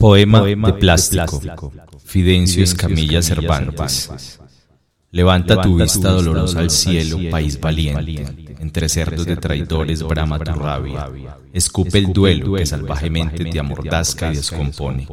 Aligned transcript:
Poema, 0.00 0.40
de, 0.40 0.72
plástico. 0.72 1.70
Fidencio 2.02 2.64
Escamilla 2.64 3.20
Cervantes. 3.20 4.40
Levanta 5.10 5.60
tu 5.60 5.76
vista 5.76 6.10
dolorosa 6.10 6.60
al 6.60 6.70
cielo, 6.70 7.18
país 7.30 7.60
valiente. 7.60 8.24
Entre 8.60 8.88
cerdos 8.88 9.26
de 9.26 9.36
traidores 9.36 10.02
brama 10.02 10.38
tu 10.38 10.52
rabia. 10.52 11.10
Escupe 11.52 11.98
el 11.98 12.14
duelo 12.14 12.54
que 12.54 12.64
salvajemente 12.64 13.44
te 13.44 13.58
amordazca 13.58 14.32
y 14.32 14.36
descompone. 14.36 15.06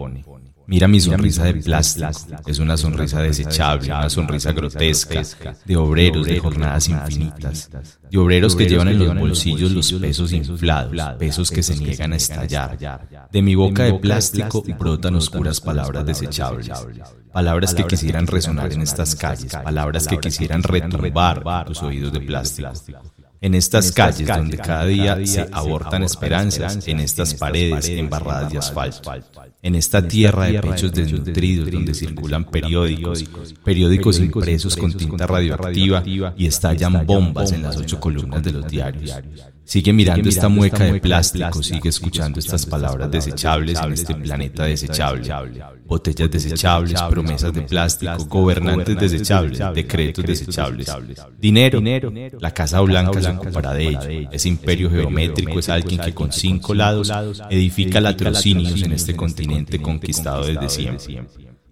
Mira 0.68 0.88
mi 0.90 1.00
sonrisa 1.00 1.46
de 1.46 1.54
plástico, 1.54 2.10
es 2.46 2.60
una 2.60 2.76
sonrisa 2.76 3.22
desechable, 3.22 3.88
una 3.88 4.10
sonrisa 4.10 4.52
grotesca, 4.52 5.24
de 5.66 5.78
obreros 5.78 6.28
de 6.28 6.40
jornadas 6.40 6.90
infinitas, 6.90 7.70
de 8.12 8.18
obreros 8.18 8.54
que 8.54 8.68
llevan 8.68 8.90
en 8.90 9.00
los 9.00 9.18
bolsillos 9.18 9.72
los 9.72 9.94
pesos 9.94 10.34
inflados, 10.34 10.94
pesos 11.18 11.52
que 11.52 11.64
se 11.64 11.78
niegan 11.78 12.12
a 12.12 12.18
estallar. 12.18 12.78
De 13.32 13.42
mi 13.42 13.56
boca 13.56 13.84
de 13.84 13.94
plástico 13.94 14.62
brotan 14.78 15.16
oscuras 15.16 15.62
palabras 15.62 16.06
desechables, 16.06 16.70
palabras 17.32 17.74
que 17.74 17.86
quisieran 17.86 18.28
resonar 18.28 18.74
en 18.74 18.82
estas 18.82 19.16
calles, 19.16 19.54
palabras 19.54 20.06
que 20.06 20.18
quisieran 20.18 20.64
retumbar 20.64 21.66
tus 21.66 21.82
oídos 21.82 22.12
de 22.12 22.20
plástico. 22.20 22.74
En 23.40 23.54
estas 23.54 23.92
calles 23.92 24.28
donde 24.28 24.58
cada 24.58 24.86
día 24.86 25.26
se 25.26 25.48
abortan 25.52 26.04
esperanzas, 26.04 26.88
en 26.88 27.00
estas 27.00 27.34
paredes 27.36 27.88
embarradas 27.90 28.52
de 28.52 28.58
asfalto, 28.58 29.12
en 29.62 29.76
esta 29.76 30.08
tierra 30.08 30.46
de 30.46 30.60
pechos 30.60 30.92
desnutridos 30.92 31.72
donde 31.72 31.94
circulan 31.94 32.46
periódicos, 32.46 33.26
periódicos 33.64 34.20
impresos 34.20 34.76
con 34.76 34.94
tinta 34.94 35.28
radioactiva 35.28 36.04
y 36.36 36.48
estallan 36.48 37.06
bombas 37.06 37.52
en 37.52 37.64
las 37.64 37.78
ocho 37.78 38.00
columnas 38.00 38.42
de 38.44 38.52
los 38.52 38.68
diarios. 38.68 39.14
Sigue 39.68 39.92
mirando 39.92 40.30
esta 40.30 40.48
mueca 40.48 40.86
de 40.86 41.02
plástico, 41.02 41.62
sigue 41.62 41.90
escuchando 41.90 42.40
estas 42.40 42.66
palabras 42.66 43.12
desechables 43.12 43.78
en 43.78 43.92
este 43.92 44.16
planeta 44.16 44.64
desechable. 44.64 45.30
Botellas 45.86 46.32
desechables, 46.32 47.02
promesas 47.02 47.54
de 47.54 47.64
plástico, 47.64 48.26
gobernantes 48.28 48.98
desechables, 48.98 49.60
decretos 49.74 50.26
desechables. 50.26 50.90
Dinero, 51.38 51.82
la 52.40 52.54
Casa 52.54 52.80
Blanca 52.80 53.22
se 53.22 53.32
ocupará 53.32 53.74
de 53.74 53.88
ello. 53.90 54.30
Ese 54.32 54.48
imperio 54.48 54.90
geométrico 54.90 55.60
es 55.60 55.68
alguien 55.68 56.00
que 56.00 56.14
con 56.14 56.32
cinco 56.32 56.74
lados 56.74 57.12
edifica 57.50 58.00
latrocinios 58.00 58.82
en 58.84 58.94
este 58.94 59.18
continente 59.18 59.82
conquistado 59.82 60.46
desde 60.46 60.70
siempre. 60.70 61.26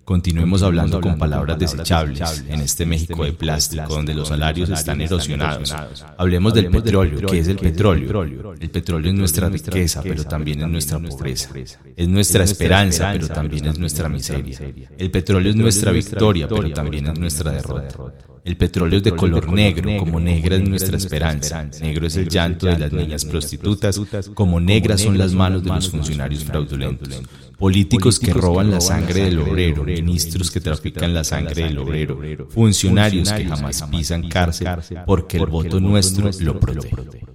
Continuemos 0.06 0.62
hablando 0.62 1.02
con 1.02 1.18
palabras 1.18 1.58
desechables 1.58 2.44
en 2.48 2.62
este 2.62 2.86
México 2.86 3.26
de 3.26 3.34
plástico 3.34 3.88
donde 3.88 4.14
los 4.14 4.28
salarios 4.28 4.70
están 4.70 5.02
erosionados. 5.02 5.76
Hablemos 6.16 6.54
del 6.54 6.70
petróleo. 6.70 7.28
¿Qué 7.28 7.40
es 7.40 7.48
el 7.48 7.58
petróleo? 7.58 8.54
El 8.60 8.70
petróleo 8.70 9.12
es 9.12 9.18
nuestra 9.18 9.50
riqueza, 9.50 10.04
pero 10.04 10.24
también 10.24 10.62
es 10.62 10.68
nuestra 10.68 11.00
pobreza. 11.00 11.50
Es 11.96 12.08
nuestra 12.08 12.44
esperanza, 12.44 13.10
pero 13.14 13.28
también 13.30 13.66
es 13.66 13.80
nuestra 13.80 14.08
miseria. 14.08 14.60
El 14.96 15.10
petróleo 15.10 15.50
es 15.50 15.56
nuestra 15.56 15.92
victoria, 15.92 16.48
pero 16.48 16.70
también 16.72 17.08
es 17.08 17.20
nuestra 17.20 17.52
derrota. 17.52 17.98
El 18.44 18.58
petróleo 18.58 18.98
es 18.98 19.04
de 19.04 19.16
color 19.16 19.52
negro, 19.52 19.90
como 19.98 20.20
negra 20.20 20.58
es 20.58 20.70
nuestra 20.70 20.98
esperanza. 20.98 21.68
Negro 21.82 22.06
es 22.06 22.16
el 22.16 22.30
llanto 22.30 22.68
de 22.68 22.78
las 22.78 22.92
niñas 22.92 23.26
prostitutas, 23.26 24.00
como 24.36 24.60
negras 24.60 25.02
son 25.02 25.18
las 25.18 25.34
manos 25.34 25.64
de 25.64 25.72
los 25.72 25.90
funcionarios 25.90 26.44
fraudulentos 26.44 27.24
políticos 27.58 28.20
que 28.20 28.34
roban 28.34 28.72
la 28.72 28.82
sangre 28.82 29.26
del 29.26 29.40
obrero, 29.40 29.84
ministros 29.84 30.52
que 30.52 30.60
trafican 30.60 31.14
la 31.14 31.24
sangre 31.24 31.64
del 31.64 31.78
obrero, 31.78 32.48
funcionarios 32.50 33.32
que 33.32 33.46
jamás 33.46 33.84
pisan 33.84 34.28
cárcel 34.30 34.68
porque 35.06 35.38
el 35.38 35.46
voto 35.46 35.80
nuestro 35.80 36.30
lo 36.40 36.60
protege. 36.60 37.26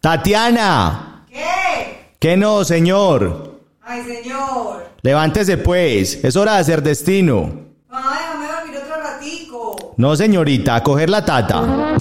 Tatiana. 0.00 1.26
¿Qué? 1.28 2.16
¿Qué 2.18 2.36
no, 2.36 2.64
señor? 2.64 3.60
Ay, 3.82 4.02
señor. 4.02 4.90
Levántese 5.02 5.58
pues, 5.58 6.24
es 6.24 6.36
hora 6.36 6.54
de 6.54 6.58
hacer 6.58 6.82
destino. 6.82 7.52
Ay, 7.88 8.18
déjame 8.20 8.46
dormir 8.46 8.76
otro 8.78 8.96
ratico. 9.02 9.91
No, 10.02 10.16
señorita, 10.16 10.82
coger 10.82 11.08
la 11.08 11.24
tata. 11.24 11.94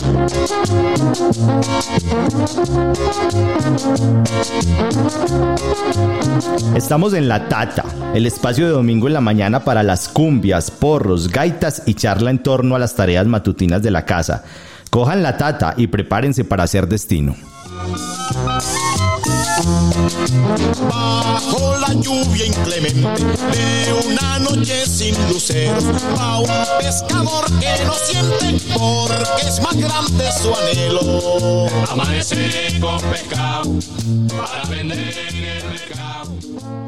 Estamos 6.75 7.13
en 7.13 7.27
La 7.27 7.47
Tata, 7.47 7.85
el 8.15 8.25
espacio 8.25 8.65
de 8.65 8.71
domingo 8.71 9.05
en 9.05 9.13
la 9.13 9.21
mañana 9.21 9.63
para 9.63 9.83
las 9.83 10.09
cumbias, 10.09 10.71
porros, 10.71 11.27
gaitas 11.27 11.83
y 11.85 11.93
charla 11.93 12.31
en 12.31 12.41
torno 12.41 12.75
a 12.75 12.79
las 12.79 12.95
tareas 12.95 13.27
matutinas 13.27 13.83
de 13.83 13.91
la 13.91 14.03
casa. 14.03 14.45
Cojan 14.89 15.21
la 15.21 15.37
tata 15.37 15.75
y 15.77 15.85
prepárense 15.85 16.43
para 16.43 16.63
hacer 16.63 16.87
destino. 16.87 17.35
Bajo 20.89 21.77
la 21.77 21.93
lluvia 21.93 22.45
inclemente 22.47 23.23
de 23.51 23.93
una 24.07 24.39
noche 24.39 24.87
sin 24.87 25.13
luceros, 25.29 25.83
va 26.17 26.39
un 26.39 26.47
pescador 26.79 27.45
que 27.59 27.85
no 27.85 27.93
siente 27.93 28.65
porque 28.73 29.47
es 29.47 29.61
más 29.61 29.75
grande 29.75 30.31
su 30.31 30.55
anhelo. 30.55 31.67
Amanecer 31.91 32.79
con 32.79 32.99
pescado 33.01 33.71
para 34.29 34.63
vender 34.67 35.13
en 35.29 35.43
el 35.43 35.63
mercado. 35.65 36.31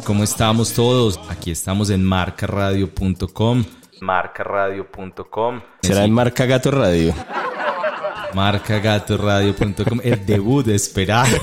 ¿Cómo 0.03 0.23
estamos 0.23 0.73
todos? 0.73 1.19
Aquí 1.29 1.51
estamos 1.51 1.91
en 1.91 2.03
marcaradio.com. 2.03 3.65
Marcaradio.com. 4.01 5.61
Será 5.83 6.05
en 6.05 6.11
Marca 6.11 6.45
Gato 6.45 6.71
Radio. 6.71 7.13
Marcagatoradio.com. 8.33 10.01
El 10.03 10.25
debut 10.25 10.67
esperado. 10.67 11.37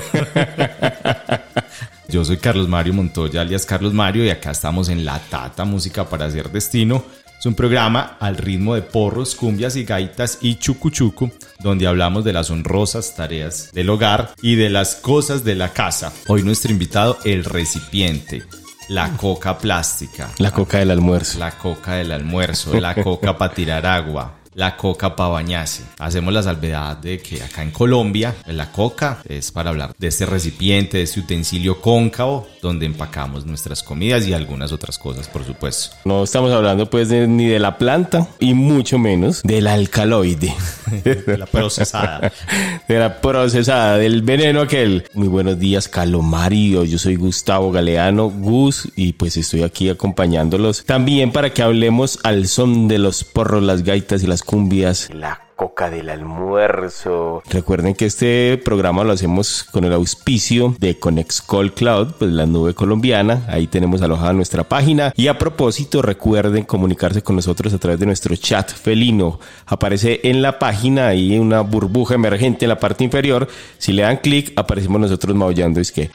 Yo 2.07 2.25
soy 2.25 2.37
Carlos 2.37 2.67
Mario 2.67 2.93
Montoya, 2.93 3.41
alias 3.41 3.65
Carlos 3.65 3.93
Mario, 3.93 4.25
y 4.25 4.29
acá 4.29 4.51
estamos 4.51 4.89
en 4.89 5.05
La 5.05 5.17
Tata 5.19 5.63
Música 5.63 6.09
para 6.09 6.25
Hacer 6.25 6.51
Destino. 6.51 7.05
Es 7.39 7.45
un 7.45 7.55
programa 7.55 8.17
al 8.19 8.37
ritmo 8.37 8.75
de 8.75 8.81
porros, 8.81 9.33
cumbias 9.33 9.75
y 9.75 9.83
gaitas 9.83 10.37
y 10.41 10.55
chucuchucu, 10.55 11.31
donde 11.59 11.87
hablamos 11.87 12.23
de 12.23 12.33
las 12.33 12.51
honrosas 12.51 13.15
tareas 13.15 13.71
del 13.71 13.89
hogar 13.89 14.33
y 14.41 14.55
de 14.55 14.69
las 14.69 14.95
cosas 14.95 15.43
de 15.43 15.55
la 15.55 15.69
casa. 15.69 16.11
Hoy 16.27 16.43
nuestro 16.43 16.71
invitado, 16.71 17.17
el 17.23 17.45
recipiente. 17.45 18.43
La 18.89 19.15
coca 19.15 19.57
plástica. 19.57 20.29
La 20.37 20.51
coca 20.51 20.79
del 20.79 20.91
almuerzo. 20.91 21.39
La 21.39 21.51
coca 21.51 21.93
del 21.93 22.11
almuerzo, 22.11 22.79
la 22.79 22.93
coca 22.93 23.37
para 23.37 23.53
tirar 23.53 23.85
agua, 23.85 24.40
la 24.53 24.75
coca 24.77 25.15
para 25.15 25.29
bañarse. 25.29 25.83
Hacemos 25.99 26.33
la 26.33 26.43
salvedad 26.43 26.97
de 26.97 27.19
que 27.19 27.41
acá 27.41 27.63
en 27.63 27.71
Colombia 27.71 28.35
la 28.47 28.71
coca 28.71 29.19
es 29.27 29.51
para 29.51 29.69
hablar 29.69 29.93
de 29.97 30.07
este 30.07 30.25
recipiente, 30.25 30.97
de 30.97 31.03
este 31.03 31.19
utensilio 31.21 31.79
cóncavo 31.81 32.47
donde 32.61 32.85
empacamos 32.85 33.45
nuestras 33.45 33.81
comidas 33.81 34.27
y 34.27 34.33
algunas 34.33 34.71
otras 34.71 34.97
cosas, 34.97 35.27
por 35.27 35.43
supuesto. 35.45 35.95
No 36.05 36.23
estamos 36.23 36.51
hablando 36.51 36.89
pues 36.89 37.09
de- 37.09 37.27
ni 37.27 37.47
de 37.47 37.59
la 37.59 37.77
planta 37.77 38.27
y 38.39 38.53
mucho 38.53 38.99
menos 38.99 39.41
del 39.43 39.67
alcaloide. 39.67 40.53
La 41.37 41.45
procesada. 41.45 42.31
de 42.87 42.99
la 42.99 43.21
procesada, 43.21 43.97
del 43.97 44.21
veneno 44.21 44.61
aquel. 44.61 45.05
Muy 45.13 45.27
buenos 45.27 45.57
días, 45.59 45.87
Calomario. 45.87 46.83
Yo 46.83 46.97
soy 46.97 47.15
Gustavo 47.15 47.71
Galeano, 47.71 48.29
Gus, 48.29 48.89
y 48.95 49.13
pues 49.13 49.37
estoy 49.37 49.63
aquí 49.63 49.89
acompañándolos 49.89 50.83
también 50.85 51.31
para 51.31 51.53
que 51.53 51.61
hablemos 51.63 52.19
al 52.23 52.47
son 52.47 52.87
de 52.87 52.99
los 52.99 53.23
porros, 53.23 53.63
las 53.63 53.83
gaitas 53.83 54.23
y 54.23 54.27
las 54.27 54.40
cumbias. 54.43 55.09
La 55.13 55.51
coca 55.61 55.91
del 55.91 56.09
almuerzo. 56.09 57.43
Recuerden 57.47 57.93
que 57.93 58.07
este 58.07 58.57
programa 58.57 59.03
lo 59.03 59.11
hacemos 59.13 59.63
con 59.63 59.83
el 59.83 59.93
auspicio 59.93 60.75
de 60.79 60.97
Conexcall 60.97 61.75
Cloud, 61.75 62.13
pues 62.17 62.31
la 62.31 62.47
nube 62.47 62.73
colombiana. 62.73 63.45
Ahí 63.47 63.67
tenemos 63.67 64.01
alojada 64.01 64.33
nuestra 64.33 64.63
página. 64.63 65.13
Y 65.15 65.27
a 65.27 65.37
propósito, 65.37 66.01
recuerden 66.01 66.63
comunicarse 66.63 67.21
con 67.21 67.35
nosotros 67.35 67.75
a 67.75 67.77
través 67.77 67.99
de 67.99 68.07
nuestro 68.07 68.35
chat 68.35 68.71
felino. 68.71 69.39
Aparece 69.67 70.21
en 70.23 70.41
la 70.41 70.57
página 70.57 71.09
ahí 71.09 71.37
una 71.37 71.61
burbuja 71.61 72.15
emergente 72.15 72.65
en 72.65 72.69
la 72.69 72.79
parte 72.79 73.03
inferior. 73.03 73.47
Si 73.77 73.93
le 73.93 74.01
dan 74.01 74.17
clic, 74.17 74.53
aparecemos 74.55 74.99
nosotros 74.99 75.35
maullando. 75.35 75.79
Es 75.79 75.91
que 75.91 76.09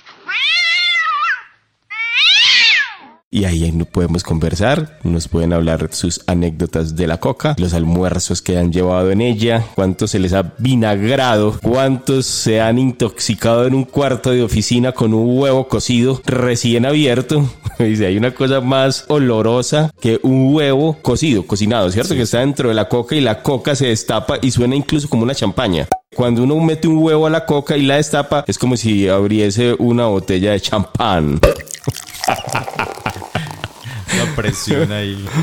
y 3.30 3.44
ahí 3.44 3.72
no 3.72 3.84
podemos 3.84 4.22
conversar, 4.22 4.98
nos 5.02 5.26
pueden 5.26 5.52
hablar 5.52 5.88
sus 5.92 6.22
anécdotas 6.26 6.94
de 6.94 7.08
la 7.08 7.18
coca, 7.18 7.56
los 7.58 7.74
almuerzos 7.74 8.40
que 8.40 8.56
han 8.56 8.72
llevado 8.72 9.10
en 9.10 9.20
ella, 9.20 9.66
cuántos 9.74 10.12
se 10.12 10.20
les 10.20 10.32
ha 10.32 10.54
vinagrado, 10.58 11.58
cuántos 11.60 12.24
se 12.26 12.60
han 12.60 12.78
intoxicado 12.78 13.66
en 13.66 13.74
un 13.74 13.84
cuarto 13.84 14.30
de 14.30 14.42
oficina 14.42 14.92
con 14.92 15.12
un 15.12 15.38
huevo 15.38 15.66
cocido 15.66 16.22
recién 16.24 16.86
abierto. 16.86 17.50
Dice, 17.78 18.06
hay 18.06 18.16
una 18.16 18.32
cosa 18.32 18.60
más 18.60 19.04
olorosa 19.08 19.90
que 20.00 20.20
un 20.22 20.54
huevo 20.54 20.96
cocido, 21.02 21.46
cocinado, 21.46 21.90
¿cierto? 21.90 22.14
Que 22.14 22.22
está 22.22 22.38
dentro 22.38 22.68
de 22.68 22.74
la 22.74 22.88
coca 22.88 23.16
y 23.16 23.20
la 23.20 23.42
coca 23.42 23.74
se 23.74 23.88
destapa 23.88 24.38
y 24.40 24.52
suena 24.52 24.76
incluso 24.76 25.08
como 25.08 25.24
una 25.24 25.34
champaña. 25.34 25.88
Cuando 26.14 26.44
uno 26.44 26.58
mete 26.60 26.88
un 26.88 26.98
huevo 26.98 27.26
a 27.26 27.30
la 27.30 27.44
coca 27.44 27.76
y 27.76 27.82
la 27.82 27.96
destapa, 27.96 28.44
es 28.46 28.56
como 28.56 28.76
si 28.76 29.08
abriese 29.08 29.74
una 29.78 30.06
botella 30.06 30.52
de 30.52 30.60
champán. 30.60 31.40
Presión 34.34 34.92
ahí. 34.92 35.24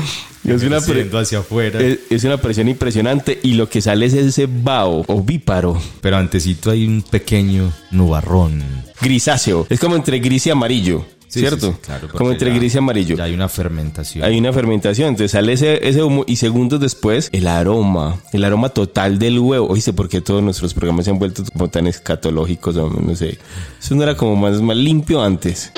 Es 0.44 0.62
una 0.62 0.76
hacia 1.20 1.38
afuera. 1.38 1.80
Es, 1.80 2.00
es 2.10 2.22
una 2.24 2.36
presión 2.36 2.68
impresionante 2.68 3.40
y 3.42 3.54
lo 3.54 3.66
que 3.70 3.80
sale 3.80 4.04
es 4.04 4.12
ese 4.12 4.46
vaho 4.46 5.02
ovíparo 5.06 5.80
Pero 6.02 6.18
antecito 6.18 6.70
hay 6.70 6.86
un 6.86 7.00
pequeño 7.00 7.72
nubarrón. 7.92 8.62
grisáceo. 9.00 9.66
Es 9.70 9.80
como 9.80 9.96
entre 9.96 10.18
gris 10.18 10.46
y 10.46 10.50
amarillo. 10.50 11.06
Sí, 11.28 11.40
¿cierto? 11.40 11.68
sí, 11.68 11.72
sí, 11.72 11.78
claro, 11.86 12.08
como 12.08 12.30
entre 12.30 12.50
ya- 12.50 12.56
gris 12.58 12.74
y 12.74 12.78
amarillo. 12.78 13.16
Ya 13.16 13.24
hay 13.24 13.32
una 13.32 13.48
fermentación. 13.48 14.22
Hay 14.22 14.36
una 14.38 14.52
fermentación, 14.52 15.08
entonces 15.08 15.30
sale 15.32 15.54
ese, 15.54 15.88
ese 15.88 16.02
humo 16.02 16.24
y 16.28 16.36
segundos 16.36 16.78
después 16.78 17.30
el 17.32 17.46
aroma, 17.48 18.20
el 18.34 18.44
aroma 18.44 18.68
total 18.68 19.18
del 19.18 19.38
huevo. 19.38 19.66
Oíste, 19.68 19.94
¿por 19.94 20.10
qué 20.10 20.20
todos 20.20 20.42
nuestros 20.42 20.74
programas 20.74 21.06
se 21.06 21.10
han 21.10 21.18
vuelto 21.18 21.42
como 21.54 21.68
tan 21.70 21.86
escatológicos? 21.86 22.76
o 22.76 22.90
No 22.90 23.16
sé. 23.16 23.38
Eso 23.82 23.94
no 23.94 24.02
era 24.02 24.14
como 24.14 24.36
más, 24.36 24.60
más 24.60 24.76
limpio 24.76 25.22
antes. 25.22 25.72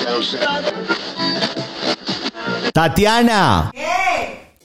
Tatiana. 2.77 3.71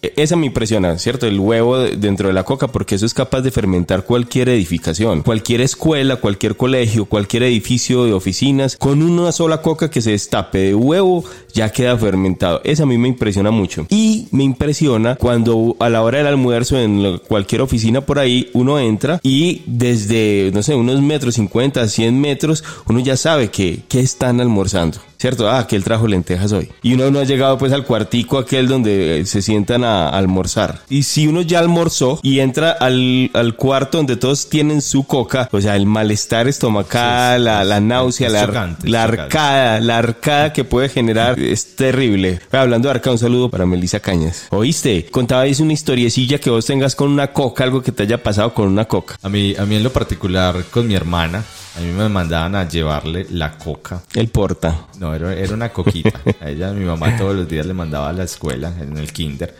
E- 0.02 0.12
Esa 0.16 0.36
me 0.36 0.46
impresiona, 0.46 0.98
¿cierto? 0.98 1.26
El 1.26 1.38
huevo 1.38 1.78
de- 1.78 1.96
dentro 1.96 2.28
de 2.28 2.34
la 2.34 2.42
coca, 2.44 2.68
porque 2.68 2.96
eso 2.96 3.06
es 3.06 3.14
capaz 3.14 3.40
de 3.42 3.50
fermentar 3.52 4.04
cualquier 4.04 4.48
edificación, 4.48 5.22
cualquier 5.22 5.60
escuela, 5.60 6.16
cualquier 6.16 6.56
colegio, 6.56 7.04
cualquier 7.06 7.44
edificio 7.44 8.04
de 8.04 8.12
oficinas. 8.12 8.76
Con 8.76 9.02
una 9.02 9.30
sola 9.32 9.62
coca 9.62 9.90
que 9.90 10.00
se 10.02 10.10
destape 10.10 10.58
de 10.58 10.74
huevo, 10.74 11.24
ya 11.54 11.70
queda 11.70 11.96
fermentado. 11.96 12.60
Esa 12.64 12.82
a 12.82 12.86
mí 12.86 12.98
me 12.98 13.08
impresiona 13.08 13.50
mucho. 13.50 13.86
Y 13.90 14.26
me 14.32 14.42
impresiona 14.44 15.14
cuando 15.16 15.76
a 15.78 15.88
la 15.88 16.02
hora 16.02 16.18
del 16.18 16.26
almuerzo 16.26 16.78
en 16.78 17.18
cualquier 17.28 17.60
oficina 17.62 18.00
por 18.00 18.18
ahí, 18.18 18.50
uno 18.54 18.78
entra 18.80 19.20
y 19.22 19.62
desde, 19.66 20.50
no 20.52 20.62
sé, 20.62 20.74
unos 20.74 21.00
metros, 21.00 21.34
50, 21.34 21.86
100 21.88 22.20
metros, 22.20 22.64
uno 22.88 22.98
ya 23.00 23.16
sabe 23.16 23.50
que, 23.50 23.80
que 23.88 24.00
están 24.00 24.40
almorzando. 24.40 24.98
¿Cierto? 25.18 25.48
Ah, 25.48 25.68
que 25.68 25.76
él 25.76 25.84
trajo 25.84 26.08
lentejas 26.08 26.50
hoy. 26.50 26.68
Y 26.82 26.94
uno 26.94 27.08
no 27.12 27.20
ha 27.20 27.24
llegado 27.24 27.56
pues 27.56 27.72
al 27.72 27.84
cuartico 27.84 28.38
aquel 28.38 28.66
donde 28.66 29.20
eh, 29.20 29.24
se 29.24 29.40
sientan 29.40 29.84
a 29.84 29.91
almorzar. 30.08 30.80
Y 30.88 31.04
si 31.04 31.26
uno 31.26 31.42
ya 31.42 31.58
almorzó 31.58 32.20
y 32.22 32.40
entra 32.40 32.72
al, 32.72 33.30
al 33.34 33.56
cuarto 33.56 33.98
donde 33.98 34.16
todos 34.16 34.48
tienen 34.48 34.82
su 34.82 35.04
coca, 35.04 35.48
o 35.52 35.60
sea, 35.60 35.76
el 35.76 35.86
malestar 35.86 36.48
estomacal, 36.48 37.44
la, 37.44 37.64
la 37.64 37.80
náusea, 37.80 38.28
es 38.28 38.32
la, 38.32 38.46
chocante, 38.46 38.96
arcada, 38.96 39.80
la 39.80 39.98
arcada 39.98 40.52
que 40.52 40.64
puede 40.64 40.88
generar 40.88 41.38
es 41.38 41.76
terrible. 41.76 42.40
Hablando 42.50 42.88
de 42.88 42.94
arcada, 42.94 43.12
un 43.12 43.18
saludo 43.18 43.50
para 43.50 43.66
Melissa 43.66 44.00
Cañas. 44.00 44.46
¿Oíste? 44.50 45.06
Contabais 45.10 45.60
una 45.60 45.72
historiecilla 45.72 46.38
que 46.38 46.50
vos 46.50 46.66
tengas 46.66 46.94
con 46.94 47.10
una 47.10 47.32
coca, 47.32 47.64
algo 47.64 47.82
que 47.82 47.92
te 47.92 48.04
haya 48.04 48.22
pasado 48.22 48.54
con 48.54 48.68
una 48.68 48.86
coca. 48.86 49.16
A 49.22 49.28
mí, 49.28 49.54
a 49.58 49.64
mí 49.64 49.76
en 49.76 49.82
lo 49.82 49.92
particular 49.92 50.64
con 50.70 50.86
mi 50.86 50.94
hermana, 50.94 51.44
a 51.76 51.80
mí 51.80 51.90
me 51.92 52.08
mandaban 52.08 52.54
a 52.54 52.68
llevarle 52.68 53.26
la 53.30 53.56
coca. 53.56 54.02
El 54.14 54.28
porta. 54.28 54.86
No, 54.98 55.14
era, 55.14 55.34
era 55.34 55.54
una 55.54 55.70
coquita. 55.70 56.20
A 56.40 56.50
ella, 56.50 56.72
mi 56.72 56.84
mamá 56.84 57.16
todos 57.16 57.34
los 57.34 57.48
días 57.48 57.66
le 57.66 57.74
mandaba 57.74 58.08
a 58.08 58.12
la 58.12 58.24
escuela, 58.24 58.72
en 58.80 58.96
el 58.96 59.12
kinder, 59.12 59.54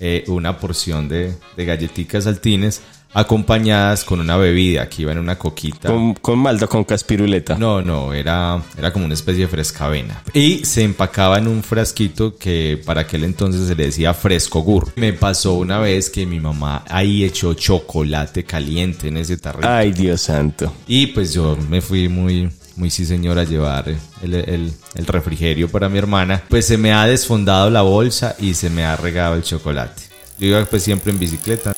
eh, 0.00 0.24
una 0.28 0.58
porción 0.58 1.08
de, 1.08 1.34
de 1.56 1.64
galletitas 1.64 2.24
saltines 2.24 2.82
acompañadas 3.16 4.04
con 4.04 4.20
una 4.20 4.36
bebida 4.36 4.88
que 4.90 5.02
iba 5.02 5.12
en 5.12 5.18
una 5.18 5.38
coquita. 5.38 5.88
Con, 5.88 6.12
con 6.14 6.38
malta, 6.38 6.66
con 6.66 6.84
caspiruleta. 6.84 7.56
No, 7.56 7.80
no, 7.80 8.12
era, 8.12 8.62
era 8.76 8.92
como 8.92 9.06
una 9.06 9.14
especie 9.14 9.42
de 9.42 9.48
frescavena. 9.48 10.22
Y 10.34 10.66
se 10.66 10.82
empacaba 10.82 11.38
en 11.38 11.48
un 11.48 11.62
frasquito 11.62 12.36
que 12.36 12.78
para 12.84 13.02
aquel 13.02 13.24
entonces 13.24 13.68
se 13.68 13.74
le 13.74 13.86
decía 13.86 14.12
fresco 14.12 14.60
gur. 14.60 14.92
Me 14.96 15.14
pasó 15.14 15.54
una 15.54 15.78
vez 15.78 16.10
que 16.10 16.26
mi 16.26 16.40
mamá 16.40 16.84
ahí 16.88 17.24
echó 17.24 17.54
chocolate 17.54 18.44
caliente 18.44 19.08
en 19.08 19.16
ese 19.16 19.38
tarrito. 19.38 19.66
Ay, 19.66 19.92
Dios 19.92 20.20
santo. 20.20 20.70
Y 20.86 21.06
pues 21.06 21.32
yo 21.32 21.56
me 21.70 21.80
fui 21.80 22.10
muy, 22.10 22.50
muy 22.76 22.90
sí 22.90 23.04
señor 23.06 23.38
a 23.38 23.44
llevar 23.44 23.88
el, 24.22 24.34
el- 24.34 24.72
el 24.94 25.06
refrigerio 25.06 25.68
para 25.68 25.88
mi 25.88 25.98
hermana. 25.98 26.42
Pues 26.48 26.66
se 26.66 26.76
me 26.78 26.92
ha 26.92 27.06
desfondado 27.06 27.70
la 27.70 27.82
bolsa 27.82 28.36
y 28.38 28.54
se 28.54 28.70
me 28.70 28.84
ha 28.84 28.96
regado 28.96 29.34
el 29.34 29.42
chocolate. 29.42 30.02
Yo 30.38 30.48
iba 30.48 30.64
pues 30.66 30.82
siempre 30.82 31.10
en 31.12 31.18
bicicleta. 31.18 31.72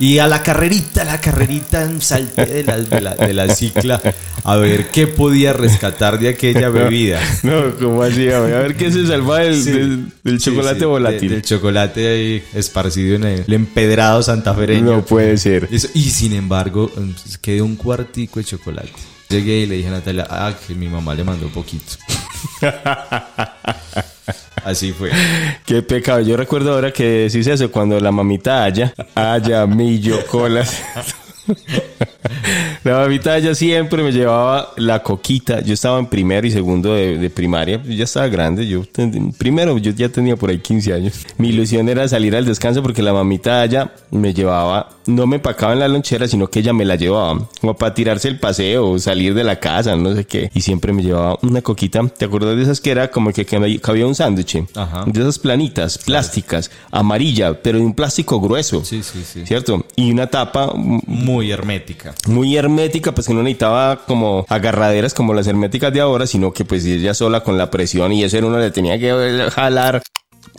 Y 0.00 0.18
a 0.18 0.26
la 0.26 0.42
carrerita, 0.42 1.02
a 1.02 1.04
la 1.04 1.20
carrerita 1.20 1.88
salté 2.00 2.46
de 2.46 2.64
la, 2.64 2.78
de 2.78 3.00
la, 3.00 3.14
de 3.14 3.32
la 3.32 3.54
cicla 3.54 4.00
a 4.42 4.56
ver 4.56 4.88
qué 4.88 5.06
podía 5.06 5.52
rescatar 5.52 6.18
de 6.18 6.30
aquella 6.30 6.68
bebida. 6.68 7.20
No, 7.44 7.76
¿cómo 7.76 8.02
así? 8.02 8.28
A 8.28 8.40
ver, 8.40 8.54
a 8.56 8.58
ver 8.60 8.76
qué 8.76 8.90
se 8.90 9.06
salva 9.06 9.38
del, 9.38 9.62
Sí. 9.62 9.70
del- 9.70 10.12
del 10.24 10.40
Sí, 10.40 10.46
chocolate 10.50 10.80
sí, 10.80 10.84
volátil. 10.86 11.28
de- 11.28 11.34
del 11.36 11.44
chocolate 11.44 12.08
ahí 12.08 12.42
esparcido 12.54 13.14
en 13.14 13.24
el, 13.24 13.44
el 13.46 13.52
empedrado 13.54 14.20
santafereño. 14.20 14.84
No 14.96 15.04
puede 15.04 15.36
ser. 15.38 15.68
Eso, 15.70 15.86
y 15.94 16.10
sin 16.10 16.32
embargo, 16.32 16.90
mm, 16.96 17.10
quedó 17.40 17.64
un 17.64 17.76
cuartico 17.76 18.40
de 18.40 18.46
chocolate. 18.46 18.90
Llegué 19.34 19.62
y 19.62 19.66
le 19.66 19.74
dije 19.74 19.88
a 19.88 19.90
Natalia, 19.90 20.28
ah, 20.30 20.52
que 20.64 20.76
mi 20.76 20.86
mamá 20.86 21.12
le 21.12 21.24
mandó 21.24 21.48
poquito. 21.48 21.94
Así 24.64 24.92
fue. 24.92 25.10
Qué 25.66 25.82
pecado. 25.82 26.20
Yo 26.20 26.36
recuerdo 26.36 26.72
ahora 26.72 26.92
que 26.92 27.02
decís 27.28 27.44
eso 27.48 27.68
cuando 27.72 27.98
la 27.98 28.12
mamita 28.12 28.62
haya, 28.62 28.94
haya 29.16 29.66
millo 29.66 30.24
colas. 30.26 30.80
La 32.84 32.98
mamita 33.00 33.36
ella 33.36 33.54
siempre 33.54 34.02
me 34.02 34.12
llevaba 34.12 34.70
la 34.76 35.02
coquita. 35.02 35.60
Yo 35.60 35.74
estaba 35.74 35.98
en 35.98 36.06
primero 36.06 36.46
y 36.46 36.50
segundo 36.50 36.94
de, 36.94 37.18
de 37.18 37.30
primaria. 37.30 37.82
Yo 37.84 37.92
ya 37.92 38.04
estaba 38.04 38.28
grande. 38.28 38.66
Yo 38.66 38.82
ten- 38.84 39.32
primero 39.32 39.76
yo 39.78 39.90
ya 39.90 40.08
tenía 40.08 40.36
por 40.36 40.50
ahí 40.50 40.58
15 40.58 40.92
años. 40.94 41.26
Mi 41.36 41.48
ilusión 41.48 41.88
era 41.88 42.06
salir 42.08 42.34
al 42.36 42.44
descanso 42.46 42.82
porque 42.82 43.02
la 43.02 43.12
mamita 43.12 43.62
ella 43.64 43.92
me 44.10 44.32
llevaba, 44.32 44.90
no 45.06 45.26
me 45.26 45.36
empacaba 45.36 45.72
en 45.72 45.80
la 45.80 45.88
lonchera, 45.88 46.26
sino 46.28 46.48
que 46.48 46.60
ella 46.60 46.72
me 46.72 46.84
la 46.84 46.96
llevaba. 46.96 47.46
Como 47.60 47.74
para 47.74 47.94
tirarse 47.94 48.28
el 48.28 48.38
paseo 48.38 48.90
o 48.90 48.98
salir 48.98 49.34
de 49.34 49.44
la 49.44 49.60
casa, 49.60 49.96
no 49.96 50.14
sé 50.14 50.24
qué. 50.24 50.50
Y 50.54 50.60
siempre 50.60 50.92
me 50.92 51.02
llevaba 51.02 51.38
una 51.42 51.62
coquita. 51.62 52.02
¿Te 52.08 52.24
acuerdas 52.24 52.56
de 52.56 52.62
esas 52.62 52.80
que 52.80 52.90
era 52.90 53.10
como 53.10 53.32
que, 53.32 53.44
que 53.46 53.80
cabía 53.80 54.06
un 54.06 54.14
sándwich? 54.14 54.64
De 55.06 55.20
esas 55.20 55.38
planitas, 55.38 55.98
plásticas, 55.98 56.70
amarilla, 56.90 57.62
pero 57.62 57.78
de 57.78 57.84
un 57.84 57.94
plástico 57.94 58.40
grueso. 58.40 58.84
Sí, 58.84 59.02
sí, 59.02 59.22
sí. 59.24 59.44
¿Cierto? 59.46 59.84
Y 59.96 60.10
una 60.10 60.26
tapa 60.28 60.72
Muy 60.74 61.50
hermética. 61.50 62.14
muy 62.28 62.56
hermética, 62.56 63.12
pues 63.14 63.26
que 63.26 63.34
no 63.34 63.42
necesitaba 63.42 64.04
como 64.06 64.44
agarraderas 64.48 65.14
como 65.14 65.34
las 65.34 65.46
herméticas 65.46 65.92
de 65.92 66.00
ahora, 66.00 66.26
sino 66.26 66.52
que 66.52 66.64
pues 66.64 66.84
ella 66.84 67.14
sola 67.14 67.42
con 67.42 67.58
la 67.58 67.70
presión 67.70 68.12
y 68.12 68.22
eso 68.24 68.36
era 68.38 68.46
uno 68.46 68.58
le 68.58 68.70
tenía 68.70 68.98
que 68.98 69.48
jalar. 69.50 70.02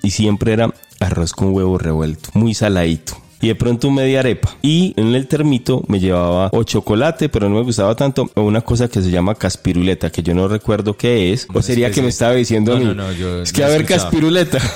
Y 0.04 0.12
siempre 0.12 0.54
era 0.54 0.72
arroz 1.00 1.34
con 1.34 1.54
huevo 1.54 1.78
revuelto, 1.78 2.30
muy 2.34 2.54
saladito. 2.54 3.18
Y 3.42 3.48
de 3.48 3.56
pronto 3.56 3.92
media 3.92 4.22
arepa. 4.22 4.56
Y 4.62 4.94
en 4.98 5.14
el 5.14 5.28
termito 5.28 5.84
me 5.88 6.00
llevaba 6.00 6.50
o 6.52 6.64
chocolate, 6.64 7.30
pero 7.30 7.50
no 7.50 7.56
me 7.56 7.64
gustaba 7.64 7.96
tanto, 7.96 8.30
o 8.34 8.42
una 8.42 8.62
cosa 8.62 8.88
que 8.88 9.02
se 9.02 9.12
llama 9.12 9.36
caspiruleta, 9.36 10.10
que 10.10 10.24
yo 10.24 10.34
no 10.34 10.48
recuerdo 10.48 10.96
qué 10.96 11.34
es. 11.34 11.48
O 11.54 11.62
sería 11.62 11.92
que 11.92 12.02
me 12.02 12.10
estaba 12.10 12.34
diciendo 12.34 12.74
a 12.74 12.78
mí. 12.78 12.86
no, 12.86 12.94
no, 12.94 13.12
yo 13.12 13.42
es 13.42 13.52
que 13.52 13.62
no 13.62 13.68
a 13.68 13.70
ver 13.70 13.86
caspiruleta. 13.86 14.60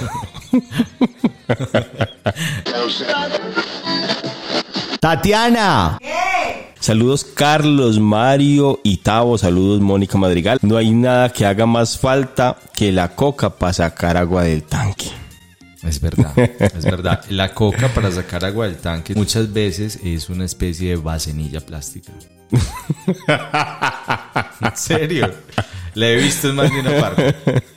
Tatiana. 4.99 5.97
¿Qué? 5.99 6.69
Saludos 6.79 7.25
Carlos, 7.25 7.99
Mario 7.99 8.79
y 8.83 8.97
Tavo, 8.97 9.37
saludos 9.37 9.81
Mónica 9.81 10.17
Madrigal. 10.17 10.59
No 10.61 10.77
hay 10.77 10.91
nada 10.91 11.29
que 11.29 11.45
haga 11.45 11.65
más 11.65 11.97
falta 11.97 12.57
que 12.73 12.91
la 12.91 13.15
coca 13.15 13.49
para 13.49 13.73
sacar 13.73 14.15
agua 14.15 14.43
del 14.43 14.63
tanque. 14.63 15.11
Es 15.83 16.01
verdad, 16.01 16.37
es 16.37 16.85
verdad. 16.85 17.23
La 17.29 17.53
coca 17.53 17.87
para 17.93 18.11
sacar 18.11 18.43
agua 18.45 18.65
del 18.65 18.77
tanque 18.77 19.15
muchas 19.15 19.51
veces 19.53 19.99
es 20.03 20.29
una 20.29 20.45
especie 20.45 20.89
de 20.89 20.95
vasenilla 20.97 21.61
plástica. 21.61 22.11
¿En 24.61 24.75
serio? 24.77 25.31
La 25.95 26.07
he 26.07 26.15
visto 26.17 26.49
en 26.49 26.55
más 26.55 26.71
de 26.71 26.79
una 26.79 27.01
parte. 27.01 27.35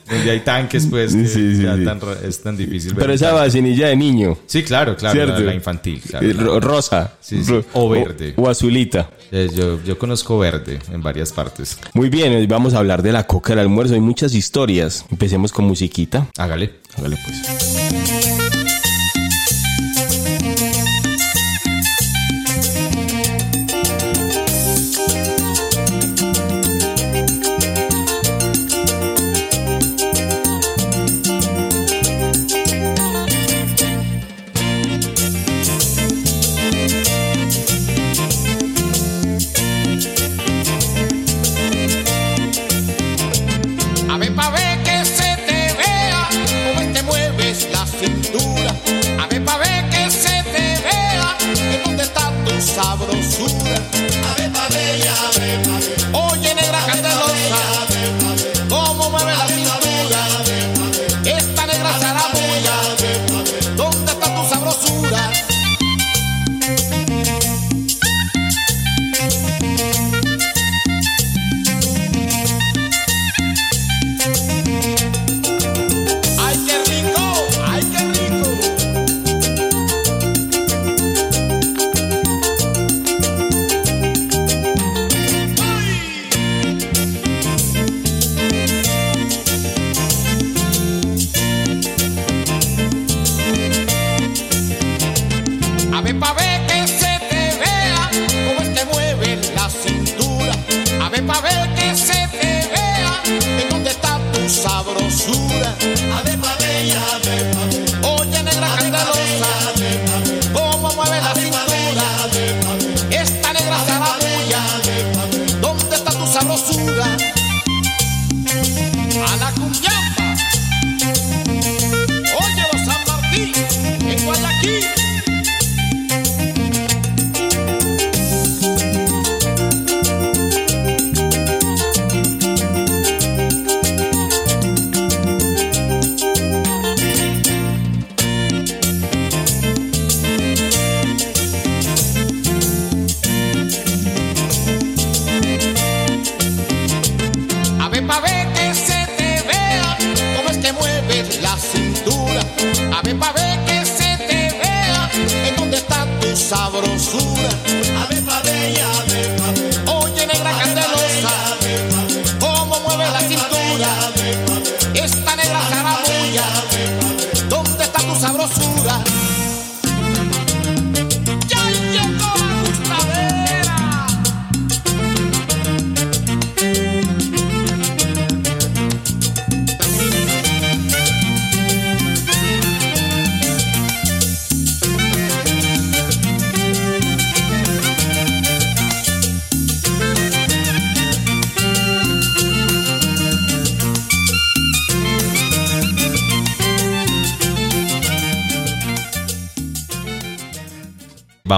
Donde 0.09 0.31
hay 0.31 0.39
tanques, 0.41 0.85
pues, 0.87 1.15
que 1.15 1.25
Sí, 1.27 1.55
sí, 1.55 1.63
ya 1.63 1.75
sí. 1.75 1.83
tan 1.83 1.99
ra- 1.99 2.15
es 2.23 2.41
tan 2.41 2.55
difícil 2.55 2.93
ver. 2.93 3.01
Pero 3.01 3.13
esa 3.13 3.31
vacinilla 3.33 3.87
de 3.87 3.95
niño, 3.95 4.37
Sí, 4.45 4.63
claro, 4.63 4.95
claro. 4.95 5.25
La, 5.25 5.39
la 5.39 5.53
infantil, 5.53 6.01
claro. 6.07 6.25
Eh, 6.29 6.33
la- 6.33 6.43
ro- 6.43 6.59
rosa. 6.59 7.13
Sí, 7.19 7.43
sí. 7.43 7.51
Ro- 7.51 7.65
O 7.73 7.89
verde. 7.89 8.33
O, 8.37 8.47
azulita. 8.49 9.09
Eh, 9.31 9.49
yo, 9.53 9.81
yo 9.83 9.97
conozco 9.97 10.37
verde 10.37 10.79
en 10.91 11.01
varias 11.01 11.31
partes. 11.33 11.79
Muy 11.93 12.09
bien, 12.09 12.33
hoy 12.33 12.45
vamos 12.45 12.73
a 12.75 12.79
hablar 12.79 13.01
de 13.01 13.11
la 13.11 13.25
coca 13.25 13.49
del 13.53 13.59
almuerzo. 13.59 13.95
Hay 13.95 14.01
muchas 14.01 14.35
historias. 14.35 15.05
Empecemos 15.09 15.51
con 15.51 15.65
musiquita. 15.65 16.27
Hágale. 16.37 16.75
Hágale 16.97 17.17
pues. 17.25 18.42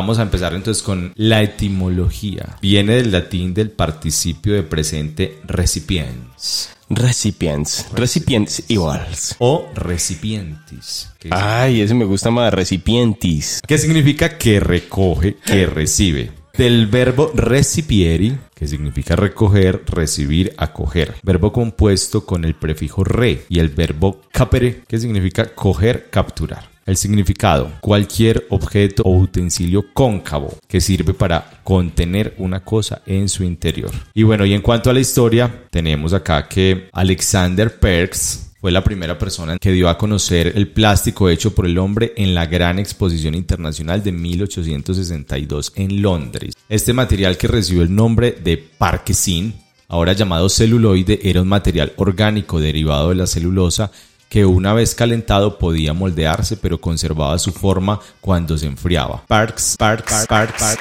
Vamos 0.06 0.20
a 0.20 0.22
empezar 0.22 0.54
entonces 0.54 0.84
con 0.84 1.14
la 1.16 1.42
etimología. 1.42 2.58
Viene 2.62 2.98
del 2.98 3.12
latín 3.12 3.56
del 3.56 3.72
participio 3.72 4.54
de 4.54 4.62
presente 4.62 5.40
recipiens 5.48 6.70
Recipients. 6.88 7.88
Recipients 7.96 8.64
iguals. 8.68 9.36
o 9.40 9.68
recipientis. 9.74 11.10
que 11.18 11.30
Ay, 11.32 11.82
ese 11.82 11.96
me 11.96 12.06
gusta 12.06 12.30
más. 12.30 12.54
Recipientis. 12.54 13.62
que 13.68 13.80
significa 13.80 14.38
que 14.38 14.60
recoge, 14.60 15.38
que 15.44 15.66
recibe. 15.66 16.30
Del 16.56 16.86
verbo 16.86 17.32
recipieri, 17.34 18.38
que 18.54 18.68
significa 18.68 19.16
recoger, 19.16 19.82
recibir, 19.88 20.54
acoger. 20.58 21.16
Verbo 21.24 21.52
compuesto 21.52 22.28
con 22.28 22.46
el 22.46 22.54
prefijo 22.54 23.04
re 23.04 23.46
y 23.50 23.58
el 23.58 23.70
verbo 23.70 24.22
capere, 24.32 24.84
que 24.88 25.00
significa 25.00 25.56
coger, 25.56 26.12
capturar. 26.12 26.75
El 26.86 26.98
significado, 26.98 27.72
cualquier 27.82 28.46
objeto 28.52 29.02
o 29.06 29.18
utensilio 29.18 29.86
cóncavo 29.92 30.56
que 30.68 30.80
sirve 30.80 31.16
para 31.16 31.60
contener 31.64 32.36
una 32.38 32.64
cosa 32.64 33.02
en 33.08 33.28
su 33.28 33.44
interior. 33.44 33.90
Y 34.14 34.22
bueno, 34.22 34.46
y 34.46 34.54
en 34.54 34.62
cuanto 34.62 34.92
a 34.92 34.94
la 34.94 35.00
historia, 35.00 35.66
tenemos 35.72 36.14
acá 36.14 36.48
que 36.48 36.88
Alexander 36.94 37.80
Perks 37.80 38.52
fue 38.62 38.72
la 38.72 38.84
primera 38.84 39.18
persona 39.18 39.58
que 39.58 39.72
dio 39.72 39.90
a 39.90 39.98
conocer 39.98 40.54
el 40.56 40.68
plástico 40.68 41.28
hecho 41.28 41.56
por 41.56 41.66
el 41.66 41.80
hombre 41.80 42.14
en 42.18 42.36
la 42.36 42.46
Gran 42.46 42.78
Exposición 42.78 43.34
Internacional 43.34 44.04
de 44.04 44.12
1862 44.12 45.74
en 45.78 46.04
Londres. 46.04 46.54
Este 46.70 46.94
material 46.94 47.36
que 47.38 47.48
recibió 47.48 47.82
el 47.82 47.96
nombre 47.96 48.38
de 48.44 48.58
Parkesin, 48.58 49.56
ahora 49.88 50.14
llamado 50.14 50.50
celuloide, 50.50 51.20
era 51.24 51.42
un 51.42 51.48
material 51.48 51.94
orgánico 51.98 52.60
derivado 52.60 53.10
de 53.10 53.16
la 53.16 53.26
celulosa 53.26 53.92
que 54.36 54.46
una 54.46 54.74
vez 54.74 54.94
calentado 54.94 55.58
podía 55.58 55.94
moldearse 55.94 56.58
pero 56.58 56.78
conservaba 56.78 57.40
su 57.40 57.54
forma 57.54 58.02
cuando 58.20 58.58
se 58.58 58.66
enfriaba. 58.66 59.24
Parks, 59.28 59.78
Parks, 59.80 60.28
Parks 60.28 60.78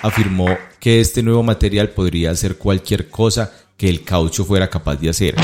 afirmó 0.00 0.48
que 0.78 1.00
este 1.00 1.22
nuevo 1.22 1.42
material 1.42 1.90
podría 1.90 2.30
hacer 2.30 2.56
cualquier 2.56 3.10
cosa 3.10 3.52
que 3.76 3.90
el 3.90 4.04
caucho 4.04 4.46
fuera 4.46 4.70
capaz 4.70 4.96
de 4.96 5.10
hacer, 5.10 5.34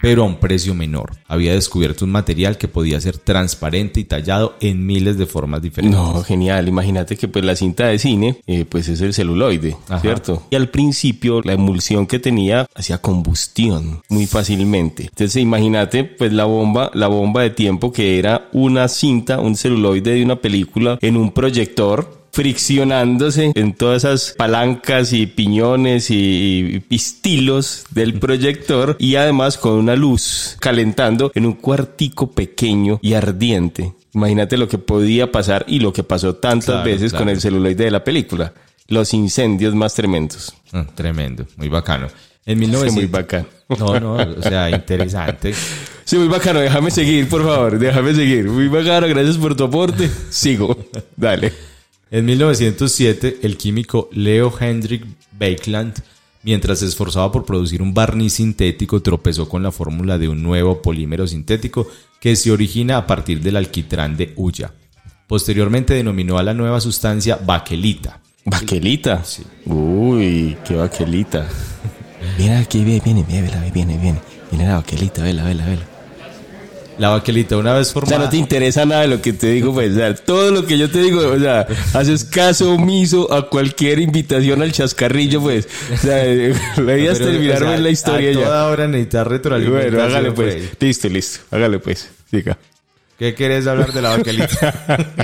pero 0.00 0.22
a 0.22 0.26
un 0.26 0.36
precio 0.36 0.74
menor. 0.74 1.12
Había 1.26 1.54
descubierto 1.54 2.04
un 2.04 2.10
material 2.10 2.58
que 2.58 2.68
podía 2.68 3.00
ser 3.00 3.18
transparente 3.18 4.00
y 4.00 4.04
tallado 4.04 4.56
en 4.60 4.86
miles 4.86 5.18
de 5.18 5.26
formas 5.26 5.62
diferentes. 5.62 5.98
No, 5.98 6.22
genial. 6.22 6.68
Imagínate 6.68 7.16
que 7.16 7.28
pues 7.28 7.44
la 7.44 7.56
cinta 7.56 7.86
de 7.86 7.98
cine, 7.98 8.40
eh, 8.46 8.64
pues 8.68 8.88
es 8.88 9.00
el 9.00 9.14
celuloide, 9.14 9.76
Ajá. 9.88 10.00
¿cierto? 10.00 10.42
Y 10.50 10.56
al 10.56 10.68
principio 10.68 11.40
la 11.42 11.52
emulsión 11.52 12.06
que 12.06 12.18
tenía 12.18 12.66
hacía 12.74 12.98
combustión 12.98 14.02
muy 14.08 14.26
fácilmente. 14.26 15.04
Entonces 15.04 15.42
imagínate 15.42 16.04
pues 16.04 16.32
la 16.32 16.44
bomba, 16.44 16.90
la 16.94 17.08
bomba 17.08 17.42
de 17.42 17.50
tiempo 17.50 17.92
que 17.92 18.18
era 18.18 18.48
una 18.52 18.88
cinta, 18.88 19.40
un 19.40 19.56
celuloide 19.56 20.14
de 20.14 20.24
una 20.24 20.36
película 20.36 20.98
en 21.00 21.16
un 21.16 21.32
proyector 21.32 22.19
friccionándose 22.32 23.52
en 23.54 23.74
todas 23.74 24.04
esas 24.04 24.34
palancas 24.36 25.12
y 25.12 25.26
piñones 25.26 26.10
y, 26.10 26.82
pistilos 26.88 27.84
del 27.90 28.18
proyector 28.18 28.96
y 28.98 29.16
además 29.16 29.58
con 29.58 29.74
una 29.74 29.96
luz 29.96 30.56
calentando 30.60 31.30
en 31.34 31.46
un 31.46 31.54
cuartico 31.54 32.30
pequeño 32.30 32.98
y 33.02 33.14
ardiente. 33.14 33.94
Imagínate 34.12 34.56
lo 34.56 34.68
que 34.68 34.78
podía 34.78 35.30
pasar 35.30 35.64
y 35.68 35.80
lo 35.80 35.92
que 35.92 36.02
pasó 36.02 36.34
tantas 36.34 36.66
Claro, 36.66 36.84
veces 36.84 37.12
con 37.12 37.28
el 37.28 37.40
celuloide 37.40 37.84
de 37.84 37.90
la 37.90 38.02
película. 38.02 38.52
Los 38.88 39.14
incendios 39.14 39.74
más 39.74 39.94
tremendos. 39.94 40.52
Ah, 40.72 40.84
tremendo, 40.94 41.46
muy 41.56 41.68
bacano. 41.68 42.08
En 42.44 42.58
Sí, 42.58 42.66
1900... 42.66 42.94
muy 42.94 43.06
bacano. 43.06 43.46
No, 43.78 44.00
no, 44.00 44.14
o 44.14 44.42
sea, 44.42 44.70
interesante. 44.70 45.54
Sí, 46.04 46.16
muy 46.18 46.26
bacano. 46.26 46.58
Déjame 46.58 46.90
seguir, 46.90 47.28
por 47.28 47.44
favor. 47.44 47.78
Déjame 47.78 48.12
seguir. 48.12 48.46
Muy 48.48 48.66
bacano. 48.66 49.06
Gracias 49.06 49.38
por 49.38 49.54
tu 49.54 49.62
aporte. 49.62 50.10
Sigo. 50.28 50.76
Dale. 51.16 51.52
En 52.12 52.24
1907, 52.24 53.38
el 53.42 53.56
químico 53.56 54.08
Leo 54.12 54.52
Hendrik 54.58 55.06
Bakeland, 55.38 55.94
mientras 56.42 56.80
se 56.80 56.86
esforzaba 56.86 57.30
por 57.30 57.44
producir 57.44 57.82
un 57.82 57.94
barniz 57.94 58.32
sintético, 58.34 59.00
tropezó 59.00 59.48
con 59.48 59.62
la 59.62 59.70
fórmula 59.70 60.18
de 60.18 60.28
un 60.28 60.42
nuevo 60.42 60.82
polímero 60.82 61.28
sintético 61.28 61.86
que 62.20 62.34
se 62.34 62.50
origina 62.50 62.96
a 62.96 63.06
partir 63.06 63.40
del 63.40 63.54
alquitrán 63.54 64.16
de 64.16 64.32
hulla. 64.34 64.74
Posteriormente 65.28 65.94
denominó 65.94 66.38
a 66.38 66.42
la 66.42 66.52
nueva 66.52 66.80
sustancia 66.80 67.36
baquelita. 67.36 68.20
Baquelita. 68.44 69.22
Uy, 69.66 70.56
qué 70.66 70.74
baquelita. 70.74 71.48
Mira, 72.38 72.58
aquí 72.58 72.82
viene, 72.82 73.02
viene, 73.04 73.22
viene, 73.22 73.70
viene, 73.72 73.98
viene. 73.98 74.20
Viene 74.50 74.66
la 74.66 74.74
baquelita, 74.78 75.22
vela, 75.22 75.44
vela, 75.44 75.64
vela. 75.64 75.89
La 77.00 77.08
baquelita, 77.08 77.56
una 77.56 77.72
vez 77.72 77.88
O 77.88 77.92
sea, 77.92 77.92
formada... 77.94 78.24
no 78.24 78.28
te 78.30 78.36
interesa 78.36 78.84
nada 78.84 79.00
de 79.00 79.08
lo 79.08 79.22
que 79.22 79.32
te 79.32 79.46
digo, 79.52 79.72
pues, 79.72 79.92
o 79.92 79.94
sea, 79.94 80.14
todo 80.14 80.50
lo 80.50 80.66
que 80.66 80.76
yo 80.76 80.90
te 80.90 81.00
digo, 81.00 81.26
o 81.28 81.38
sea, 81.38 81.66
haces 81.94 82.24
caso 82.24 82.74
omiso 82.74 83.32
a 83.32 83.48
cualquier 83.48 84.00
invitación 84.00 84.60
al 84.60 84.70
chascarrillo, 84.70 85.40
pues. 85.40 85.66
O 85.94 85.96
sea, 85.96 86.24
la 86.76 86.98
idea 86.98 87.12
es 87.12 87.18
Pero, 87.18 87.30
terminar 87.30 87.62
o 87.62 87.66
sea, 87.66 87.78
la 87.78 87.88
historia 87.88 88.28
a 88.28 88.32
ya. 88.34 88.44
toda 88.44 88.66
hora 88.66 88.86
necesitas 88.86 89.26
retroalimentación. 89.26 89.94
Bueno, 89.94 90.06
hágale 90.06 90.32
pues. 90.32 90.70
Listo, 90.78 91.08
listo. 91.08 91.40
Hágale 91.50 91.78
pues. 91.78 92.10
Siga. 92.30 92.58
¿Qué 93.18 93.34
querés 93.34 93.66
hablar 93.66 93.94
de 93.94 94.02
la 94.02 94.16
baquelita? 94.18 95.16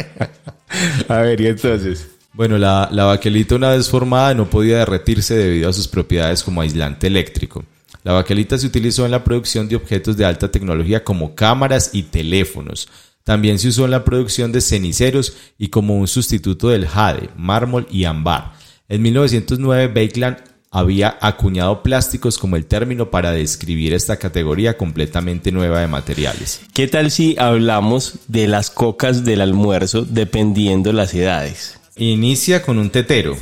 A 1.08 1.18
ver, 1.18 1.38
y 1.42 1.46
entonces. 1.48 2.08
Bueno, 2.32 2.56
la, 2.56 2.88
la 2.90 3.04
baquelita 3.04 3.54
una 3.54 3.68
vez 3.68 3.90
formada 3.90 4.32
no 4.32 4.48
podía 4.48 4.78
derretirse 4.78 5.34
debido 5.34 5.68
a 5.68 5.74
sus 5.74 5.88
propiedades 5.88 6.42
como 6.42 6.62
aislante 6.62 7.06
eléctrico. 7.06 7.64
La 8.06 8.12
baquelita 8.12 8.56
se 8.56 8.68
utilizó 8.68 9.04
en 9.04 9.10
la 9.10 9.24
producción 9.24 9.66
de 9.66 9.74
objetos 9.74 10.16
de 10.16 10.24
alta 10.24 10.48
tecnología 10.48 11.02
como 11.02 11.34
cámaras 11.34 11.90
y 11.92 12.04
teléfonos. 12.04 12.88
También 13.24 13.58
se 13.58 13.66
usó 13.66 13.84
en 13.84 13.90
la 13.90 14.04
producción 14.04 14.52
de 14.52 14.60
ceniceros 14.60 15.36
y 15.58 15.70
como 15.70 15.96
un 15.96 16.06
sustituto 16.06 16.68
del 16.68 16.86
jade, 16.86 17.30
mármol 17.36 17.88
y 17.90 18.04
ámbar. 18.04 18.52
En 18.88 19.02
1909, 19.02 19.88
Bakeland 19.88 20.36
había 20.70 21.18
acuñado 21.20 21.82
plásticos 21.82 22.38
como 22.38 22.54
el 22.54 22.66
término 22.66 23.10
para 23.10 23.32
describir 23.32 23.92
esta 23.92 24.18
categoría 24.18 24.76
completamente 24.76 25.50
nueva 25.50 25.80
de 25.80 25.88
materiales. 25.88 26.60
¿Qué 26.74 26.86
tal 26.86 27.10
si 27.10 27.34
hablamos 27.40 28.20
de 28.28 28.46
las 28.46 28.70
cocas 28.70 29.24
del 29.24 29.40
almuerzo 29.40 30.06
dependiendo 30.08 30.92
las 30.92 31.12
edades? 31.12 31.80
Inicia 31.96 32.62
con 32.62 32.78
un 32.78 32.90
tetero. 32.90 33.36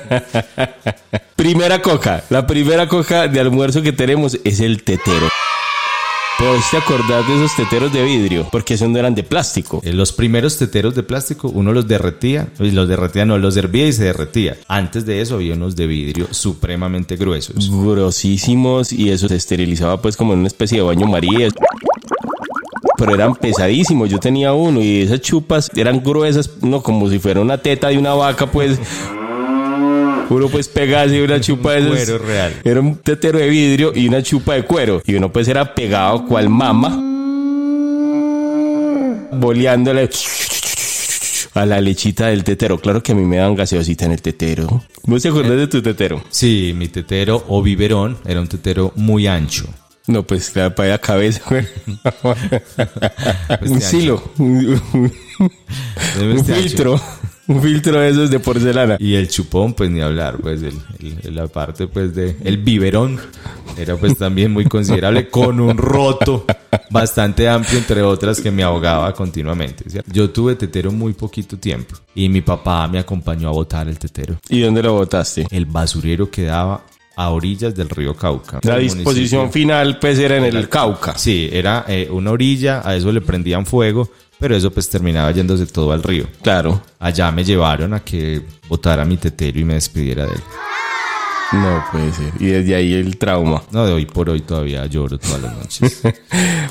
Primera 1.36 1.82
coca. 1.82 2.24
La 2.30 2.46
primera 2.46 2.88
coca 2.88 3.28
de 3.28 3.40
almuerzo 3.40 3.82
que 3.82 3.92
tenemos 3.92 4.38
es 4.44 4.60
el 4.60 4.82
tetero. 4.82 5.28
¿Puedes 6.38 6.68
te 6.70 6.76
acordar 6.76 7.24
de 7.24 7.36
esos 7.36 7.56
teteros 7.56 7.92
de 7.92 8.02
vidrio? 8.02 8.48
Porque 8.50 8.74
esos 8.74 8.88
no 8.88 8.98
eran 8.98 9.14
de 9.14 9.22
plástico. 9.22 9.80
Eh, 9.84 9.92
Los 9.92 10.12
primeros 10.12 10.58
teteros 10.58 10.94
de 10.94 11.02
plástico, 11.02 11.48
uno 11.48 11.72
los 11.72 11.86
derretía, 11.86 12.48
y 12.58 12.70
los 12.72 12.88
derretía, 12.88 13.24
no, 13.24 13.38
los 13.38 13.56
hervía 13.56 13.86
y 13.86 13.92
se 13.92 14.04
derretía. 14.04 14.56
Antes 14.66 15.06
de 15.06 15.20
eso 15.20 15.36
había 15.36 15.54
unos 15.54 15.76
de 15.76 15.86
vidrio 15.86 16.26
supremamente 16.32 17.16
gruesos. 17.16 17.70
Grosísimos 17.70 18.92
y 18.92 19.10
eso 19.10 19.28
se 19.28 19.36
esterilizaba 19.36 20.02
pues 20.02 20.16
como 20.16 20.32
en 20.32 20.40
una 20.40 20.48
especie 20.48 20.78
de 20.78 20.84
baño 20.84 21.06
maría. 21.06 21.48
Pero 22.98 23.14
eran 23.14 23.34
pesadísimos. 23.36 24.10
Yo 24.10 24.18
tenía 24.18 24.52
uno 24.52 24.82
y 24.82 25.02
esas 25.02 25.20
chupas 25.20 25.70
eran 25.76 26.02
gruesas, 26.02 26.50
no 26.62 26.82
como 26.82 27.08
si 27.08 27.18
fuera 27.20 27.40
una 27.40 27.58
teta 27.58 27.88
de 27.88 27.98
una 27.98 28.14
vaca, 28.14 28.50
pues. 28.50 28.78
Uno 30.30 30.48
pues 30.48 30.68
pegase 30.68 31.22
una 31.22 31.40
chupa 31.40 31.72
de 31.72 31.80
esas. 31.80 31.90
Cuero 31.90 32.18
real. 32.18 32.52
Era 32.64 32.80
un 32.80 32.96
tetero 32.96 33.38
de 33.38 33.48
vidrio 33.48 33.92
y 33.94 34.08
una 34.08 34.22
chupa 34.22 34.54
de 34.54 34.64
cuero. 34.64 35.02
Y 35.06 35.14
uno 35.14 35.30
pues 35.32 35.48
era 35.48 35.74
pegado 35.74 36.24
cual 36.26 36.48
mama. 36.48 37.10
Boleándole 39.32 40.08
a 41.54 41.66
la 41.66 41.80
lechita 41.80 42.28
del 42.28 42.44
tetero. 42.44 42.78
Claro 42.80 43.02
que 43.02 43.12
a 43.12 43.14
mí 43.14 43.22
me 43.24 43.36
dan 43.36 43.54
gaseosita 43.54 44.06
en 44.06 44.12
el 44.12 44.22
tetero. 44.22 44.82
¿Vos 45.04 45.22
te 45.22 45.28
acordás 45.28 45.56
de 45.56 45.66
tu 45.66 45.82
tetero? 45.82 46.22
Sí, 46.30 46.72
mi 46.76 46.88
tetero 46.88 47.44
o 47.48 47.62
biberón 47.62 48.18
era 48.24 48.40
un 48.40 48.48
tetero 48.48 48.92
muy 48.96 49.26
ancho. 49.26 49.66
No, 50.06 50.22
pues 50.22 50.54
la 50.54 50.74
para 50.74 50.90
la 50.90 50.98
cabeza, 50.98 51.40
güey. 51.48 51.66
un 53.62 53.76
Este 53.76 53.80
silo. 53.80 54.32
Un, 54.38 54.80
un- 54.92 55.12
un 56.20 56.32
Este 56.36 56.54
filtro. 56.54 57.00
Un 57.48 57.62
filtro 57.62 58.00
de 58.00 58.08
esos 58.08 58.30
de 58.30 58.40
porcelana. 58.40 58.96
Y 58.98 59.14
el 59.14 59.28
chupón, 59.28 59.74
pues 59.74 59.90
ni 59.90 60.00
hablar, 60.00 60.38
pues 60.40 60.62
el, 60.62 60.74
el- 61.22 61.34
la 61.34 61.46
parte 61.46 61.86
pues 61.86 62.14
de 62.14 62.36
el 62.44 62.58
biberón 62.58 63.18
era 63.76 63.96
pues 63.96 64.16
también 64.16 64.52
muy 64.52 64.64
considerable 64.66 65.28
con 65.28 65.58
un 65.60 65.76
roto 65.76 66.44
bastante 66.90 67.48
amplio 67.48 67.78
entre 67.78 68.02
otras 68.02 68.40
que 68.40 68.50
me 68.50 68.62
ahogaba 68.62 69.12
continuamente. 69.12 69.88
¿cierto? 69.90 70.10
Yo 70.12 70.30
tuve 70.30 70.54
tetero 70.54 70.92
muy 70.92 71.12
poquito 71.12 71.58
tiempo 71.58 71.96
y 72.14 72.28
mi 72.28 72.40
papá 72.40 72.86
me 72.88 72.98
acompañó 72.98 73.48
a 73.48 73.52
botar 73.52 73.88
el 73.88 73.98
tetero. 73.98 74.36
¿Y 74.48 74.60
dónde 74.60 74.82
lo 74.82 74.94
botaste? 74.94 75.46
El 75.50 75.66
basurero 75.66 76.30
quedaba 76.30 76.84
a 77.16 77.30
orillas 77.30 77.74
del 77.76 77.88
río 77.90 78.16
Cauca. 78.16 78.58
La 78.64 78.78
disposición 78.78 79.42
municipio- 79.42 79.52
final, 79.52 79.98
pues, 80.00 80.18
era 80.18 80.36
en 80.36 80.44
el 80.44 80.68
Cauca. 80.68 81.16
Sí, 81.16 81.48
era 81.52 81.84
eh, 81.86 82.08
una 82.10 82.32
orilla, 82.32 82.82
a 82.84 82.96
eso 82.96 83.12
le 83.12 83.20
prendían 83.20 83.66
fuego, 83.66 84.10
pero 84.38 84.56
eso 84.56 84.70
pues 84.70 84.88
terminaba 84.88 85.30
yéndose 85.30 85.66
todo 85.66 85.92
al 85.92 86.02
río. 86.02 86.26
Claro. 86.42 86.82
Allá 86.98 87.30
me 87.30 87.44
llevaron 87.44 87.94
a 87.94 88.00
que 88.00 88.42
botara 88.68 89.04
mi 89.04 89.16
tetero 89.16 89.58
y 89.58 89.64
me 89.64 89.74
despidiera 89.74 90.26
de 90.26 90.32
él. 90.32 90.42
No 91.52 91.84
puede 91.92 92.12
ser. 92.12 92.32
Y 92.40 92.46
desde 92.46 92.74
ahí 92.74 92.94
el 92.94 93.16
trauma. 93.16 93.62
No, 93.70 93.86
de 93.86 93.92
hoy 93.92 94.06
por 94.06 94.28
hoy 94.30 94.40
todavía 94.40 94.86
lloro 94.86 95.18
todas 95.18 95.42
las 95.42 95.56
noches. 95.56 96.02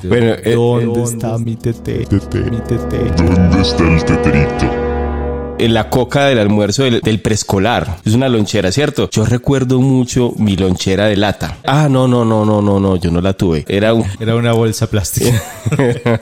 Bueno, 0.05 0.33
eh, 0.43 0.55
¿dónde 0.55 0.99
eh, 0.99 1.03
está 1.03 1.37
mi 1.37 1.55
tetero? 1.55 2.09
Mi 2.51 2.59
tetero. 2.59 3.15
¿Dónde 3.15 3.61
está 3.61 3.89
el 3.89 4.03
teterito? 4.03 4.82
Eh, 5.65 5.69
la 5.69 5.89
coca 5.89 6.25
del 6.25 6.39
almuerzo 6.39 6.83
del, 6.83 7.01
del 7.01 7.19
preescolar. 7.19 7.97
Es 8.05 8.13
una 8.13 8.29
lonchera, 8.29 8.71
¿cierto? 8.71 9.09
Yo 9.11 9.25
recuerdo 9.25 9.79
mucho 9.79 10.33
mi 10.37 10.55
lonchera 10.55 11.07
de 11.07 11.15
lata. 11.15 11.57
Ah, 11.65 11.87
no, 11.89 12.07
no, 12.07 12.25
no, 12.25 12.45
no, 12.45 12.61
no, 12.61 12.79
no, 12.79 12.95
yo 12.95 13.11
no 13.11 13.21
la 13.21 13.33
tuve. 13.33 13.65
Era 13.67 13.93
un... 13.93 14.03
Era 14.19 14.35
una 14.35 14.53
bolsa 14.53 14.87
plástica. 14.87 15.41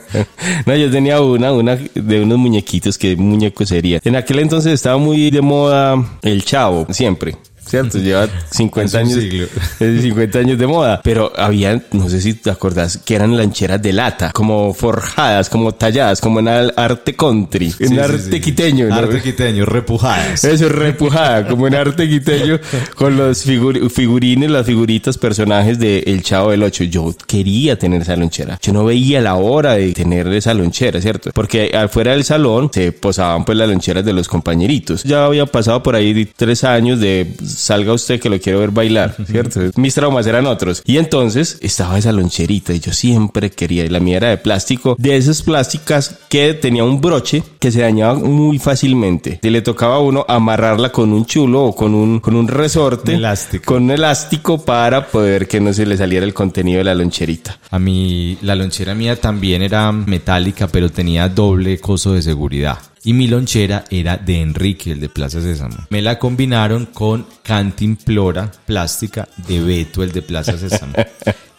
no, 0.65 0.75
yo 0.75 0.89
tenía 0.91 1.21
una, 1.21 1.51
una 1.51 1.75
de 1.75 2.21
unos 2.21 2.38
muñequitos 2.38 2.97
que 2.97 3.15
muñeco 3.15 3.65
sería. 3.65 3.99
En 4.04 4.15
aquel 4.15 4.39
entonces 4.39 4.73
estaba 4.73 4.97
muy 4.97 5.32
de 5.32 5.41
moda 5.41 6.04
el 6.21 6.43
chavo, 6.43 6.88
siempre. 6.89 7.36
¿Cierto? 7.71 7.97
Lleva 7.99 8.27
50 8.51 8.86
Hace 8.99 9.05
un 9.05 9.10
años, 9.13 9.23
siglo. 9.23 9.47
es 9.79 10.01
50 10.01 10.39
años 10.39 10.60
de 10.60 10.67
moda. 10.67 10.99
Pero 11.03 11.31
había, 11.38 11.81
no 11.93 12.10
sé 12.10 12.19
si 12.19 12.34
te 12.34 12.49
acordás, 12.49 12.97
que 12.97 13.15
eran 13.15 13.38
lancheras 13.38 13.81
de 13.81 13.93
lata, 13.93 14.31
como 14.34 14.73
forjadas, 14.73 15.49
como 15.49 15.71
talladas, 15.73 16.19
como 16.19 16.39
en 16.41 16.49
arte 16.49 17.15
country, 17.15 17.73
en 17.79 17.88
Sí, 17.89 17.97
arte 17.97 18.19
sí. 18.19 18.41
quiteño. 18.41 18.88
¿no? 18.88 18.95
Arte 18.95 19.21
quiteño, 19.21 19.65
repujadas. 19.65 20.43
Eso 20.43 20.65
es 20.65 20.71
repujada, 20.71 21.47
como 21.47 21.65
en 21.67 21.75
arte 21.75 22.10
quiteño, 22.10 22.60
con 22.95 23.15
los 23.15 23.47
figur- 23.47 23.89
figurines, 23.89 24.51
las 24.51 24.65
figuritas, 24.65 25.17
personajes 25.17 25.79
de 25.79 25.99
El 26.07 26.23
Chavo 26.23 26.51
del 26.51 26.63
Ocho. 26.63 26.84
Yo 26.84 27.15
quería 27.25 27.79
tener 27.79 28.01
esa 28.01 28.17
lonchera. 28.17 28.60
Yo 28.62 28.73
no 28.73 28.84
veía 28.84 29.21
la 29.21 29.36
hora 29.36 29.75
de 29.75 29.93
tener 29.93 30.27
esa 30.34 30.53
lonchera, 30.53 30.99
¿cierto? 30.99 31.31
Porque 31.34 31.71
afuera 31.73 32.12
del 32.12 32.25
salón 32.25 32.69
se 32.73 32.91
posaban 32.91 33.45
pues 33.45 33.57
las 33.57 33.69
loncheras 33.69 34.03
de 34.03 34.12
los 34.12 34.27
compañeritos. 34.27 35.03
Ya 35.03 35.23
había 35.23 35.45
pasado 35.45 35.81
por 35.81 35.95
ahí 35.95 36.27
tres 36.36 36.65
años 36.65 36.99
de 36.99 37.34
salga 37.62 37.93
usted 37.93 38.19
que 38.19 38.30
lo 38.30 38.39
quiero 38.39 38.60
ver 38.60 38.71
bailar, 38.71 39.15
¿cierto? 39.26 39.60
Mis 39.76 39.95
traumas 39.95 40.28
eran 40.28 40.47
otros. 40.47 40.82
Y 40.86 40.97
entonces 40.97 41.58
estaba 41.62 41.97
esa 41.97 42.12
loncherita 42.12 42.74
y 42.74 42.80
yo 42.80 42.93
siempre 42.93 43.52
quería, 43.52 43.86
y 43.86 43.89
la 43.89 44.00
mía 44.00 44.17
era 44.17 44.30
de 44.30 44.38
plástico, 44.38 44.95
de 44.97 45.15
esas 45.15 45.41
plásticas 45.41 46.19
que 46.30 46.54
tenía 46.54 46.84
un 46.84 47.02
broche 47.02 47.43
que 47.60 47.71
se 47.71 47.82
dañaba 47.82 48.15
muy 48.15 48.60
fácilmente. 48.60 49.39
Y 49.41 49.50
le 49.50 49.62
tocaba 49.62 49.95
a 49.95 50.00
uno 50.00 50.26
amarrarla 50.28 50.91
con 50.91 51.13
un 51.13 51.26
chulo 51.26 51.63
o 51.65 51.76
con 51.76 51.93
un, 51.93 52.19
con 52.19 52.36
un 52.36 52.47
resorte. 52.47 53.13
Elástico. 53.13 53.65
Con 53.65 53.84
un 53.84 53.91
elástico 53.91 54.63
para 54.63 55.08
poder 55.08 55.47
que 55.47 55.60
no 55.60 55.74
se 55.74 55.86
le 55.86 55.97
saliera 55.97 56.26
el 56.26 56.34
contenido 56.34 56.80
de 56.80 56.86
la 56.86 56.95
loncherita. 56.95 57.60
A 57.69 57.80
mí, 57.80 58.38
la 58.41 58.56
lonchera 58.56 58.95
mía 58.95 59.19
también 59.19 59.62
era 59.62 59.91
metálica, 59.91 60.67
pero 60.67 60.89
tenía 60.89 61.30
doble 61.30 61.80
coso 61.80 62.13
de 62.13 62.21
seguridad. 62.21 62.80
Y 63.03 63.13
mi 63.13 63.27
lonchera 63.27 63.85
era 63.89 64.17
de 64.17 64.41
Enrique, 64.41 64.91
el 64.91 64.99
de 64.99 65.09
Plaza 65.09 65.41
Sésamo. 65.41 65.75
Me 65.89 66.03
la 66.03 66.19
combinaron 66.19 66.85
con 66.85 67.25
Cantimplora 67.41 68.51
plástica 68.65 69.27
de 69.47 69.59
Beto, 69.59 70.03
el 70.03 70.11
de 70.11 70.21
Plaza 70.21 70.57
Sésamo. 70.57 70.93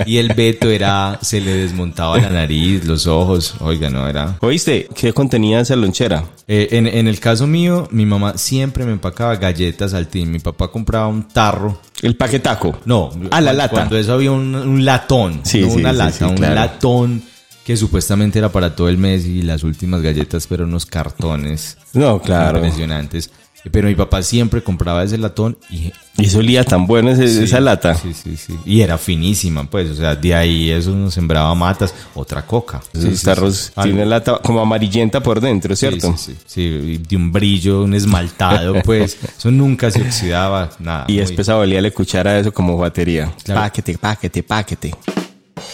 Y 0.05 0.16
el 0.18 0.35
Beto 0.35 0.68
era, 0.68 1.18
se 1.22 1.40
le 1.40 1.55
desmontaba 1.55 2.18
la 2.18 2.28
nariz, 2.28 2.85
los 2.87 3.07
ojos. 3.07 3.55
Oiga, 3.61 3.88
no, 3.88 4.09
era... 4.09 4.37
¿Oíste? 4.40 4.88
¿Qué 4.96 5.12
contenía 5.12 5.61
esa 5.61 5.76
lonchera? 5.76 6.24
Eh, 6.48 6.70
en, 6.72 6.88
en 6.88 7.07
el 7.07 7.20
caso 7.20 7.46
mío, 7.46 7.87
mi 7.92 8.05
mamá 8.05 8.37
siempre 8.37 8.85
me 8.85 8.90
empacaba 8.90 9.37
galletas 9.37 9.94
al 9.94 10.09
tin. 10.09 10.33
Mi 10.33 10.40
papá 10.40 10.72
compraba 10.72 11.07
un 11.07 11.28
tarro 11.28 11.81
El 12.00 12.16
paquetaco. 12.16 12.81
no. 12.85 13.11
Ah, 13.31 13.40
la 13.40 13.52
lata. 13.52 13.70
Cuando 13.70 13.96
eso 13.96 14.14
había 14.14 14.33
un, 14.33 14.55
un 14.57 14.85
latón. 14.85 15.42
Sí, 15.44 15.61
no 15.61 15.70
sí, 15.70 15.76
una 15.76 15.92
sí, 15.92 15.98
lata, 15.98 16.26
un 16.26 16.37
claro. 16.37 16.55
latón 16.57 17.22
que 17.64 17.77
supuestamente 17.77 18.38
era 18.38 18.51
para 18.51 18.75
todo 18.75 18.88
el 18.88 18.98
mes 18.98 19.25
y 19.27 19.42
las 19.42 19.62
últimas 19.62 20.03
galletas, 20.03 20.46
pero 20.46 20.64
unos 20.64 20.87
cartones 20.87 21.79
No, 21.94 22.20
claro. 22.20 22.59
impresionantes. 22.59 23.31
Pero 23.70 23.87
mi 23.87 23.94
papá 23.94 24.22
siempre 24.25 24.61
compraba 24.64 25.05
ese 25.05 25.16
latón 25.18 25.57
y... 25.70 25.92
Y 26.18 26.25
eso 26.27 26.38
olía 26.40 26.64
tan 26.64 26.85
bueno 26.88 27.11
ese- 27.12 27.29
sí, 27.29 27.44
esa 27.44 27.61
lata. 27.61 27.94
Sí, 27.94 28.12
sí, 28.12 28.37
sí. 28.37 28.59
Y 28.66 28.81
era 28.81 28.98
finísima, 28.98 29.70
pues. 29.70 29.88
O 29.90 29.94
sea, 29.94 30.16
de 30.16 30.35
ahí 30.35 30.68
eso 30.70 30.90
nos 30.90 31.14
sembraba 31.14 31.55
matas. 31.55 31.94
Otra 32.16 32.44
coca. 32.44 32.83
Esos 32.92 33.20
Sí, 33.20 33.25
tarros 33.25 33.57
sí. 33.72 33.83
tienen 33.85 34.11
lata 34.11 34.38
como 34.42 34.61
amarillenta 34.61 35.22
por 35.22 35.40
dentro, 35.40 35.77
¿cierto? 35.77 36.12
Sí, 36.18 36.35
sí, 36.44 37.01
de 37.09 37.16
un 37.16 37.31
brillo, 37.31 37.85
un 37.85 37.94
esmaltado, 37.94 38.75
pues. 38.85 39.16
Eso 39.38 39.51
nunca 39.53 39.92
se 39.92 40.03
oxidaba, 40.03 40.70
nada. 40.81 41.05
Y 41.07 41.12
muy- 41.12 41.20
después 41.20 41.48
a 41.48 41.55
Bolía 41.55 41.81
le 41.81 41.92
cuchara 41.92 42.37
eso 42.40 42.53
como 42.53 42.77
batería. 42.77 43.33
Claro. 43.44 43.61
Paquete, 43.61 43.96
paquete, 43.96 44.42
paquete. 44.42 44.90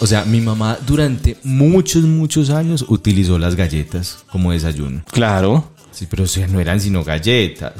O 0.00 0.06
sea, 0.06 0.24
mi 0.24 0.40
mamá 0.40 0.78
durante 0.86 1.36
muchos, 1.42 2.02
muchos 2.04 2.50
años 2.50 2.84
utilizó 2.88 3.38
las 3.38 3.54
galletas 3.56 4.18
como 4.30 4.52
desayuno. 4.52 5.02
Claro. 5.10 5.72
Sí, 5.90 6.06
pero 6.08 6.24
o 6.24 6.26
sea, 6.26 6.46
no 6.46 6.60
eran 6.60 6.80
sino 6.80 7.02
galletas. 7.02 7.74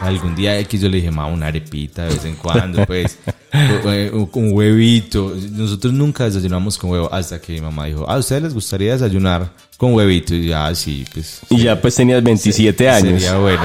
Algún 0.00 0.36
día 0.36 0.56
X 0.60 0.80
yo 0.80 0.88
le 0.88 0.98
dije, 0.98 1.10
mamá, 1.10 1.26
una 1.28 1.48
arepita 1.48 2.04
de 2.04 2.10
vez 2.14 2.24
en 2.24 2.36
cuando, 2.36 2.86
pues, 2.86 3.18
o- 3.84 3.90
eh, 3.92 4.10
huevito. 4.34 5.34
Nosotros 5.50 5.92
nunca 5.92 6.24
desayunamos 6.24 6.78
con 6.78 6.90
huevo 6.90 7.12
hasta 7.12 7.40
que 7.40 7.52
mi 7.54 7.60
mamá 7.60 7.86
dijo, 7.86 8.06
ah, 8.08 8.14
¿a 8.14 8.18
ustedes 8.18 8.42
les 8.44 8.54
gustaría 8.54 8.92
desayunar 8.92 9.50
con 9.76 9.94
huevito? 9.94 10.34
Y 10.36 10.46
ya, 10.48 10.72
sí, 10.76 11.04
pues. 11.12 11.40
Y 11.50 11.64
ya 11.64 11.80
pues 11.80 11.96
tenías 11.96 12.22
27 12.22 12.88
años. 12.88 13.20
Sería 13.22 13.38
bueno. 13.38 13.60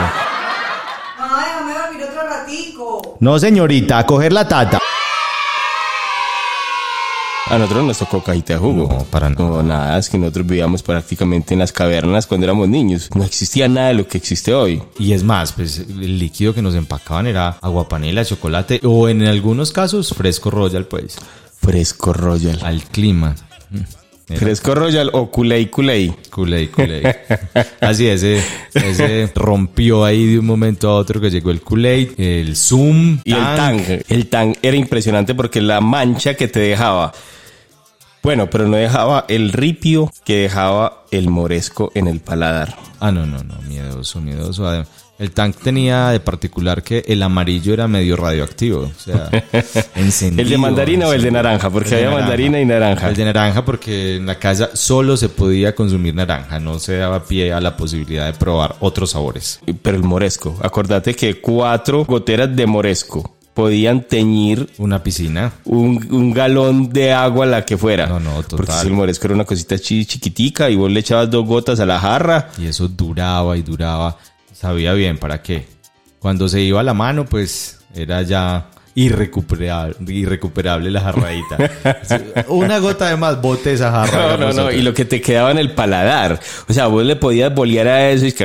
Mamá, 1.19 1.45
déjame 1.45 1.73
dormir 1.73 2.03
otro 2.09 2.27
ratico. 2.27 3.17
No, 3.19 3.38
señorita, 3.38 3.99
a 3.99 4.05
coger 4.07 4.33
la 4.33 4.47
tata. 4.47 4.79
A 7.47 7.58
nosotros 7.58 7.84
nos 7.84 7.97
tocó 7.99 8.23
cajita 8.23 8.53
de 8.53 8.60
jugo. 8.60 8.88
No, 8.89 9.03
para 9.06 9.29
nada. 9.29 9.43
No, 9.43 9.62
nada, 9.63 9.97
es 9.97 10.10
que 10.10 10.17
nosotros 10.17 10.47
vivíamos 10.47 10.82
prácticamente 10.82 11.53
en 11.53 11.60
las 11.60 11.71
cavernas 11.73 12.25
cuando 12.25 12.45
éramos 12.45 12.69
niños. 12.69 13.10
No 13.13 13.23
existía 13.23 13.67
nada 13.67 13.89
de 13.89 13.95
lo 13.95 14.08
que 14.08 14.17
existe 14.17 14.53
hoy. 14.53 14.82
Y 14.97 15.12
es 15.12 15.23
más, 15.23 15.51
pues 15.51 15.79
el 15.79 16.19
líquido 16.19 16.53
que 16.53 16.62
nos 16.62 16.73
empacaban 16.73 17.27
era 17.27 17.58
aguapanela, 17.62 18.23
chocolate 18.23 18.79
o 18.84 19.10
en 19.10 19.27
algunos 19.27 19.71
casos 19.71 20.13
fresco 20.15 20.51
royal, 20.51 20.86
pues, 20.86 21.17
Fresco 21.62 22.13
Royal. 22.13 22.60
al 22.63 22.84
clima. 22.84 23.36
Era 24.29 24.39
Fresco 24.39 24.73
Royal 24.73 25.09
o 25.13 25.29
Culey 25.29 25.65
Culey. 25.67 26.13
Kool-Aid, 26.29 26.69
Kool-Aid. 26.75 27.05
Así, 27.81 28.07
ese, 28.07 28.41
ese 28.73 29.29
rompió 29.36 30.05
ahí 30.05 30.25
de 30.27 30.39
un 30.39 30.45
momento 30.45 30.89
a 30.89 30.95
otro 30.95 31.19
que 31.19 31.29
llegó 31.29 31.51
el 31.51 31.62
Kool-Aid, 31.62 32.12
el 32.19 32.55
Zoom 32.55 33.19
Y 33.25 33.33
el 33.33 33.39
Tang. 33.39 33.81
El 34.07 34.27
Tang 34.27 34.55
era 34.62 34.77
impresionante 34.77 35.36
porque 35.36 35.62
la 35.62 35.81
mancha 35.81 36.36
que 36.36 36.47
te 36.47 36.59
dejaba. 36.59 37.12
Bueno, 38.21 38.49
pero 38.49 38.67
no 38.69 38.77
dejaba 38.77 39.25
el 39.27 39.51
ripio 39.51 40.09
que 40.23 40.38
dejaba 40.38 41.03
el 41.12 41.29
moresco 41.29 41.91
en 41.93 42.07
el 42.07 42.21
paladar. 42.21 42.77
Ah, 43.01 43.12
no, 43.12 43.25
no, 43.25 43.43
no, 43.43 43.55
miedoso, 43.63 44.21
miedoso. 44.21 44.65
Adem- 44.65 44.86
El 45.19 45.32
tank 45.32 45.56
tenía 45.58 46.10
de 46.10 46.19
particular 46.19 46.82
que 46.84 47.04
el 47.08 47.21
amarillo 47.23 47.73
era 47.73 47.88
medio 47.88 48.15
radioactivo, 48.15 48.91
o 48.95 48.99
sea, 48.99 49.30
encendido. 49.95 50.41
¿El 50.43 50.49
de 50.49 50.58
mandarina 50.58 51.08
o 51.08 51.13
el 51.13 51.21
de 51.21 51.32
naranja? 51.32 51.69
Porque 51.69 51.89
de 51.89 51.95
había 51.97 52.08
naranja. 52.10 52.21
mandarina 52.28 52.60
y 52.62 52.65
naranja. 52.65 53.10
El 53.10 53.15
de 53.15 53.26
naranja 53.26 53.63
porque 53.63 54.15
en 54.17 54.26
la 54.26 54.39
casa 54.39 54.71
solo 54.73 55.15
se 55.15 55.30
podía 55.30 55.76
consumir 55.76 56.15
naranja, 56.15 56.60
no 56.60 56.80
se 56.80 56.97
daba 56.97 57.23
pie 57.23 57.54
a 57.54 57.62
la 57.62 57.78
posibilidad 57.78 58.26
de 58.26 58.34
probar 58.34 58.76
otros 58.80 59.12
sabores. 59.12 59.60
Pero 59.82 59.95
el 59.97 60.04
moresco. 60.04 60.58
Acordate 60.62 61.13
que 61.15 61.39
cuatro 61.39 62.06
goteras 62.06 62.54
de 62.56 62.65
moresco 62.65 63.36
podían 63.54 64.02
teñir 64.08 64.67
Una 64.80 65.04
piscina, 65.04 65.54
un, 65.65 66.08
un 66.12 66.34
galón 66.34 66.89
de 66.91 67.13
agua 67.13 67.45
la 67.45 67.63
que 67.63 67.78
fuera. 67.78 68.08
No, 68.08 68.19
no, 68.19 68.32
total. 68.41 68.58
Porque 68.58 68.71
si 68.73 68.88
el 68.88 68.93
moresco 68.93 69.28
era 69.28 69.36
una 69.36 69.45
cosita 69.45 69.78
chi- 69.78 70.06
chiquitica 70.08 70.71
y 70.71 70.76
vos 70.76 70.89
le 70.91 70.99
echabas 71.02 71.30
dos 71.30 71.45
gotas 71.45 71.80
a 71.80 71.86
la 71.86 71.99
jarra. 71.99 72.49
y 72.58 72.65
eso 72.65 72.88
duraba 72.88 73.56
y 73.56 73.62
duraba. 73.62 74.17
Sabía 74.53 74.93
bien 74.93 75.17
para 75.17 75.41
qué. 75.41 75.67
Cuando 76.19 76.47
se 76.47 76.61
iba 76.61 76.81
la 76.83 76.93
mano, 76.93 77.25
pues 77.25 77.81
era 77.93 78.21
ya 78.21 78.69
irrecuperable, 78.95 79.95
irrecuperable 80.08 80.91
la 80.91 81.01
jarradita. 81.01 81.71
Una 82.47 82.79
gota 82.79 83.10
de 83.10 83.17
más, 83.17 83.41
bote 83.41 83.73
esa 83.73 83.91
jarra. 83.91 84.38
No, 84.38 84.53
no, 84.53 84.53
no. 84.53 84.71
Y 84.71 84.82
lo 84.82 84.93
que 84.93 85.06
te 85.06 85.21
quedaba 85.21 85.51
en 85.51 85.58
el 85.58 85.71
paladar. 85.71 86.39
O 86.67 86.73
sea, 86.73 86.88
vos 86.88 87.03
le 87.03 87.15
podías 87.15 87.53
bolear 87.53 87.88
a 87.88 88.10
eso 88.12 88.25
y 88.25 88.32
que... 88.32 88.43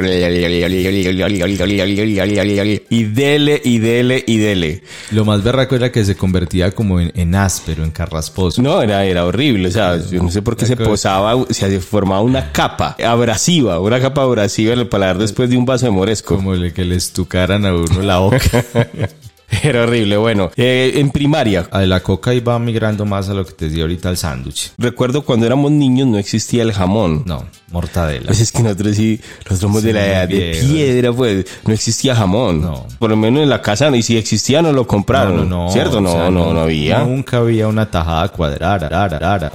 Y 2.90 3.04
dele, 3.04 3.60
y 3.64 3.78
dele, 3.78 4.24
y 4.26 4.38
dele. 4.38 4.82
Lo 5.10 5.24
más 5.24 5.42
berraco 5.42 5.76
era 5.76 5.92
que 5.92 6.04
se 6.04 6.16
convertía 6.16 6.70
como 6.70 7.00
en, 7.00 7.12
en 7.14 7.34
áspero, 7.34 7.84
en 7.84 7.90
carrasposo. 7.90 8.62
No, 8.62 8.80
era, 8.82 9.04
era 9.04 9.24
horrible. 9.24 9.68
O 9.68 9.72
sea, 9.72 9.98
yo 9.98 10.22
no 10.22 10.30
sé 10.30 10.42
por 10.42 10.56
qué 10.56 10.66
se 10.66 10.76
posaba, 10.76 11.34
o 11.36 11.46
sea, 11.50 11.68
se 11.68 11.80
formaba 11.80 12.22
una 12.22 12.52
capa 12.52 12.96
abrasiva, 13.04 13.80
una 13.80 14.00
capa 14.00 14.22
abrasiva 14.22 14.72
en 14.72 14.80
el 14.80 14.88
paladar 14.88 15.18
después 15.18 15.50
de 15.50 15.56
un 15.56 15.66
vaso 15.66 15.86
de 15.86 15.92
moresco. 15.92 16.36
Como 16.36 16.54
el 16.54 16.72
que 16.72 16.84
le 16.84 16.96
estucaran 16.96 17.66
a 17.66 17.74
uno 17.74 18.02
la 18.02 18.18
boca. 18.18 18.64
Era 19.62 19.84
horrible. 19.84 20.16
Bueno, 20.18 20.50
eh, 20.56 20.92
en 20.96 21.10
primaria, 21.10 21.66
A 21.70 21.80
la 21.82 22.00
coca 22.00 22.34
iba 22.34 22.58
migrando 22.58 23.04
más 23.06 23.28
a 23.28 23.34
lo 23.34 23.46
que 23.46 23.52
te 23.52 23.64
decía 23.66 23.82
ahorita 23.82 24.10
el 24.10 24.16
sándwich. 24.16 24.72
recuerdo 24.78 25.22
cuando 25.22 25.46
éramos 25.46 25.70
niños 25.70 26.06
no 26.06 26.18
existía 26.18 26.62
el 26.62 26.72
jamón. 26.72 27.22
No, 27.26 27.44
mortadela. 27.70 28.26
Pues 28.26 28.40
es 28.40 28.52
que 28.52 28.62
nosotros 28.62 28.96
sí, 28.96 29.20
nosotros 29.38 29.58
somos 29.60 29.82
de 29.82 29.92
la 29.94 30.00
Sí, 30.00 30.06
edad 30.10 30.28
de 30.28 30.58
piedra, 30.60 31.12
pues 31.12 31.46
no 31.64 31.72
existía 31.72 32.14
jamón. 32.14 32.60
No. 32.60 32.86
Por 32.98 33.10
lo 33.10 33.16
menos 33.16 33.42
en 33.42 33.48
la 33.48 33.62
casa, 33.62 33.88
y 33.96 34.02
si 34.02 34.16
existía, 34.18 34.60
no 34.60 34.72
lo 34.72 34.86
compraron. 34.86 35.48
¿Cierto? 35.70 36.00
No, 36.00 36.10
o 36.10 36.12
sea, 36.12 36.30
no, 36.30 36.52
no 36.52 36.60
había. 36.60 36.98
Nunca 37.04 37.38
había 37.38 37.68
una 37.68 37.90
tajada 37.90 38.28
cuadrada, 38.28 38.88
rara, 38.88 39.18
rara, 39.18 39.50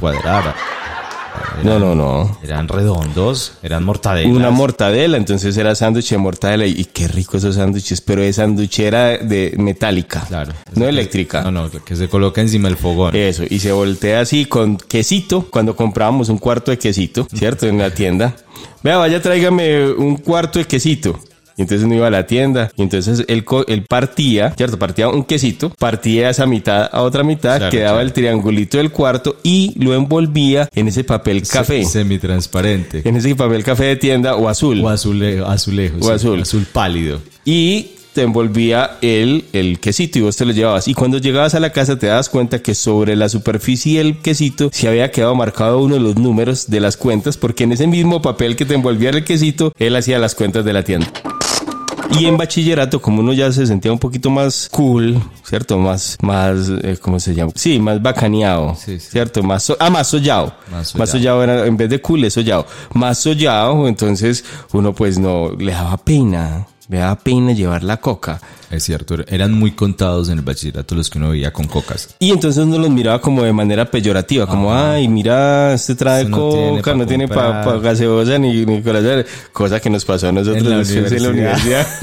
No, 1.63 1.79
no, 1.79 1.95
no. 1.95 2.37
Eran 2.43 2.67
redondos, 2.67 3.53
eran 3.63 3.83
mortadelas. 3.83 4.35
Una 4.35 4.49
mortadela, 4.49 5.17
entonces 5.17 5.55
era 5.55 5.75
sándwich 5.75 6.09
de 6.09 6.17
mortadela. 6.17 6.65
Y 6.65 6.85
qué 6.85 7.07
rico 7.07 7.37
esos 7.37 7.55
sándwiches, 7.55 8.01
pero 8.01 8.21
de 8.21 8.33
sanduchera 8.33 9.17
de 9.17 9.53
metálica. 9.57 10.25
Claro. 10.27 10.53
No 10.75 10.87
eléctrica. 10.87 11.41
No, 11.43 11.51
no, 11.51 11.69
que 11.69 11.95
se 11.95 12.09
coloca 12.09 12.41
encima 12.41 12.67
del 12.67 12.77
fogón. 12.77 13.15
Eso, 13.15 13.43
y 13.49 13.59
se 13.59 13.71
voltea 13.71 14.21
así 14.21 14.45
con 14.45 14.77
quesito, 14.77 15.47
cuando 15.49 15.75
comprábamos 15.75 16.29
un 16.29 16.37
cuarto 16.37 16.71
de 16.71 16.77
quesito, 16.77 17.27
¿cierto? 17.33 17.67
En 17.67 17.77
la 17.77 17.91
tienda. 17.91 18.35
Vea, 18.81 18.97
vaya, 18.97 19.21
tráigame 19.21 19.91
un 19.91 20.17
cuarto 20.17 20.59
de 20.59 20.65
quesito. 20.65 21.19
Y 21.57 21.61
entonces 21.61 21.85
uno 21.85 21.95
iba 21.95 22.07
a 22.07 22.11
la 22.11 22.25
tienda 22.25 22.71
y 22.75 22.81
entonces 22.81 23.25
él, 23.27 23.45
él 23.67 23.85
partía, 23.87 24.53
¿cierto? 24.57 24.79
Partía 24.79 25.09
un 25.09 25.23
quesito, 25.23 25.69
partía 25.69 26.29
esa 26.29 26.45
mitad 26.45 26.89
a 26.91 27.01
otra 27.01 27.23
mitad, 27.23 27.57
Claro, 27.57 27.71
quedaba 27.71 27.91
claro. 27.97 28.07
el 28.07 28.13
triangulito 28.13 28.77
del 28.77 28.91
cuarto 28.91 29.37
y 29.43 29.73
lo 29.77 29.93
envolvía 29.93 30.67
en 30.73 30.87
ese 30.87 31.03
papel 31.03 31.47
café. 31.47 31.83
Semitransparente. 31.85 33.01
En 33.07 33.15
ese 33.15 33.35
papel 33.35 33.63
café 33.63 33.85
de 33.85 33.95
tienda 33.97 34.35
o 34.35 34.49
azul. 34.49 34.81
O 34.83 34.89
azulejo, 34.89 35.45
azulejo. 35.45 35.97
O 35.99 36.03
sí, 36.03 36.11
azul. 36.11 36.41
Azul 36.41 36.65
pálido. 36.71 37.19
y 37.45 37.87
te 38.13 38.21
envolvía 38.21 38.97
el, 39.01 39.45
el 39.53 39.79
quesito 39.79 40.19
y 40.19 40.21
vos 40.21 40.37
te 40.37 40.45
lo 40.45 40.51
llevabas. 40.51 40.87
Y 40.87 40.93
cuando 40.93 41.17
llegabas 41.17 41.55
a 41.55 41.59
la 41.59 41.71
casa 41.71 41.97
te 41.97 42.05
das 42.05 42.29
cuenta 42.29 42.61
que 42.61 42.75
sobre 42.75 43.15
la 43.15 43.27
superficie 43.27 43.97
del 44.03 44.19
quesito 44.19 44.69
se 44.71 44.87
había 44.87 45.09
quedado 45.09 45.33
marcado 45.33 45.79
uno 45.79 45.95
de 45.95 46.01
los 46.01 46.15
números 46.15 46.69
de 46.69 46.79
las 46.79 46.95
cuentas, 46.95 47.37
porque 47.37 47.63
en 47.63 47.71
ese 47.71 47.87
mismo 47.87 48.21
papel 48.21 48.55
que 48.55 48.65
te 48.65 48.75
envolvía 48.75 49.09
el 49.09 49.23
quesito, 49.23 49.73
él 49.79 49.95
hacía 49.95 50.19
las 50.19 50.35
cuentas 50.35 50.63
de 50.63 50.73
la 50.73 50.83
tienda. 50.83 51.11
Y 52.19 52.25
en 52.25 52.37
bachillerato, 52.37 53.01
como 53.01 53.21
uno 53.21 53.33
ya 53.33 53.51
se 53.51 53.65
sentía 53.65 53.91
un 53.91 53.99
poquito 53.99 54.29
más 54.29 54.69
cool, 54.71 55.21
¿cierto? 55.43 55.77
Más, 55.77 56.17
más, 56.21 56.69
eh, 56.83 56.97
¿cómo 57.01 57.19
se 57.19 57.33
llama? 57.33 57.51
Sí, 57.55 57.79
más 57.79 58.01
bacaneado, 58.01 58.75
Sí, 58.75 58.99
sí. 58.99 59.09
¿cierto? 59.11 59.41
Más, 59.43 59.63
so- 59.63 59.77
ah, 59.79 59.89
más 59.89 60.07
sollado. 60.07 60.53
Más 60.71 60.95
Más 60.95 61.09
sollado. 61.09 61.39
sollado 61.39 61.43
era, 61.43 61.65
en 61.67 61.77
vez 61.77 61.89
de 61.89 62.01
cool, 62.01 62.23
es 62.25 62.33
sollado. 62.33 62.65
Más 62.93 63.17
sollado, 63.17 63.87
entonces 63.87 64.43
uno 64.73 64.93
pues 64.93 65.17
no, 65.17 65.51
le 65.51 65.71
daba 65.71 65.97
pena, 65.97 66.67
le 66.89 66.97
daba 66.99 67.15
pena 67.15 67.51
llevar 67.53 67.83
la 67.83 67.97
coca. 67.97 68.39
Es 68.73 68.83
cierto, 68.85 69.15
eran 69.27 69.53
muy 69.53 69.71
contados 69.71 70.29
en 70.29 70.39
el 70.39 70.43
bachillerato 70.43 70.95
los 70.95 71.09
que 71.09 71.19
uno 71.19 71.29
veía 71.29 71.53
con 71.53 71.67
cocas. 71.67 72.15
Y 72.19 72.31
entonces 72.31 72.63
uno 72.63 72.79
los 72.79 72.89
miraba 72.89 73.21
como 73.21 73.43
de 73.43 73.53
manera 73.53 73.85
peyorativa, 73.89 74.47
como, 74.47 74.73
ay, 74.73 75.07
mira, 75.07 75.73
este 75.73 75.93
trae 75.93 76.25
no 76.25 76.49
tiene 76.49 76.69
coca, 76.77 76.91
pa' 76.91 76.97
no 76.97 77.05
tiene 77.05 77.27
para 77.27 77.61
comprar". 77.63 77.81
gaseosa 77.81 78.39
ni, 78.39 78.65
ni 78.65 78.81
corazón. 78.81 79.25
Cosa 79.51 79.79
que 79.79 79.89
nos 79.91 80.03
pasó 80.05 80.29
a 80.29 80.31
nosotros 80.31 80.63
En 80.63 80.69
la 80.71 80.77
después 80.79 81.11
en 81.11 81.23
la 81.23 81.29
universidad. 81.29 81.87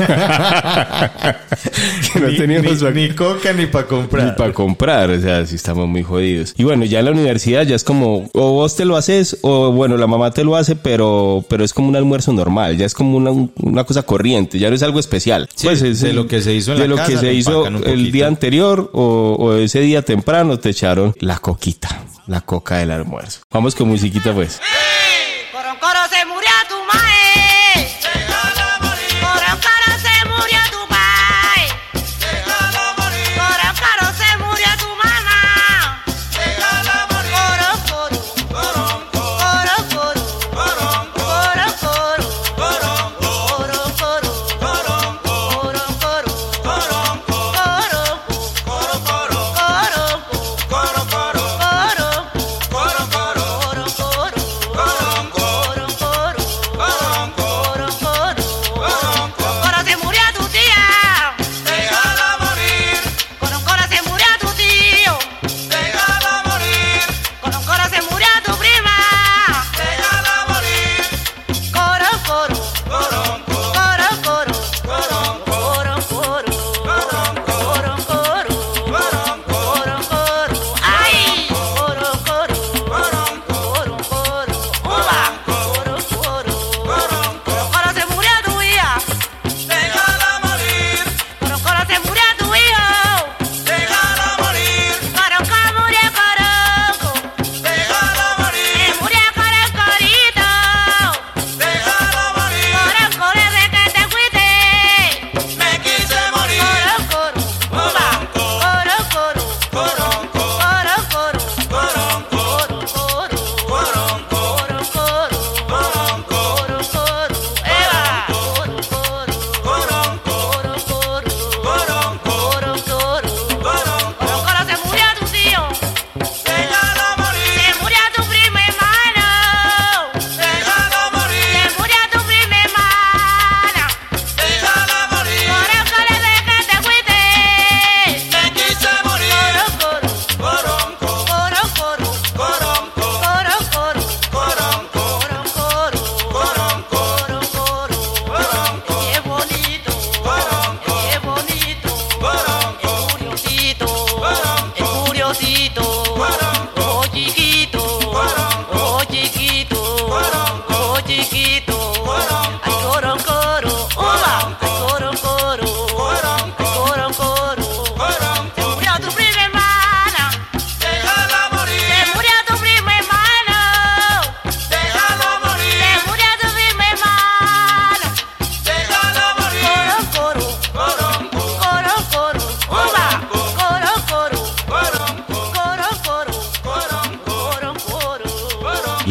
que 2.13 2.21
no 2.21 2.29
teníamos 2.37 2.83
pa- 2.83 2.93
coca 3.17 3.53
ni 3.53 3.67
para 3.67 3.87
comprar. 3.87 4.27
ni 4.27 4.33
para 4.33 4.53
comprar, 4.53 5.11
o 5.11 5.21
sea, 5.21 5.47
sí 5.47 5.57
estamos 5.57 5.89
muy 5.89 6.03
jodidos. 6.03 6.55
Y 6.57 6.65
bueno, 6.65 6.85
ya 6.85 7.01
en 7.01 7.05
la 7.07 7.11
universidad 7.11 7.63
ya 7.65 7.77
es 7.77 7.85
como, 7.85 8.29
o 8.33 8.53
vos 8.53 8.77
te 8.77 8.85
lo 8.85 8.97
haces, 8.97 9.39
o 9.43 9.73
bueno, 9.73 9.97
la 9.97 10.07
mamá 10.07 10.31
te 10.31 10.45
lo 10.45 10.57
hace, 10.57 10.77
pero, 10.77 11.45
pero 11.49 11.65
es 11.65 11.73
como 11.73 11.89
un 11.89 11.97
almuerzo 11.97 12.33
normal, 12.33 12.77
ya 12.77 12.87
es 12.87 12.95
como 12.95 13.17
una, 13.17 13.31
una 13.57 13.85
cosa 13.85 14.03
corriente, 14.03 14.59
ya 14.59 14.69
no 14.71 14.77
es 14.77 14.83
algo 14.83 15.01
especial. 15.01 15.49
Pues 15.63 15.83
es 15.83 16.01
de 16.01 16.13
lo 16.13 16.27
que 16.27 16.41
se 16.41 16.51
hizo 16.61 16.73
en 16.73 16.79
de 16.79 16.85
la 16.85 16.91
lo 16.91 16.97
casa, 16.97 17.11
que 17.11 17.19
se 17.19 17.33
hizo 17.35 17.67
el 17.67 18.13
día 18.13 18.27
anterior 18.27 18.91
o, 18.93 19.37
o 19.39 19.55
ese 19.57 19.81
día 19.81 20.03
temprano 20.03 20.59
te 20.59 20.71
echaron 20.71 21.15
la 21.19 21.39
coquita, 21.39 22.05
la 22.27 22.41
coca 22.41 22.79
del 22.79 22.93
almuerzo. 22.93 23.41
Vamos 23.51 23.75
con 23.75 23.89
musiquita 23.89 24.33
pues. 24.33 24.61
Coroncoro 25.53 25.99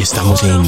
Y 0.00 0.02
estamos 0.02 0.42
en 0.44 0.62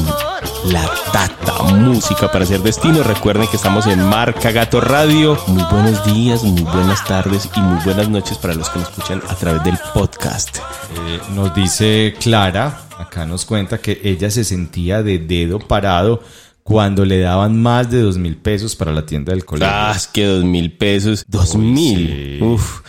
La 0.71 0.87
Tata 1.11 1.63
Música 1.63 2.31
para 2.31 2.43
hacer 2.43 2.61
destino. 2.61 3.01
Recuerden 3.01 3.47
que 3.47 3.55
estamos 3.55 3.87
en 3.87 3.99
Marca 4.07 4.51
Gato 4.51 4.79
Radio. 4.79 5.39
Muy 5.47 5.63
buenos 5.71 6.05
días, 6.05 6.43
muy 6.43 6.61
buenas 6.61 7.03
tardes 7.03 7.49
y 7.55 7.59
muy 7.59 7.83
buenas 7.83 8.09
noches 8.09 8.37
para 8.37 8.53
los 8.53 8.69
que 8.69 8.77
nos 8.77 8.89
escuchan 8.89 9.23
a 9.27 9.33
través 9.33 9.63
del 9.63 9.79
podcast. 9.91 10.57
Eh, 10.57 11.19
nos 11.33 11.51
dice 11.55 12.13
Clara, 12.19 12.81
acá 12.99 13.25
nos 13.25 13.43
cuenta 13.45 13.79
que 13.79 13.99
ella 14.03 14.29
se 14.29 14.43
sentía 14.43 15.01
de 15.01 15.17
dedo 15.17 15.57
parado 15.57 16.21
cuando 16.61 17.03
le 17.03 17.19
daban 17.19 17.59
más 17.59 17.89
de 17.89 18.01
dos 18.01 18.19
mil 18.19 18.37
pesos 18.37 18.75
para 18.75 18.91
la 18.91 19.03
tienda 19.03 19.33
del 19.33 19.45
colegio. 19.45 19.73
Ah, 19.75 19.93
es 19.95 20.05
que 20.05 20.27
dos 20.27 20.43
mil 20.43 20.73
pesos. 20.73 21.25
Dos 21.27 21.55
mil. 21.55 22.37
sí. 22.37 22.39
Uf. 22.39 22.81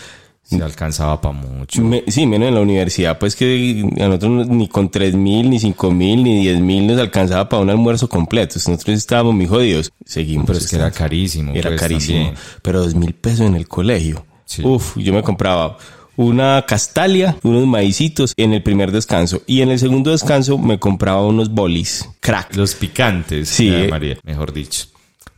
Se 0.58 0.64
alcanzaba 0.64 1.20
para 1.20 1.34
mucho. 1.34 1.82
Me- 1.82 2.04
sí, 2.08 2.26
menos 2.26 2.48
en 2.48 2.54
la 2.54 2.60
universidad, 2.60 3.18
pues 3.18 3.34
que 3.36 3.84
a 4.00 4.06
nosotros 4.08 4.30
no- 4.30 4.44
ni 4.44 4.68
con 4.68 4.90
tres 4.90 5.14
mil, 5.14 5.50
ni 5.50 5.58
cinco 5.58 5.90
mil, 5.90 6.22
ni 6.22 6.40
diez 6.40 6.58
mil 6.60 6.86
nos 6.86 6.98
alcanzaba 6.98 7.48
para 7.48 7.62
un 7.62 7.70
almuerzo 7.70 8.08
completo. 8.08 8.54
Nosotros 8.56 8.96
estábamos 8.96 9.34
muy 9.34 9.46
jodidos. 9.46 9.90
Seguimos. 10.04 10.46
Pero 10.46 10.58
es 10.58 10.68
que 10.68 10.76
era 10.76 10.90
carísimo. 10.90 11.52
Era 11.54 11.70
pues, 11.70 11.80
carísimo. 11.80 12.18
también. 12.18 12.34
Pero 12.62 12.80
dos 12.82 12.94
mil 12.94 13.14
pesos 13.14 13.40
en 13.46 13.54
el 13.56 13.66
colegio. 13.68 14.24
Sí. 14.44 14.62
Uf, 14.64 14.96
yo 14.98 15.12
me 15.12 15.22
compraba 15.22 15.78
una 16.16 16.64
castalia, 16.66 17.36
unos 17.42 17.66
maicitos 17.66 18.34
en 18.36 18.52
el 18.52 18.62
primer 18.62 18.92
descanso. 18.92 19.42
Y 19.46 19.62
en 19.62 19.70
el 19.70 19.78
segundo 19.80 20.10
descanso 20.12 20.58
me 20.58 20.78
compraba 20.78 21.26
unos 21.26 21.50
bolis. 21.50 22.08
Crack. 22.20 22.54
Los 22.56 22.74
picantes, 22.76 23.48
Sí, 23.48 23.68
sí, 23.68 23.74
eh. 23.74 23.88
María, 23.90 24.16
mejor 24.22 24.52
dicho. 24.52 24.86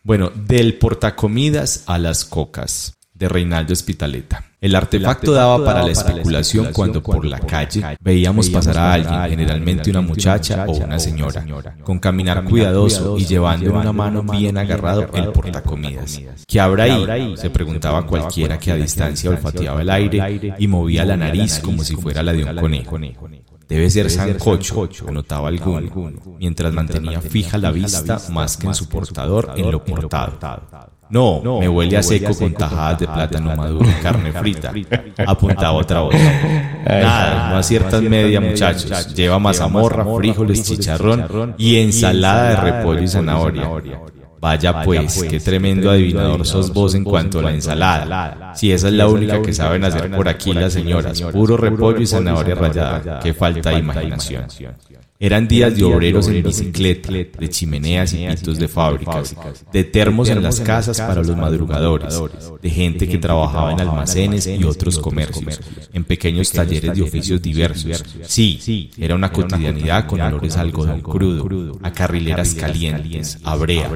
Bueno, 0.02 0.31
del 0.35 0.74
portacomidas 0.74 1.83
a 1.87 1.98
las 1.98 2.24
cocas, 2.24 2.94
de 3.18 3.29
Reinaldo 3.29 3.72
Espitaleta. 3.72 4.44
El 4.61 4.74
artefacto 4.74 5.33
daba 5.33 5.64
para 5.64 5.83
la 5.83 5.92
especulación 5.92 6.68
cuando 6.72 7.02
por 7.02 7.24
la 7.24 7.38
calle 7.40 7.83
veíamos 8.00 8.50
pasar 8.50 8.79
a 8.79 8.92
alguien, 8.92 9.31
generalmente 9.31 9.90
una 9.90 10.00
muchacha 10.00 10.64
o 10.66 10.72
una 10.72 10.98
señora, 10.98 11.44
con 11.83 11.98
caminar 11.98 12.44
cuidadoso 12.44 13.16
y 13.18 13.24
llevando 13.24 13.70
en 13.70 13.76
una 13.76 13.92
mano 13.92 14.22
bien 14.22 14.59
agarrado 14.59 15.09
el 15.14 15.33
portacomidas. 15.33 16.20
¿Qué 16.46 16.61
habrá 16.61 16.85
ahí? 16.85 17.37
Se 17.37 17.50
preguntaba 17.50 18.07
cualquiera 18.07 18.59
que 18.59 18.72
a 18.72 18.76
distancia 18.76 19.31
olfateaba 19.31 19.83
el 19.83 19.90
aire 19.90 20.55
y 20.59 20.66
movía 20.66 21.05
la 21.05 21.16
nariz 21.16 21.61
como 21.61 21.83
si 21.85 21.96
fuera 21.96 22.22
la 22.22 22.33
de 22.33 22.44
un 22.44 22.57
conejo. 22.57 22.98
Debe 23.68 23.90
ser 23.90 24.11
sancocho, 24.11 24.88
anotaba 25.09 25.48
alguno, 25.48 25.90
mientras 26.38 26.72
mantenía 26.72 27.20
fija 27.20 27.59
la 27.59 27.72
vista 27.72 28.20
más 28.31 28.57
que 28.57 28.68
en 28.68 28.74
su 28.74 28.88
portador 28.88 29.55
en 29.57 29.70
lo 29.70 29.83
portado. 29.83 30.38
No, 31.09 31.40
me 31.61 31.69
huele 31.69 31.97
a 31.97 32.03
seco 32.03 32.37
con 32.37 32.53
tajadas 32.53 33.01
de 33.01 33.07
plátano 33.07 33.55
maduro 33.55 33.88
y 33.88 34.03
carne 34.03 34.33
frita. 34.40 34.73
Apuntaba 35.27 35.73
otra 35.73 36.01
voz. 36.01 36.14
Nada, 36.85 37.51
no 37.51 37.59
aciertas 37.59 38.03
media, 38.03 38.40
muchachos. 38.40 39.14
Lleva 39.14 39.38
mazamorra, 39.38 40.05
frijoles, 40.16 40.62
chicharrón 40.62 41.55
y 41.59 41.77
ensalada 41.77 42.51
de 42.51 42.57
repollo 42.57 43.03
y 43.03 43.09
zanahoria. 43.09 43.71
Vaya 44.38 44.83
pues, 44.83 45.25
qué 45.29 45.40
tremendo 45.40 45.90
adivinador 45.90 46.47
sos 46.47 46.73
vos 46.73 46.95
en 46.95 47.05
cuanto 47.05 47.38
a 47.38 47.42
la 47.42 47.51
ensalada. 47.53 48.53
Si 48.55 48.71
esa 48.71 48.88
es 48.88 48.95
la 48.95 49.09
única 49.09 49.40
que 49.42 49.53
saben 49.53 49.85
hacer 49.85 50.11
por 50.11 50.29
aquí 50.29 50.53
las 50.53 50.73
señoras, 50.73 51.21
puro 51.23 51.57
repollo 51.57 52.01
y 52.01 52.07
zanahoria 52.07 52.55
rallada. 52.55 53.21
Qué 53.21 53.33
falta 53.33 53.71
de 53.71 53.79
imaginación. 53.79 54.47
Eran 55.18 55.48
días 55.48 55.74
de 55.74 55.85
obreros 55.85 56.29
en 56.29 56.42
bicicleta, 56.42 57.11
de 57.12 57.48
chimeneas 57.48 58.12
y 58.12 58.26
pitos 58.26 58.59
de 58.59 58.68
fábricas, 58.68 59.35
de 59.72 59.85
termos 59.85 60.29
en 60.29 60.42
las 60.42 60.61
casas 60.61 61.00
para 61.00 61.22
los 61.22 61.37
madrugadores, 61.37 62.20
de 62.61 62.70
gente 62.70 63.09
que 63.09 63.18
trabajaba 63.18 63.72
en 63.72 63.81
almacenes 63.81 64.46
y 64.46 64.62
otros 64.64 64.98
comercios, 64.98 65.61
en 65.92 66.05
pequeños 66.05 66.52
talleres 66.52 66.94
de 66.94 67.02
oficios 67.02 67.40
diversos. 67.40 68.05
Sí, 68.26 68.90
era 68.98 69.14
una 69.14 69.33
cotidianidad 69.33 70.07
con 70.07 70.20
olores 70.20 70.57
a 70.57 70.61
algodón 70.61 71.00
crudo, 71.00 71.79
a 71.83 71.92
carrileras 71.92 72.55
calientes, 72.55 73.38
a 73.42 73.57
brea. 73.57 73.90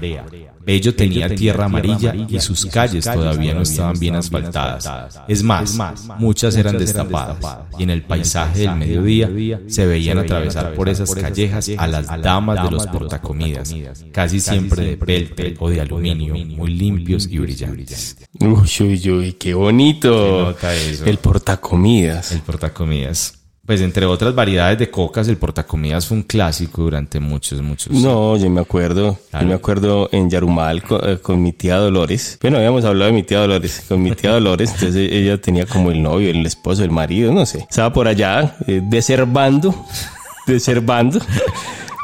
Bello 0.65 0.95
tenía 0.95 1.35
tierra 1.35 1.65
amarilla 1.67 2.15
y 2.29 2.39
sus 2.41 2.67
calles 2.67 3.05
todavía 3.05 3.55
no 3.55 3.63
estaban 3.63 3.99
bien 3.99 4.15
asfaltadas. 4.15 5.21
Es 5.27 5.43
más, 5.43 5.79
muchas 6.19 6.57
eran 6.57 6.79
destapadas 6.79 7.39
y 7.79 7.83
en 7.83 7.91
el 7.91 8.03
paisaje 8.03 8.61
del 8.61 8.77
mediodía 8.77 9.61
se 9.67 9.87
veían 9.87 10.19
atravesar 10.19 10.75
por 10.75 10.89
esas 10.89 11.15
callejas 11.15 11.71
a 11.77 11.87
las 11.87 12.07
damas 12.23 12.63
de 12.65 12.71
los 12.71 12.87
portacomidas, 12.87 13.75
casi 14.13 14.41
siempre 14.41 14.85
de 14.85 14.97
peltre 14.97 15.55
o 15.59 15.71
de 15.71 15.81
aluminio, 15.81 16.35
muy 16.35 16.75
limpios 16.75 17.27
y 17.27 17.39
brillantes. 17.39 18.17
Uy, 18.39 18.69
uy, 18.81 19.11
uy, 19.11 19.33
qué 19.35 19.55
bonito. 19.55 20.11
Qué 20.11 20.43
nota 20.43 20.75
eso. 20.75 21.05
El 21.05 21.19
portacomidas. 21.19 22.33
El 22.33 22.41
portacomidas. 22.41 23.40
Pues 23.71 23.83
entre 23.83 24.05
otras 24.05 24.35
variedades 24.35 24.81
de 24.81 24.91
cocas, 24.91 25.29
el 25.29 25.37
portacomidas 25.37 26.05
fue 26.05 26.17
un 26.17 26.25
clásico 26.25 26.83
durante 26.83 27.21
muchos, 27.21 27.63
muchos 27.63 27.93
No, 27.93 28.37
yo 28.37 28.51
me 28.51 28.63
acuerdo. 28.63 29.17
Claro. 29.31 29.45
Yo 29.45 29.49
me 29.49 29.55
acuerdo 29.55 30.09
en 30.11 30.29
Yarumal 30.29 30.83
con, 30.83 31.09
eh, 31.09 31.19
con 31.19 31.41
mi 31.41 31.53
tía 31.53 31.77
Dolores. 31.77 32.37
Bueno, 32.43 32.57
habíamos 32.57 32.85
hablado 32.85 33.13
de 33.13 33.17
mi 33.17 33.23
tía 33.23 33.39
Dolores. 33.39 33.85
Con 33.89 34.03
mi 34.03 34.11
tía 34.11 34.33
Dolores, 34.33 34.73
entonces 34.75 34.97
ella 35.13 35.41
tenía 35.41 35.67
como 35.67 35.93
el 35.93 36.03
novio, 36.03 36.31
el 36.31 36.45
esposo, 36.45 36.83
el 36.83 36.91
marido, 36.91 37.33
no 37.33 37.47
sé. 37.47 37.65
Estaba 37.71 37.93
por 37.93 38.09
allá, 38.09 38.57
eh, 38.67 38.81
deservando, 38.83 39.73
deservando. 40.49 41.21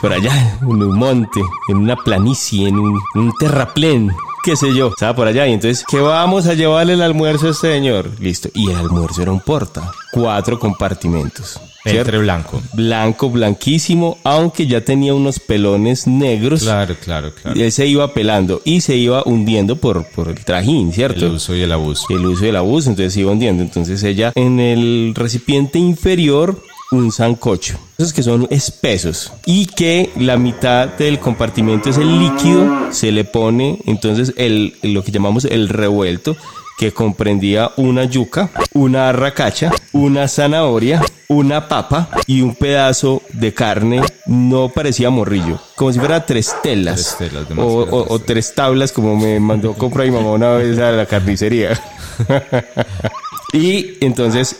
Por 0.01 0.13
allá, 0.13 0.59
en 0.61 0.69
un 0.69 0.97
monte, 0.97 1.41
en 1.69 1.79
una 1.79 1.97
planicie, 1.97 2.69
en 2.69 2.79
un, 2.79 3.01
en 3.17 3.23
un 3.23 3.33
terraplén, 3.41 4.13
qué 4.47 4.55
sé 4.55 4.73
yo. 4.73 4.91
Estaba 4.91 5.17
por 5.17 5.27
allá 5.27 5.45
y 5.49 5.53
entonces, 5.53 5.85
¿qué 5.91 5.99
vamos 5.99 6.47
a 6.47 6.55
llevarle 6.55 6.93
el 6.93 7.03
almuerzo 7.03 7.49
a 7.49 7.51
este 7.51 7.73
señor? 7.73 8.09
Listo. 8.21 8.49
Y 8.55 8.71
el 8.71 8.77
almuerzo 8.77 9.23
era 9.23 9.33
un 9.33 9.41
porta. 9.41 9.91
Cuatro 10.13 10.57
compartimentos. 10.61 11.61
¿cierto? 11.83 12.05
Peltre 12.05 12.19
blanco. 12.19 12.63
Blanco, 12.73 13.29
blanquísimo, 13.29 14.19
aunque 14.23 14.69
ya 14.69 14.83
tenía 14.83 15.15
unos 15.15 15.41
pelones 15.41 16.07
negros. 16.07 16.63
Claro, 16.63 16.95
claro, 17.03 17.33
claro. 17.35 17.59
Y 17.59 17.63
él 17.63 17.73
se 17.73 17.89
iba 17.89 18.15
pelando 18.15 18.63
y 18.65 18.83
se 18.83 18.95
iba 18.95 19.25
hundiendo 19.27 19.75
por, 19.75 20.07
por 20.11 20.29
el 20.29 20.45
trajín, 20.45 20.93
¿cierto? 20.93 21.27
El 21.27 21.33
uso 21.33 21.57
y 21.57 21.63
el 21.63 21.73
abuso. 21.73 22.07
El 22.11 22.25
uso 22.25 22.45
del 22.45 22.55
abuso, 22.55 22.91
entonces 22.91 23.15
se 23.15 23.21
iba 23.23 23.33
hundiendo. 23.33 23.65
Entonces 23.65 24.01
ella 24.05 24.31
en 24.37 24.61
el 24.61 25.13
recipiente 25.17 25.81
inferior 25.81 26.63
un 26.93 27.11
sancocho. 27.13 27.79
Esos 27.99 28.13
que 28.13 28.23
son 28.23 28.47
espesos 28.51 29.33
y 29.45 29.67
que 29.67 30.11
la 30.17 30.37
mitad 30.37 30.89
del 30.89 31.19
compartimento 31.19 31.91
es 31.91 31.99
el 31.99 32.19
líquido, 32.19 32.93
se 32.93 33.11
le 33.13 33.25
pone 33.25 33.79
entonces 33.87 34.33
el, 34.37 34.77
lo 34.83 35.03
que 35.03 35.11
llamamos 35.13 35.45
el 35.47 35.69
revuelto 35.69 36.37
que 36.79 36.93
comprendía 36.93 37.71
una 37.77 38.05
yuca, 38.05 38.51
una 38.75 39.09
arracacha, 39.09 39.73
una 39.93 40.29
zanahoria, 40.29 41.03
una 41.29 41.69
papa 41.69 42.09
y 42.27 42.43
un 42.43 42.55
pedazo 42.55 43.23
de 43.33 43.55
carne, 43.55 44.03
no 44.27 44.69
parecía 44.69 45.09
morrillo, 45.09 45.59
como 45.75 45.91
si 45.93 45.99
fuera 45.99 46.27
tres 46.27 46.55
telas, 46.63 47.17
Tres 47.19 47.31
telas, 47.33 47.47
o, 47.59 47.63
o- 47.65 48.13
o 48.15 48.19
tres 48.19 48.55
tablas 48.55 48.93
como 48.93 49.17
me 49.17 49.41
mandó 49.41 49.73
comprar 49.73 50.07
mi 50.07 50.13
mamá 50.13 50.31
una 50.33 50.51
vez 50.51 50.79
a 50.79 50.93
la 50.93 51.07
carnicería. 51.07 51.81
y 53.53 53.97
entonces 54.05 54.57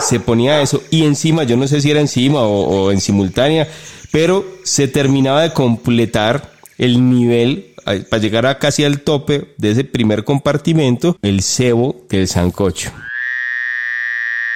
se 0.00 0.20
ponía 0.20 0.62
eso 0.62 0.82
y 0.90 1.04
encima, 1.04 1.44
yo 1.44 1.56
no 1.56 1.66
sé 1.66 1.80
si 1.80 1.90
era 1.90 2.00
encima 2.00 2.40
o, 2.42 2.86
o 2.86 2.92
en 2.92 3.00
simultánea, 3.00 3.68
pero 4.10 4.44
se 4.64 4.88
terminaba 4.88 5.42
de 5.42 5.52
completar 5.52 6.52
el 6.78 7.08
nivel 7.10 7.72
para 7.84 8.22
llegar 8.22 8.46
a 8.46 8.58
casi 8.58 8.84
al 8.84 9.00
tope 9.00 9.54
de 9.58 9.72
ese 9.72 9.84
primer 9.84 10.24
compartimento, 10.24 11.16
el 11.22 11.42
cebo 11.42 12.04
del 12.08 12.28
sancocho. 12.28 12.92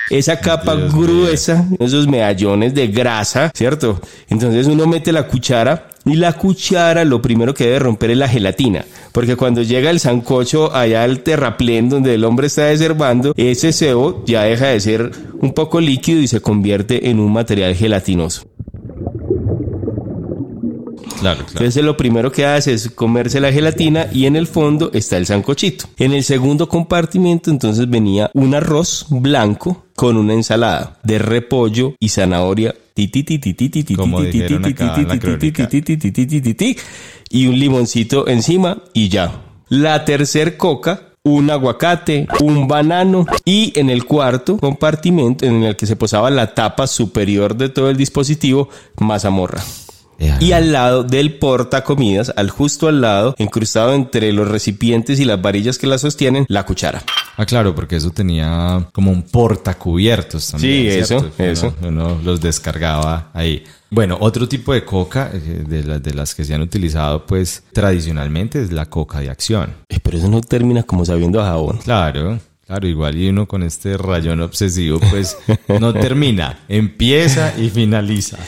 Esa 0.08 0.38
capa 0.38 0.76
Dios 0.76 0.94
gruesa, 0.94 1.66
esos 1.80 2.06
medallones 2.06 2.74
de 2.74 2.86
grasa, 2.86 3.50
¿cierto? 3.52 4.00
Entonces 4.28 4.68
uno 4.68 4.86
mete 4.86 5.10
la 5.10 5.26
cuchara 5.26 5.88
y 6.04 6.14
la 6.14 6.34
cuchara 6.34 7.04
lo 7.04 7.20
primero 7.20 7.52
que 7.52 7.64
debe 7.64 7.80
romper 7.80 8.12
es 8.12 8.18
la 8.18 8.28
gelatina. 8.28 8.84
Porque 9.16 9.34
cuando 9.34 9.62
llega 9.62 9.88
el 9.88 9.98
sancocho 9.98 10.76
allá 10.76 11.02
al 11.02 11.20
terraplén 11.20 11.88
donde 11.88 12.12
el 12.12 12.22
hombre 12.22 12.48
está 12.48 12.66
deservando, 12.66 13.32
ese 13.34 13.72
cebo 13.72 14.22
ya 14.26 14.42
deja 14.42 14.66
de 14.66 14.78
ser 14.78 15.10
un 15.40 15.54
poco 15.54 15.80
líquido 15.80 16.20
y 16.20 16.28
se 16.28 16.42
convierte 16.42 17.08
en 17.08 17.18
un 17.18 17.32
material 17.32 17.74
gelatinoso. 17.74 18.42
Claro, 21.18 21.38
claro. 21.38 21.46
Entonces 21.48 21.82
lo 21.82 21.96
primero 21.96 22.30
que 22.30 22.44
hace 22.44 22.74
es 22.74 22.90
comerse 22.90 23.40
la 23.40 23.50
gelatina 23.50 24.06
y 24.12 24.26
en 24.26 24.36
el 24.36 24.46
fondo 24.46 24.90
está 24.92 25.16
el 25.16 25.24
sancochito. 25.24 25.86
En 25.96 26.12
el 26.12 26.22
segundo 26.22 26.68
compartimento 26.68 27.50
entonces 27.50 27.88
venía 27.88 28.30
un 28.34 28.54
arroz 28.54 29.06
blanco 29.08 29.86
con 29.94 30.18
una 30.18 30.34
ensalada 30.34 30.98
de 31.04 31.18
repollo 31.18 31.94
y 31.98 32.10
zanahoria 32.10 32.74
Como 33.96 34.22
dijeron 34.22 34.64
acá 34.64 34.94
en 34.96 35.08
la 35.08 35.18
crónica. 35.18 35.68
y 37.30 37.46
un 37.46 37.58
limoncito 37.58 38.26
encima 38.26 38.82
y 38.92 39.08
ya. 39.08 39.42
La 39.68 40.04
tercer 40.04 40.56
coca 40.56 41.06
un 41.26 41.50
aguacate, 41.50 42.28
un 42.40 42.68
banano 42.68 43.26
y 43.44 43.72
en 43.78 43.90
el 43.90 44.04
cuarto 44.04 44.58
compartimento 44.58 45.44
en 45.44 45.64
el 45.64 45.74
que 45.74 45.86
se 45.86 45.96
posaba 45.96 46.30
la 46.30 46.54
tapa 46.54 46.86
superior 46.86 47.56
de 47.56 47.68
todo 47.68 47.90
el 47.90 47.96
dispositivo, 47.96 48.68
mazamorra. 49.00 49.60
Y 50.40 50.52
al 50.52 50.72
lado 50.72 51.02
del 51.02 51.38
portacomidas, 51.38 52.32
al 52.36 52.50
justo 52.50 52.88
al 52.88 53.00
lado, 53.00 53.34
incrustado 53.38 53.94
entre 53.94 54.32
los 54.32 54.48
recipientes 54.48 55.20
y 55.20 55.24
las 55.24 55.40
varillas 55.40 55.78
que 55.78 55.86
la 55.86 55.98
sostienen, 55.98 56.46
la 56.48 56.64
cuchara. 56.64 57.02
Ah, 57.36 57.44
claro, 57.44 57.74
porque 57.74 57.96
eso 57.96 58.10
tenía 58.10 58.88
como 58.92 59.10
un 59.10 59.22
portacubiertos 59.22 60.52
también. 60.52 60.92
Sí, 60.92 61.04
¿cierto? 61.04 61.30
eso, 61.38 61.66
eso. 61.68 61.74
Uno, 61.82 61.88
uno 61.88 62.20
los 62.22 62.40
descargaba 62.40 63.30
ahí. 63.34 63.62
Bueno, 63.90 64.16
otro 64.20 64.48
tipo 64.48 64.72
de 64.72 64.84
coca 64.84 65.30
eh, 65.32 65.64
de, 65.66 65.84
las 65.84 66.02
de 66.02 66.14
las 66.14 66.34
que 66.34 66.44
se 66.44 66.54
han 66.54 66.62
utilizado, 66.62 67.24
pues 67.24 67.62
tradicionalmente 67.72 68.60
es 68.60 68.72
la 68.72 68.86
coca 68.86 69.20
de 69.20 69.30
acción. 69.30 69.74
Eh, 69.88 70.00
Pero 70.02 70.18
eso 70.18 70.28
no 70.28 70.40
termina 70.40 70.82
como 70.82 71.04
sabiendo 71.04 71.40
a 71.40 71.46
jabón. 71.46 71.78
Claro, 71.78 72.38
claro, 72.66 72.86
igual 72.86 73.16
y 73.16 73.28
uno 73.28 73.46
con 73.46 73.62
este 73.62 73.96
rayón 73.96 74.40
obsesivo, 74.40 75.00
pues 75.10 75.38
no 75.80 75.94
termina, 75.94 76.60
empieza 76.68 77.54
y 77.58 77.70
finaliza. 77.70 78.38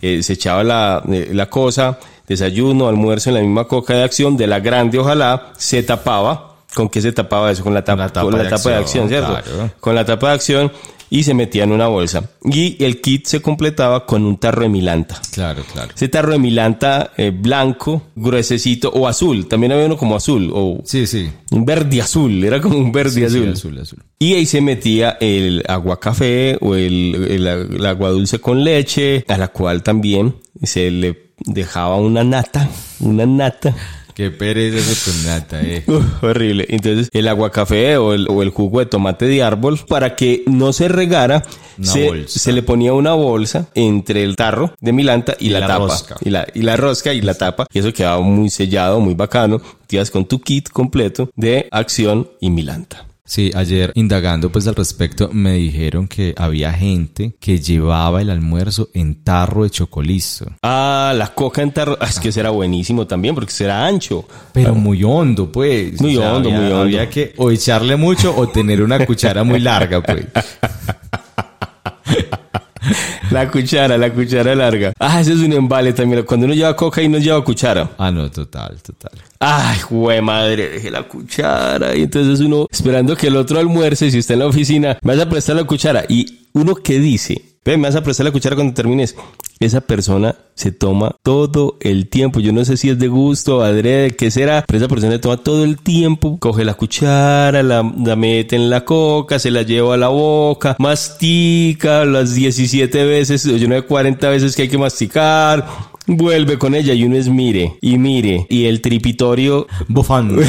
Eh, 0.00 0.22
se 0.22 0.34
echaba 0.34 0.64
la, 0.64 1.02
eh, 1.10 1.30
la 1.32 1.48
cosa, 1.48 1.98
desayuno, 2.26 2.88
almuerzo 2.88 3.30
en 3.30 3.34
la 3.36 3.40
misma 3.40 3.66
coca 3.66 3.94
de 3.94 4.02
acción, 4.04 4.36
de 4.36 4.46
la 4.46 4.60
grande 4.60 4.98
ojalá, 4.98 5.52
se 5.56 5.82
tapaba 5.82 6.56
¿Con 6.76 6.90
qué 6.90 7.00
se 7.00 7.10
tapaba 7.10 7.50
eso? 7.50 7.64
Con 7.64 7.72
la 7.72 7.82
tapa, 7.82 8.02
la 8.02 8.08
tapa 8.12 8.24
con 8.24 8.36
la 8.36 8.44
de 8.44 8.50
tapa 8.50 8.68
de 8.68 8.76
acción, 8.76 9.04
acción, 9.04 9.08
¿cierto? 9.08 9.50
claro. 9.50 9.70
Con 9.80 9.94
la 9.94 10.04
tapa 10.04 10.28
de 10.28 10.34
acción 10.34 10.72
y 11.10 11.22
se 11.22 11.34
metía 11.34 11.64
en 11.64 11.72
una 11.72 11.86
bolsa. 11.88 12.30
Y 12.44 12.82
el 12.84 13.00
kit 13.00 13.26
se 13.26 13.40
completaba 13.40 14.06
con 14.06 14.24
un 14.24 14.36
tarro 14.38 14.62
de 14.62 14.68
milanta. 14.68 15.20
Claro, 15.32 15.62
claro. 15.72 15.92
Ese 15.94 16.08
tarro 16.08 16.32
de 16.32 16.38
milanta 16.38 17.12
eh, 17.16 17.30
blanco, 17.30 18.02
gruesecito 18.14 18.90
o 18.90 19.06
azul. 19.08 19.46
También 19.48 19.72
había 19.72 19.86
uno 19.86 19.96
como 19.96 20.16
azul 20.16 20.50
o 20.52 20.80
Sí, 20.84 21.06
sí. 21.06 21.30
un 21.52 21.64
verde 21.64 22.00
azul. 22.02 22.42
Era 22.44 22.60
como 22.60 22.76
un 22.78 22.90
verde 22.92 23.10
Sí, 23.12 23.24
azul. 23.24 23.52
azul, 23.52 23.78
azul. 23.78 23.98
Y 24.18 24.34
ahí 24.34 24.46
se 24.46 24.60
metía 24.60 25.16
el 25.20 25.62
agua 25.68 26.00
café 26.00 26.56
o 26.60 26.74
el, 26.74 27.14
el- 27.30 27.46
el 27.46 27.86
agua 27.86 28.10
dulce 28.10 28.38
con 28.40 28.64
leche, 28.64 29.24
a 29.28 29.36
la 29.38 29.48
cual 29.48 29.82
también 29.82 30.36
se 30.62 30.90
le 30.90 31.30
dejaba 31.38 31.96
una 31.96 32.24
nata, 32.24 32.68
una 33.00 33.26
nata. 33.26 33.74
Qué 34.16 34.30
pereza 34.30 34.78
ese 34.78 35.10
con 35.10 35.26
nata, 35.26 35.62
eh. 35.62 35.84
Uf, 35.86 36.24
horrible. 36.24 36.64
Entonces, 36.70 37.10
el 37.12 37.28
agua 37.28 37.52
café 37.52 37.98
o 37.98 38.14
el, 38.14 38.26
o 38.30 38.42
el 38.42 38.48
jugo 38.48 38.78
de 38.78 38.86
tomate 38.86 39.26
de 39.26 39.42
árbol, 39.42 39.78
para 39.86 40.16
que 40.16 40.42
no 40.46 40.72
se 40.72 40.88
regara, 40.88 41.42
se, 41.82 42.26
se 42.26 42.52
le 42.54 42.62
ponía 42.62 42.94
una 42.94 43.12
bolsa 43.12 43.68
entre 43.74 44.22
el 44.22 44.34
tarro 44.34 44.72
de 44.80 44.94
milanta 44.94 45.36
y, 45.38 45.48
Y 45.48 45.50
la, 45.50 45.60
la 45.60 45.66
tapa. 45.66 45.86
rosca. 45.88 46.16
Y 46.24 46.30
la, 46.30 46.46
y 46.54 46.62
la 46.62 46.78
rosca 46.78 47.12
y 47.12 47.20
la 47.20 47.34
tapa. 47.34 47.66
Y 47.70 47.78
eso 47.80 47.92
quedaba 47.92 48.22
muy 48.22 48.48
sellado, 48.48 49.00
muy 49.00 49.12
bacano. 49.12 49.60
Te 49.86 49.96
ibas 49.96 50.10
con 50.10 50.24
tu 50.24 50.40
kit 50.40 50.70
completo 50.70 51.28
de 51.36 51.68
acción 51.70 52.30
y 52.40 52.48
milanta. 52.48 53.04
Sí, 53.26 53.50
ayer 53.54 53.92
indagando 53.96 54.50
pues 54.50 54.68
al 54.68 54.76
respecto 54.76 55.28
me 55.32 55.54
dijeron 55.54 56.06
que 56.06 56.32
había 56.36 56.72
gente 56.72 57.34
que 57.40 57.58
llevaba 57.58 58.22
el 58.22 58.30
almuerzo 58.30 58.88
en 58.94 59.24
tarro 59.24 59.64
de 59.64 59.70
chocolizo. 59.70 60.46
Ah, 60.62 61.12
la 61.14 61.34
coca 61.34 61.60
en 61.60 61.72
tarro. 61.72 61.98
Ah, 62.00 62.06
es 62.08 62.20
que 62.20 62.30
será 62.30 62.50
buenísimo 62.50 63.06
también 63.06 63.34
porque 63.34 63.52
será 63.52 63.84
ancho. 63.84 64.24
Pero 64.52 64.74
muy 64.74 65.02
hondo, 65.02 65.50
pues. 65.50 66.00
Muy 66.00 66.16
hondo, 66.16 66.48
había, 66.48 66.60
muy 66.60 66.70
hondo. 66.70 66.82
Había 66.82 67.10
que 67.10 67.34
o 67.36 67.50
echarle 67.50 67.96
mucho 67.96 68.34
o 68.34 68.48
tener 68.48 68.80
una 68.80 69.04
cuchara 69.04 69.42
muy 69.42 69.58
larga, 69.58 70.00
pues. 70.00 70.24
La 73.30 73.50
cuchara, 73.50 73.98
la 73.98 74.12
cuchara 74.12 74.54
larga. 74.54 74.92
Ah, 74.98 75.20
ese 75.20 75.32
es 75.32 75.40
un 75.40 75.52
embale 75.52 75.92
también. 75.92 76.22
Cuando 76.24 76.46
uno 76.46 76.54
lleva 76.54 76.76
coca 76.76 77.02
y 77.02 77.08
no 77.08 77.18
lleva 77.18 77.42
cuchara. 77.42 77.90
Ah, 77.98 78.10
no, 78.10 78.30
total, 78.30 78.80
total. 78.82 79.12
Ay, 79.40 79.78
güey, 79.90 80.22
madre, 80.22 80.68
dejé 80.68 80.90
la 80.90 81.02
cuchara. 81.02 81.96
Y 81.96 82.02
entonces 82.02 82.40
uno 82.40 82.66
esperando 82.70 83.16
que 83.16 83.26
el 83.26 83.36
otro 83.36 83.58
almuerce, 83.58 84.10
si 84.10 84.18
está 84.18 84.34
en 84.34 84.40
la 84.40 84.46
oficina, 84.46 84.98
me 85.02 85.16
vas 85.16 85.26
a 85.26 85.28
prestar 85.28 85.56
la 85.56 85.64
cuchara. 85.64 86.04
Y 86.08 86.48
uno 86.52 86.76
que 86.76 86.98
dice, 86.98 87.42
ve, 87.70 87.76
me 87.76 87.88
vas 87.88 87.96
a 87.96 88.02
prestar 88.02 88.24
la 88.24 88.32
cuchara 88.32 88.54
cuando 88.56 88.74
termines. 88.74 89.16
Esa 89.58 89.80
persona 89.80 90.36
se 90.54 90.70
toma 90.70 91.16
todo 91.22 91.76
el 91.80 92.08
tiempo. 92.08 92.40
Yo 92.40 92.52
no 92.52 92.64
sé 92.64 92.76
si 92.76 92.90
es 92.90 92.98
de 92.98 93.08
gusto, 93.08 93.62
adrede, 93.62 94.10
qué 94.10 94.30
será, 94.30 94.64
pero 94.66 94.78
esa 94.78 94.88
persona 94.88 95.12
se 95.12 95.18
toma 95.18 95.38
todo 95.38 95.64
el 95.64 95.78
tiempo. 95.78 96.38
Coge 96.38 96.64
la 96.64 96.74
cuchara, 96.74 97.62
la, 97.62 97.82
la 98.04 98.16
mete 98.16 98.56
en 98.56 98.70
la 98.70 98.84
coca, 98.84 99.38
se 99.38 99.50
la 99.50 99.62
lleva 99.62 99.94
a 99.94 99.96
la 99.96 100.08
boca, 100.08 100.76
mastica 100.78 102.04
las 102.04 102.34
17 102.34 103.04
veces, 103.04 103.44
yo 103.44 103.68
no 103.68 103.76
sé 103.76 103.82
40 103.82 104.28
veces 104.28 104.54
que 104.54 104.62
hay 104.62 104.68
que 104.68 104.78
masticar. 104.78 105.66
Vuelve 106.08 106.56
con 106.56 106.76
ella 106.76 106.94
y 106.94 107.02
uno 107.04 107.16
es 107.16 107.28
mire 107.28 107.78
y 107.80 107.98
mire. 107.98 108.46
Y 108.48 108.66
el 108.66 108.80
tripitorio 108.80 109.66
Bufando. 109.88 110.40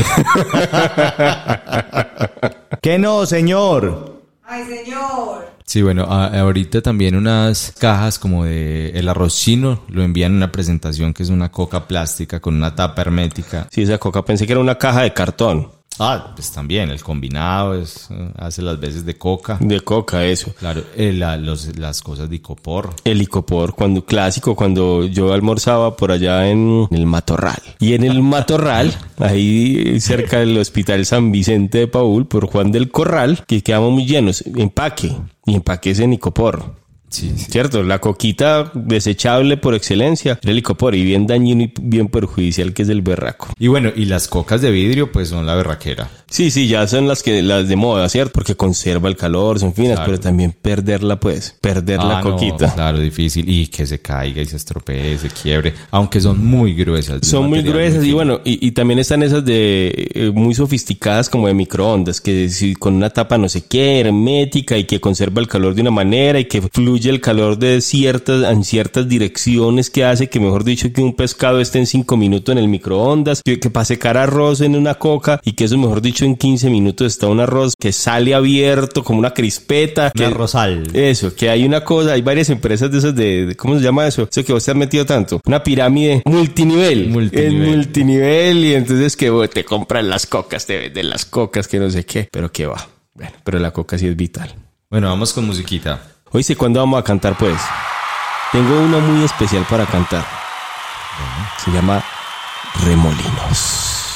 ¿Qué 2.81 2.99
no, 2.99 3.25
señor? 3.25 4.16
Ay, 4.49 4.63
señor. 4.65 5.51
Sí, 5.65 5.81
bueno, 5.81 6.05
a- 6.05 6.27
ahorita 6.39 6.81
también 6.81 7.15
unas 7.17 7.73
cajas 7.77 8.17
como 8.17 8.45
de 8.45 8.91
el 8.91 9.09
arroz 9.09 9.35
chino 9.35 9.83
lo 9.89 10.03
envían 10.03 10.31
en 10.31 10.37
una 10.37 10.51
presentación 10.53 11.13
que 11.13 11.23
es 11.23 11.29
una 11.29 11.51
coca 11.51 11.85
plástica 11.85 12.39
con 12.39 12.55
una 12.55 12.73
tapa 12.73 13.01
hermética. 13.01 13.67
Sí, 13.69 13.81
esa 13.81 13.97
coca 13.97 14.23
pensé 14.23 14.45
que 14.47 14.53
era 14.53 14.61
una 14.61 14.77
caja 14.77 15.01
de 15.01 15.13
cartón. 15.13 15.69
Ah, 15.99 16.31
pues 16.35 16.51
también 16.51 16.89
el 16.89 17.01
combinado 17.01 17.73
es, 17.73 18.07
eh, 18.11 18.29
hace 18.37 18.61
las 18.61 18.79
veces 18.79 19.05
de 19.05 19.17
coca. 19.17 19.57
De 19.59 19.81
coca, 19.81 20.23
eso. 20.25 20.53
Claro, 20.59 20.83
eh, 20.95 21.11
la- 21.13 21.37
los- 21.37 21.77
las 21.77 22.01
cosas 22.01 22.29
de 22.29 22.35
icopor. 22.35 22.93
El 23.03 23.17
licopor, 23.19 23.73
cuando 23.73 24.05
clásico, 24.05 24.55
cuando 24.55 25.05
yo 25.05 25.33
almorzaba 25.33 25.95
por 25.95 26.11
allá 26.11 26.49
en 26.49 26.87
el 26.91 27.05
Matorral. 27.05 27.61
Y 27.79 27.93
en 27.93 28.03
el 28.03 28.21
Matorral, 28.21 28.93
ahí 29.19 29.99
cerca 29.99 30.39
del 30.39 30.57
Hospital 30.57 31.05
San 31.05 31.31
Vicente 31.31 31.79
de 31.79 31.87
Paul, 31.87 32.27
por 32.27 32.47
Juan 32.47 32.71
del 32.71 32.91
Corral, 32.91 33.43
que 33.47 33.61
quedamos 33.63 33.91
muy 33.91 34.05
llenos, 34.05 34.43
empaque. 34.55 35.15
Y 35.45 35.55
empaque 35.55 35.91
ese 35.91 36.05
nicopor. 36.07 36.75
Sí, 37.09 37.31
sí. 37.37 37.45
¿Cierto? 37.49 37.83
La 37.83 37.99
coquita 37.99 38.71
desechable 38.73 39.57
por 39.57 39.73
excelencia, 39.75 40.39
el 40.43 40.55
licopor, 40.55 40.93
y 40.93 41.03
bien 41.03 41.25
dañino 41.25 41.63
y 41.63 41.73
bien 41.81 42.09
perjudicial 42.09 42.73
que 42.73 42.83
es 42.83 42.89
el 42.89 43.01
berraco. 43.01 43.47
Y 43.57 43.67
bueno, 43.67 43.91
y 43.95 44.05
las 44.05 44.27
cocas 44.27 44.61
de 44.61 44.71
vidrio 44.71 45.11
pues 45.11 45.29
son 45.29 45.45
la 45.45 45.55
berraquera. 45.55 46.09
Sí, 46.29 46.51
sí, 46.51 46.67
ya 46.67 46.85
son 46.87 47.07
las 47.07 47.23
que 47.23 47.41
las 47.41 47.69
de 47.69 47.77
moda, 47.77 48.09
¿cierto? 48.09 48.33
Porque 48.33 48.55
conserva 48.55 49.07
el 49.07 49.15
calor, 49.15 49.59
son 49.59 49.73
finas, 49.73 49.93
Claro. 49.95 50.05
pero 50.11 50.19
también 50.19 50.53
perderla, 50.61 51.17
pues, 51.17 51.55
perder 51.61 51.99
la 51.99 52.19
Ah, 52.19 52.21
no, 52.21 52.31
coquita. 52.31 52.73
claro, 52.73 52.99
difícil. 52.99 53.47
Y 53.47 53.67
que 53.67 53.85
se 53.85 53.99
caiga 53.99 54.41
y 54.41 54.45
se 54.45 54.57
estropee, 54.57 55.17
se 55.17 55.29
quiebre. 55.29 55.73
Aunque 55.91 56.19
son 56.19 56.45
muy 56.45 56.73
gruesas. 56.73 57.25
Son 57.25 57.47
muy 57.49 57.61
gruesas 57.61 58.03
y 58.03 58.11
bueno, 58.11 58.41
y, 58.43 58.67
y 58.67 58.71
también 58.71 58.99
están 58.99 59.23
esas 59.23 59.45
de 59.45 60.09
eh, 60.13 60.31
muy 60.33 60.53
sofisticadas 60.53 61.29
como 61.29 61.47
de 61.47 61.53
microondas, 61.53 62.19
que 62.19 62.49
si 62.49 62.75
con 62.75 62.95
una 62.95 63.09
tapa 63.09 63.37
no 63.37 63.47
sé 63.47 63.63
qué, 63.65 64.01
hermética 64.01 64.77
y 64.77 64.83
que 64.83 64.99
conserva 64.99 65.39
el 65.39 65.47
calor 65.47 65.73
de 65.75 65.81
una 65.81 65.91
manera 65.91 66.39
y 66.41 66.45
que 66.45 66.61
fluye 66.61 66.96
el 67.05 67.21
calor 67.21 67.57
de 67.57 67.81
ciertas, 67.81 68.43
en 68.51 68.63
ciertas 68.63 69.07
direcciones 69.07 69.89
que 69.89 70.03
hace 70.03 70.27
que 70.29 70.39
mejor 70.39 70.63
dicho 70.63 70.91
que 70.91 71.01
un 71.01 71.15
pescado 71.15 71.59
esté 71.61 71.79
en 71.79 71.85
cinco 71.87 72.17
minutos 72.17 72.51
en 72.53 72.57
el 72.59 72.67
microondas, 72.67 73.41
que, 73.43 73.59
que 73.59 73.69
para 73.69 73.85
secar 73.85 74.17
arroz 74.17 74.61
en 74.61 74.75
una 74.75 74.95
coca 74.95 75.39
y 75.43 75.53
que 75.53 75.65
eso 75.65 75.77
mejor 75.77 76.01
dicho 76.01 76.25
en 76.25 76.35
15 76.35 76.69
minutos 76.69 77.07
está 77.07 77.27
un 77.27 77.39
arroz 77.39 77.73
que 77.79 77.91
sale 77.91 78.33
abierto 78.33 79.03
como 79.03 79.19
una 79.19 79.33
crispeta. 79.33 80.11
Una 80.15 80.27
que- 80.27 80.33
rosal. 80.33 80.83
eso, 80.93 81.35
que 81.35 81.49
hay 81.49 81.63
una 81.65 81.83
cosa, 81.83 82.13
hay 82.13 82.21
varias 82.21 82.49
empresas 82.49 82.91
de 82.91 82.97
esas 82.97 83.15
de, 83.15 83.45
de- 83.47 83.55
¿cómo 83.55 83.77
se 83.77 83.83
llama 83.83 84.07
eso? 84.07 84.27
Eso 84.31 84.43
que 84.43 84.53
vos 84.53 84.63
te 84.65 84.71
has 84.71 84.77
metido 84.77 85.05
tanto. 85.05 85.39
Una 85.45 85.63
pirámide 85.63 86.21
multinivel. 86.25 87.09
Multinivel. 87.09 87.53
En 87.63 87.75
multinivel 87.75 88.57
y 88.65 88.73
entonces 88.73 89.15
que 89.15 89.31
te 89.53 89.63
compran 89.63 90.09
las 90.09 90.25
cocas, 90.25 90.65
te 90.65 90.77
venden 90.77 91.09
las 91.09 91.25
cocas, 91.25 91.67
que 91.67 91.79
no 91.79 91.89
sé 91.89 92.05
qué. 92.05 92.27
Pero 92.31 92.51
que 92.51 92.65
va. 92.65 92.87
Bueno, 93.13 93.31
pero 93.43 93.59
la 93.59 93.71
coca 93.71 93.97
sí 93.97 94.07
es 94.07 94.15
vital. 94.15 94.53
Bueno, 94.89 95.07
vamos 95.09 95.33
con 95.33 95.45
musiquita. 95.45 96.01
Sé 96.41 96.55
cuándo 96.55 96.79
vamos 96.79 96.99
a 96.99 97.03
cantar, 97.03 97.35
pues. 97.37 97.59
Tengo 98.51 98.79
una 98.79 98.99
muy 98.99 99.25
especial 99.25 99.65
para 99.69 99.85
cantar. 99.85 100.25
Se 101.57 101.71
llama 101.71 102.01
Remolinos. 102.85 104.06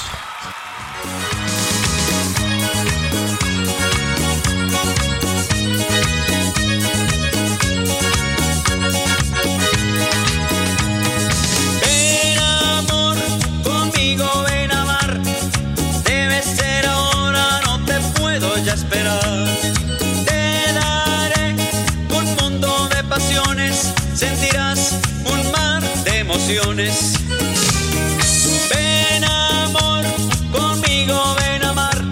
Ven 28.69 29.23
amor, 29.23 30.03
conmigo 30.51 31.35
ven 31.35 31.63
a 31.63 31.69
amar. 31.69 32.03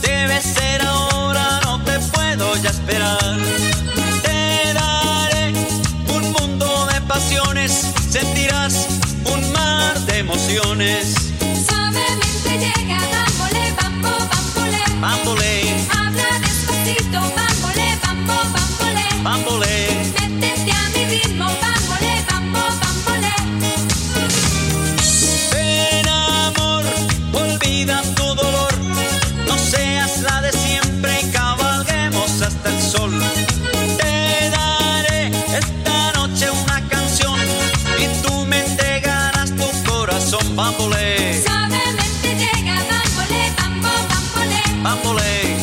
Debe 0.00 0.40
ser 0.40 0.80
ahora, 0.82 1.58
no 1.64 1.82
te 1.82 1.98
puedo 2.12 2.56
ya 2.62 2.70
esperar. 2.70 3.36
Te 4.22 4.72
daré 4.74 5.52
un 6.14 6.32
mundo 6.34 6.86
de 6.86 7.00
pasiones, 7.00 7.84
sentirás 8.08 8.86
un 9.24 9.52
mar 9.52 9.98
de 10.06 10.18
emociones. 10.18 11.17
Bámbole, 40.58 41.40
Suavemente 41.40 42.34
llega, 42.34 42.74
bambole, 42.90 43.52
bambo, 43.56 43.88
bambole. 44.10 44.60
bámbole, 44.82 45.56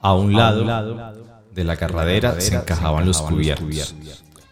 A 0.00 0.14
un 0.14 0.32
lado 0.32 1.14
de 1.52 1.64
la 1.64 1.76
carradera 1.76 2.40
se 2.40 2.56
encajaban 2.56 3.06
los 3.06 3.20
cubiertos. 3.20 3.94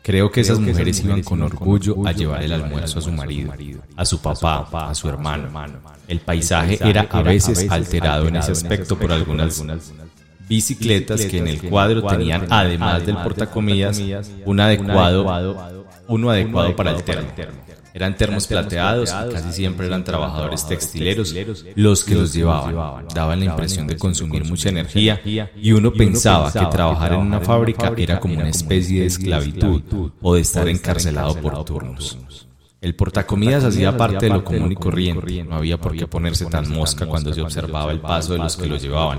Creo 0.02 0.30
que 0.30 0.40
esas 0.40 0.58
mujeres 0.58 1.04
iban 1.04 1.22
con 1.22 1.42
orgullo 1.42 2.06
a 2.06 2.12
llevar 2.12 2.42
el 2.42 2.52
almuerzo 2.52 2.98
a 2.98 3.02
su 3.02 3.12
marido, 3.12 3.52
a 3.96 4.04
su 4.04 4.20
papá, 4.20 4.68
a 4.88 4.94
su 4.94 5.08
hermano. 5.08 5.48
El 6.06 6.20
paisaje 6.20 6.78
era 6.82 7.06
a 7.10 7.22
veces 7.22 7.70
alterado 7.70 8.28
en 8.28 8.36
ese 8.36 8.52
aspecto 8.52 8.98
por 8.98 9.12
algunas 9.12 9.62
bicicletas 10.48 11.26
que 11.26 11.38
en 11.38 11.48
el 11.48 11.62
cuadro 11.62 12.02
tenían, 12.02 12.46
además 12.50 13.04
del 13.04 13.16
portacomidas, 13.16 14.00
un 14.44 14.60
adecuado, 14.60 15.86
uno 16.08 16.30
adecuado 16.30 16.74
para 16.74 16.92
el 16.92 17.02
termo. 17.02 17.28
Eran 17.94 18.16
termos 18.16 18.46
plateados 18.46 19.10
y 19.10 19.32
casi 19.32 19.52
siempre 19.52 19.86
eran 19.86 20.04
trabajadores 20.04 20.66
textileros 20.66 21.34
los 21.74 22.04
que 22.04 22.14
los 22.14 22.32
llevaban. 22.32 23.06
Daban 23.14 23.40
la 23.40 23.46
impresión 23.46 23.86
de 23.86 23.96
consumir 23.96 24.44
mucha 24.44 24.68
energía 24.68 25.20
y 25.24 25.72
uno 25.72 25.92
pensaba 25.92 26.52
que 26.52 26.66
trabajar 26.66 27.12
en 27.14 27.20
una 27.20 27.40
fábrica 27.40 27.92
era 27.96 28.20
como 28.20 28.34
una 28.34 28.48
especie 28.48 29.00
de 29.00 29.06
esclavitud 29.06 29.82
o 30.20 30.34
de 30.34 30.40
estar 30.40 30.68
encarcelado 30.68 31.34
por 31.36 31.64
turnos. 31.64 32.18
El 32.80 32.94
portacomidas 32.94 33.64
hacía 33.64 33.96
parte 33.96 34.26
de 34.26 34.32
lo 34.32 34.44
común 34.44 34.70
y 34.70 34.76
corriente, 34.76 35.42
no 35.42 35.56
había 35.56 35.78
por 35.78 35.96
qué 35.96 36.06
ponerse 36.06 36.46
tan 36.46 36.70
mosca 36.70 37.06
cuando 37.06 37.32
se 37.32 37.40
observaba 37.40 37.90
el 37.90 38.00
paso 38.00 38.34
de 38.34 38.38
los 38.38 38.56
que 38.56 38.66
lo 38.66 38.76
llevaban. 38.76 39.18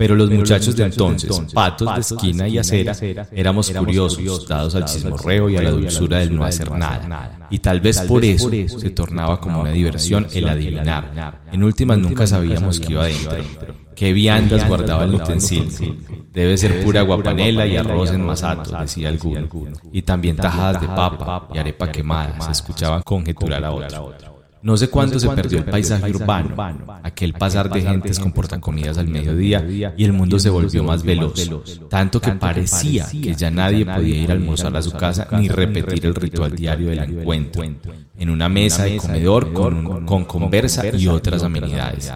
Pero 0.00 0.14
los 0.14 0.30
muchachos 0.30 0.74
de 0.76 0.84
entonces, 0.84 1.38
patos 1.52 1.94
de 1.94 2.00
esquina 2.00 2.48
y 2.48 2.56
acera, 2.56 2.96
éramos 3.32 3.70
curiosos, 3.70 4.48
dados 4.48 4.74
al 4.74 4.86
chismorreo 4.86 5.50
y 5.50 5.58
a 5.58 5.62
la 5.62 5.72
dulzura 5.72 6.20
del 6.20 6.34
no 6.34 6.42
hacer 6.42 6.70
nada. 6.70 7.46
Y 7.50 7.58
tal 7.58 7.82
vez 7.82 8.00
por 8.00 8.24
eso 8.24 8.48
se 8.48 8.88
tornaba 8.90 9.38
como 9.38 9.60
una 9.60 9.72
diversión 9.72 10.26
el 10.32 10.48
adivinar. 10.48 11.42
En 11.52 11.62
últimas 11.62 11.98
nunca 11.98 12.26
sabíamos 12.26 12.80
qué 12.80 12.92
iba 12.92 13.02
adentro. 13.02 13.74
Qué 13.94 14.14
viandas 14.14 14.66
guardaba 14.66 15.04
el 15.04 15.16
utensilio. 15.16 15.94
Debe 16.32 16.56
ser 16.56 16.82
pura 16.82 17.02
guapanela 17.02 17.66
y 17.66 17.76
arroz 17.76 18.10
en 18.12 18.24
masato, 18.24 18.74
decía 18.80 19.10
alguno. 19.10 19.48
Y 19.92 20.00
también 20.00 20.36
tajadas 20.36 20.80
de 20.80 20.86
papa 20.86 21.46
y 21.52 21.58
arepa 21.58 21.92
quemada, 21.92 22.40
se 22.40 22.52
escuchaba 22.52 23.02
conjeturar 23.02 23.62
a 23.62 23.70
otro. 23.70 24.29
No 24.62 24.76
sé 24.76 24.90
cuándo 24.90 25.18
se 25.18 25.28
perdió 25.30 25.58
el 25.58 25.64
paisaje 25.64 26.10
urbano, 26.10 26.54
aquel 27.02 27.32
pasar 27.32 27.70
de 27.70 27.80
gentes 27.80 28.18
con 28.18 28.32
portacomidas 28.32 28.98
al 28.98 29.08
mediodía 29.08 29.94
y 29.96 30.04
el 30.04 30.12
mundo 30.12 30.38
se 30.38 30.50
volvió 30.50 30.84
más 30.84 31.02
veloz, 31.02 31.80
tanto 31.88 32.20
que 32.20 32.32
parecía 32.32 33.06
que 33.10 33.34
ya 33.34 33.50
nadie 33.50 33.86
podía 33.86 34.22
ir 34.22 34.30
a 34.30 34.34
almorzar 34.34 34.76
a 34.76 34.82
su 34.82 34.92
casa 34.92 35.28
ni 35.32 35.48
repetir 35.48 36.06
el 36.06 36.14
ritual 36.14 36.54
diario 36.54 36.90
del 36.90 36.98
encuentro, 36.98 37.62
en 37.62 38.30
una 38.30 38.48
mesa 38.48 38.84
de 38.84 38.98
comedor 38.98 39.52
con, 39.52 40.04
con 40.04 40.24
conversa 40.24 40.84
y 40.94 41.06
otras 41.06 41.42
amenidades. 41.42 42.12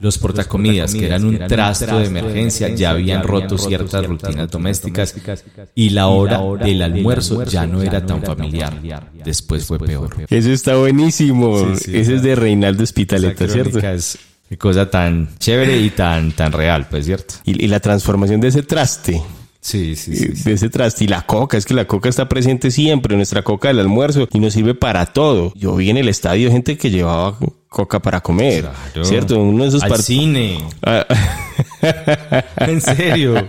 Los 0.00 0.18
portacomidas, 0.18 0.94
que 0.94 1.06
eran 1.06 1.24
un 1.24 1.38
trastro 1.38 1.98
de 1.98 2.06
emergencia, 2.06 2.68
ya 2.68 2.90
habían 2.90 3.22
roto 3.22 3.58
ciertas 3.58 4.06
rutinas 4.06 4.50
domésticas 4.50 5.14
y 5.74 5.90
la 5.90 6.08
hora 6.08 6.40
del 6.64 6.82
almuerzo 6.82 7.44
ya 7.44 7.66
no 7.66 7.82
era 7.82 8.04
tan 8.04 8.22
familiar. 8.22 8.80
Después 9.24 9.66
fue 9.66 9.78
peor. 9.78 10.16
Eso 10.28 10.50
está 10.50 10.76
buenísimo. 10.76 11.74
Sí, 11.74 11.84
sí, 11.84 11.96
Ese 11.96 12.14
es 12.16 12.22
de 12.22 12.34
Reinaldo 12.34 12.84
Espitaleta, 12.84 13.48
¿cierto? 13.48 13.80
Qué 14.48 14.56
cosa 14.56 14.88
tan 14.90 15.36
chévere 15.38 15.78
y 15.78 15.90
tan, 15.90 16.32
tan 16.32 16.52
real, 16.52 16.86
pues, 16.88 17.04
¿cierto? 17.04 17.34
Y, 17.44 17.62
y 17.62 17.68
la 17.68 17.80
transformación 17.80 18.40
de 18.40 18.48
ese 18.48 18.62
traste. 18.62 19.20
Sí, 19.60 19.96
sí, 19.96 20.12
eh, 20.14 20.32
De 20.44 20.52
ese 20.54 20.70
traste. 20.70 21.04
Y 21.04 21.08
la 21.08 21.22
coca, 21.22 21.58
es 21.58 21.66
que 21.66 21.74
la 21.74 21.86
coca 21.86 22.08
está 22.08 22.28
presente 22.30 22.70
siempre, 22.70 23.14
nuestra 23.16 23.42
coca 23.42 23.68
del 23.68 23.80
almuerzo, 23.80 24.26
y 24.32 24.38
nos 24.38 24.54
sirve 24.54 24.74
para 24.74 25.04
todo. 25.06 25.52
Yo 25.54 25.76
vi 25.76 25.90
en 25.90 25.98
el 25.98 26.08
estadio 26.08 26.50
gente 26.50 26.78
que 26.78 26.90
llevaba 26.90 27.38
coca 27.68 28.00
para 28.00 28.20
comer, 28.20 28.62
Claro. 28.92 29.04
¿cierto? 29.04 29.40
Uno 29.40 29.64
de 29.64 29.68
esos 29.68 29.82
Al 29.82 29.96
cine. 30.02 30.58
Ah, 30.82 31.06
En 32.60 32.80
serio. 32.80 33.48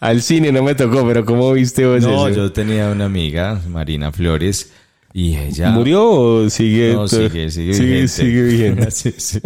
Al 0.00 0.22
cine 0.22 0.52
no 0.52 0.62
me 0.62 0.74
tocó, 0.74 1.06
pero 1.06 1.24
¿cómo 1.24 1.52
viste 1.52 1.86
vos 1.86 2.02
No, 2.02 2.28
eso? 2.28 2.36
yo 2.36 2.52
tenía 2.52 2.88
una 2.90 3.06
amiga, 3.06 3.60
Marina 3.68 4.12
Flores, 4.12 4.70
y 5.12 5.34
ella... 5.36 5.70
¿Murió 5.70 6.08
o 6.08 6.50
sigue? 6.50 6.92
No, 6.92 7.08
sigue, 7.08 7.50
sigue 7.50 7.74
sigue, 7.74 8.02
vigente. 8.02 8.08
sigue 8.08 8.42
vigente. 8.42 8.90
Sí, 8.92 9.14
sí. 9.18 9.40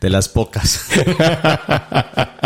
De 0.00 0.10
las 0.10 0.28
pocas. 0.28 0.88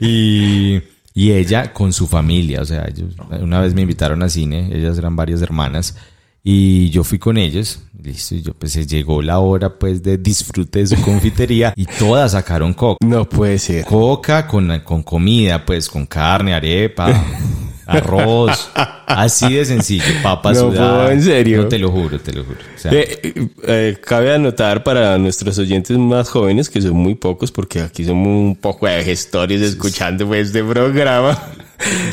y, 0.00 0.80
y 1.14 1.32
ella 1.32 1.72
con 1.72 1.92
su 1.92 2.06
familia, 2.06 2.62
o 2.62 2.64
sea, 2.64 2.86
ellos, 2.88 3.14
una 3.40 3.60
vez 3.60 3.74
me 3.74 3.82
invitaron 3.82 4.22
a 4.22 4.28
cine, 4.28 4.70
ellas 4.72 4.98
eran 4.98 5.16
varias 5.16 5.42
hermanas, 5.42 5.96
y 6.42 6.88
yo 6.90 7.04
fui 7.04 7.18
con 7.18 7.36
ellos, 7.36 7.80
listo, 8.02 8.34
y 8.34 8.42
yo 8.42 8.54
pues 8.54 8.74
llegó 8.88 9.20
la 9.22 9.38
hora 9.40 9.78
pues 9.78 10.02
de 10.02 10.18
disfrute 10.18 10.80
de 10.80 10.86
su 10.86 11.00
confitería, 11.02 11.72
y 11.76 11.84
todas 11.86 12.32
sacaron 12.32 12.74
coca. 12.74 12.98
No 13.06 13.28
puede 13.28 13.58
ser. 13.58 13.84
Coca 13.84 14.46
con, 14.46 14.80
con 14.80 15.02
comida, 15.02 15.64
pues 15.64 15.88
con 15.88 16.06
carne, 16.06 16.54
arepa, 16.54 17.24
arroz, 17.86 18.70
así 19.06 19.54
de 19.54 19.64
sencillo, 19.64 20.04
papa 20.22 20.52
No, 20.52 20.60
sudada. 20.60 21.12
¿en 21.12 21.22
serio? 21.22 21.62
No, 21.62 21.68
te 21.68 21.78
lo 21.78 21.90
juro, 21.90 22.20
te 22.20 22.32
lo 22.32 22.44
juro. 22.44 22.58
O 22.76 22.78
sea, 22.78 22.92
eh, 22.92 23.48
eh, 23.66 23.96
cabe 24.04 24.34
anotar 24.34 24.84
para 24.84 25.16
nuestros 25.18 25.58
oyentes 25.58 25.96
más 25.96 26.28
jóvenes, 26.28 26.68
que 26.68 26.82
son 26.82 26.92
muy 26.94 27.14
pocos, 27.14 27.50
porque 27.50 27.80
aquí 27.80 28.04
somos 28.04 28.26
un 28.26 28.56
poco 28.56 28.86
de 28.86 29.02
gestores 29.04 29.60
escuchando 29.62 30.26
pues, 30.26 30.48
este 30.48 30.62
programa. 30.62 31.38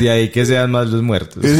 de 0.00 0.10
ahí 0.10 0.28
que 0.30 0.46
sean 0.46 0.70
más 0.70 0.88
los 0.88 1.02
muertos. 1.02 1.44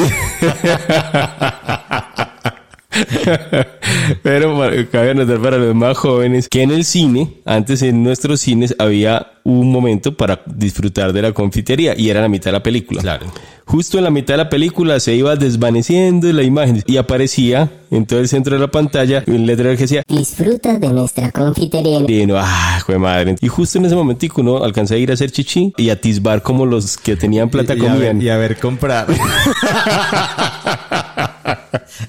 Pero 4.23 4.57
cabe 4.91 5.11
anotar 5.11 5.41
para 5.41 5.59
los 5.59 5.75
más 5.75 5.97
jóvenes 5.97 6.49
que 6.49 6.63
en 6.63 6.71
el 6.71 6.85
cine, 6.85 7.41
antes 7.45 7.83
en 7.83 8.03
nuestros 8.03 8.41
cines 8.41 8.75
había 8.79 9.33
un 9.45 9.71
momento 9.71 10.17
para 10.17 10.43
disfrutar 10.47 11.13
de 11.13 11.23
la 11.23 11.33
confitería 11.33 11.95
y 11.97 12.11
era 12.11 12.21
la 12.21 12.29
mitad 12.29 12.47
de 12.47 12.53
la 12.53 12.63
película. 12.63 13.01
Claro. 13.01 13.27
Justo 13.65 13.99
en 13.99 14.05
la 14.05 14.11
mitad 14.11 14.35
de 14.35 14.39
la 14.39 14.49
película 14.49 14.99
se 15.01 15.15
iba 15.15 15.35
desvaneciendo 15.37 16.33
la 16.33 16.43
imagen 16.45 16.83
y 16.87 16.97
aparecía 16.99 17.71
en 17.91 18.07
todo 18.07 18.21
el 18.21 18.29
centro 18.29 18.55
de 18.55 18.61
la 18.61 18.71
pantalla 18.71 19.25
un 19.27 19.45
letrero 19.47 19.73
que 19.77 19.83
decía 19.83 20.03
Disfruta 20.07 20.79
de 20.79 20.89
nuestra 20.89 21.33
confitería. 21.33 22.01
y 22.07 22.23
uno, 22.23 22.35
ah, 22.39 22.81
jue 22.85 22.99
madre. 22.99 23.37
Y 23.41 23.49
justo 23.49 23.79
en 23.79 23.87
ese 23.87 23.95
momentico 23.97 24.41
uno 24.41 24.63
alcanza 24.65 24.95
a 24.95 24.99
ir 24.99 25.11
a 25.11 25.15
hacer 25.15 25.31
chichi 25.33 25.73
y 25.77 25.91
atisbar 25.91 26.43
como 26.43 26.65
los 26.67 26.97
que 26.97 27.17
tenían 27.17 27.49
plata 27.51 27.75
y, 27.75 27.81
a 27.81 27.83
ver, 27.83 27.93
comían. 27.93 28.23
y 28.23 28.29
a 28.29 28.37
ver 28.37 28.59
comprar. 28.59 29.07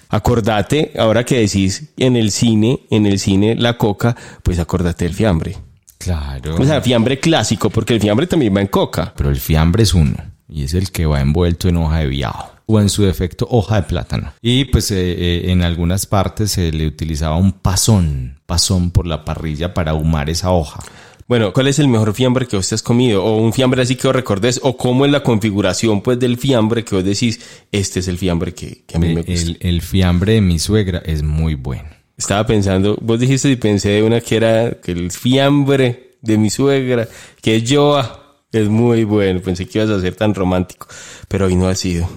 Acordate, 0.10 0.94
ahora 0.98 1.24
que 1.24 1.40
decís 1.40 1.90
en 1.98 2.16
el 2.16 2.32
cine, 2.32 2.82
en 2.90 3.06
el 3.06 3.20
cine 3.20 3.56
la 3.56 3.78
coca, 3.78 4.16
pues 4.44 4.60
acordate 4.60 5.06
del 5.06 5.14
fiambre. 5.14 5.58
claro. 5.98 6.56
O 6.56 6.66
sea, 6.66 6.82
fiambre 6.82 7.20
clásico, 7.20 7.70
porque 7.70 7.94
el 7.94 8.02
fiambre 8.02 8.28
también 8.28 8.56
va 8.56 8.62
en 8.62 8.68
coca. 8.68 9.14
Pero 9.16 9.30
el 9.30 9.38
fiambre 9.38 9.84
es 9.84 9.94
uno. 9.94 10.16
Y 10.50 10.64
es 10.64 10.74
el 10.74 10.92
que 10.92 11.06
va 11.06 11.20
envuelto 11.20 11.68
en 11.68 11.78
hoja 11.78 12.00
de 12.00 12.08
viajo. 12.08 12.52
O 12.70 12.82
en 12.82 12.90
su 12.90 13.04
defecto, 13.04 13.48
hoja 13.50 13.78
de 13.78 13.84
plátano. 13.84 14.34
Y 14.42 14.66
pues 14.66 14.92
eh, 14.92 14.96
eh, 14.98 15.52
en 15.52 15.62
algunas 15.62 16.06
partes 16.06 16.52
se 16.52 16.72
le 16.72 16.86
utilizaba 16.86 17.38
un 17.38 17.54
pasón. 17.54 18.40
Pasón 18.46 18.92
por 18.92 19.08
la 19.08 19.24
parrilla 19.24 19.74
para 19.74 19.92
ahumar 19.92 20.30
esa 20.30 20.52
hoja. 20.52 20.82
Bueno, 21.28 21.52
¿cuál 21.52 21.68
es 21.68 21.78
el 21.80 21.90
mejor 21.90 22.14
fiambre 22.14 22.48
que 22.48 22.56
usted 22.56 22.76
has 22.76 22.82
comido? 22.82 23.24
O 23.24 23.38
un 23.38 23.52
fiambre 23.52 23.82
así 23.82 23.98
que 23.98 24.08
os 24.08 24.16
recordes, 24.16 24.62
o 24.64 24.78
cómo 24.78 25.06
es 25.06 25.12
la 25.12 25.24
configuración 25.24 26.02
pues 26.02 26.18
del 26.20 26.38
fiambre 26.38 26.86
que 26.86 26.96
vos 26.96 27.04
decís, 27.04 27.42
este 27.72 28.00
es 28.00 28.08
el 28.08 28.18
fiambre 28.18 28.54
que, 28.54 28.84
que 28.88 28.96
a 28.96 29.00
mí 29.00 29.14
me 29.14 29.24
gusta. 29.24 29.34
El, 29.34 29.58
el 29.60 29.82
fiambre 29.82 30.34
de 30.34 30.42
mi 30.42 30.58
suegra 30.58 31.00
es 31.06 31.24
muy 31.24 31.56
bueno. 31.56 31.90
Estaba 32.18 32.48
pensando, 32.48 32.98
vos 33.02 33.20
dijiste 33.20 33.52
y 33.52 33.58
pensé 33.58 33.90
de 33.90 34.04
una 34.04 34.22
que 34.22 34.38
era 34.38 34.72
que 34.82 34.94
el 34.94 35.12
fiambre 35.12 36.16
de 36.22 36.38
mi 36.38 36.50
suegra, 36.50 37.08
que 37.42 37.58
es 37.58 37.64
Joa, 37.70 38.27
es 38.52 38.70
muy 38.70 39.04
bueno. 39.04 39.42
Pensé 39.42 39.68
que 39.68 39.80
ibas 39.80 39.92
a 39.92 40.00
ser 40.00 40.16
tan 40.16 40.34
romántico, 40.34 40.88
pero 41.28 41.48
hoy 41.48 41.56
no 41.56 41.68
ha 41.68 41.76
sido. 41.76 42.08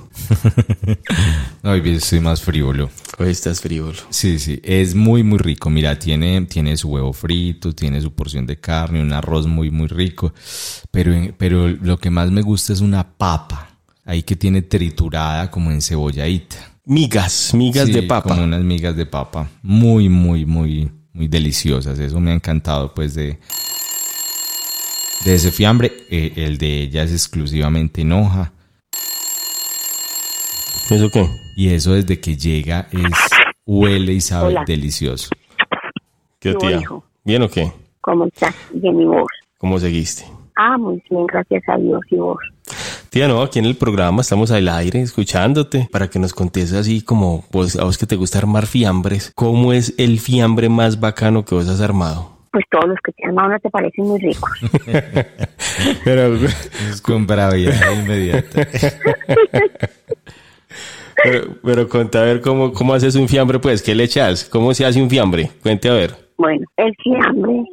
Hoy 1.63 1.83
estoy 1.91 2.21
más 2.21 2.41
frívolo. 2.41 2.89
Hoy 3.19 3.31
estás 3.31 3.61
frívolo. 3.61 3.99
Sí, 4.11 4.39
sí, 4.39 4.61
es 4.63 4.95
muy, 4.95 5.23
muy 5.23 5.39
rico. 5.39 5.69
Mira, 5.69 5.99
tiene, 5.99 6.41
tiene 6.47 6.77
su 6.77 6.89
huevo 6.89 7.13
frito, 7.13 7.75
tiene 7.75 8.01
su 8.01 8.15
porción 8.15 8.47
de 8.47 8.59
carne, 8.59 9.03
un 9.03 9.13
arroz 9.13 9.47
muy, 9.47 9.71
muy 9.71 9.89
rico. 9.89 10.33
Pero, 10.91 11.13
pero 11.37 11.69
lo 11.69 11.99
que 11.99 12.11
más 12.11 12.31
me 12.31 12.43
gusta 12.43 12.73
es 12.73 12.81
una 12.81 13.17
papa, 13.17 13.69
ahí 14.05 14.23
que 14.23 14.37
tiene 14.37 14.63
triturada 14.63 15.51
como 15.51 15.71
en 15.71 15.83
cebolladita. 15.83 16.57
Migas, 16.87 17.53
migas 17.55 17.87
Sí, 17.87 17.93
de 17.93 18.03
papa. 18.05 18.31
Como 18.31 18.45
unas 18.45 18.63
migas 18.63 18.97
de 18.97 19.07
papa. 19.07 19.51
Muy, 19.63 20.09
muy, 20.09 20.47
muy, 20.47 20.91
muy 21.13 21.29
deliciosas. 21.29 21.99
Eso 21.99 22.21
me 22.21 22.31
ha 22.31 22.35
encantado, 22.35 22.95
pues, 22.95 23.15
de, 23.15 23.39
de 25.25 25.35
ese 25.35 25.51
fiambre. 25.51 25.93
Eh, 26.11 26.33
el 26.37 26.59
de 26.59 26.83
ella 26.83 27.03
es 27.03 27.13
exclusivamente 27.13 28.03
en 28.03 28.13
hoja. 28.13 28.53
¿Eso 30.91 31.09
qué? 31.11 31.29
Y 31.57 31.69
eso 31.69 31.93
desde 31.93 32.19
que 32.21 32.37
llega 32.37 32.89
es 32.91 33.13
huele 33.65 34.13
y 34.15 34.21
sabe 34.21 34.49
Hola. 34.49 34.65
delicioso. 34.67 35.31
¿Qué 36.41 36.55
tía? 36.55 36.79
hijo. 36.81 37.05
¿Bien 37.25 37.43
o 37.43 37.49
qué? 37.49 37.71
¿Cómo 38.01 38.27
estás? 38.27 38.55
Bien, 38.73 39.01
¿y 39.01 39.05
vos? 39.05 39.29
¿Cómo 39.59 39.79
seguiste? 39.79 40.25
Ah, 40.57 40.77
muy 40.79 41.03
bien, 41.09 41.27
gracias 41.27 41.63
a 41.69 41.77
Dios. 41.77 42.01
¿Y 42.11 42.17
vos? 42.17 42.39
Tía, 43.11 43.29
no, 43.29 43.43
aquí 43.43 43.59
en 43.59 43.67
el 43.67 43.77
programa 43.77 44.23
estamos 44.23 44.51
al 44.51 44.69
aire 44.69 45.01
escuchándote 45.03 45.89
para 45.93 46.09
que 46.09 46.19
nos 46.19 46.33
contes 46.33 46.73
así 46.73 47.03
como 47.03 47.45
vos, 47.53 47.77
a 47.77 47.85
vos 47.85 47.99
que 47.99 48.07
te 48.07 48.17
gusta 48.17 48.39
armar 48.39 48.67
fiambres. 48.67 49.33
¿Cómo 49.35 49.73
es 49.73 49.95
el 49.99 50.19
fiambre 50.19 50.69
más 50.69 50.99
bacano 50.99 51.45
que 51.45 51.55
vos 51.55 51.69
has 51.69 51.81
armado? 51.81 52.40
Pues 52.53 52.65
todos 52.71 52.89
los 52.89 52.99
que 53.05 53.13
te 53.13 53.27
han 53.27 53.37
dado 53.37 53.59
te 53.61 53.71
parecen 53.71 54.07
muy 54.07 54.21
ricos. 54.21 54.51
Pero, 56.05 56.35
Es 56.35 57.01
con 57.01 57.27
braviedad 57.27 57.93
inmediata. 57.93 58.67
pero, 61.23 61.55
pero 61.63 61.89
conta 61.89 62.21
a 62.21 62.25
ver 62.25 62.41
cómo, 62.41 62.73
cómo 62.73 62.95
haces 62.95 63.15
un 63.15 63.29
fiambre, 63.29 63.59
pues, 63.59 63.83
¿qué 63.83 63.95
le 63.95 64.05
echas? 64.05 64.45
¿Cómo 64.45 64.75
se 64.75 64.85
hace 64.85 65.01
un 65.01 65.11
fiambre? 65.11 65.51
Cuente 65.63 65.89
a 65.89 65.95
ver. 65.95 66.15
Bueno, 66.37 66.67
el 66.77 66.95
fiambre 67.03 67.65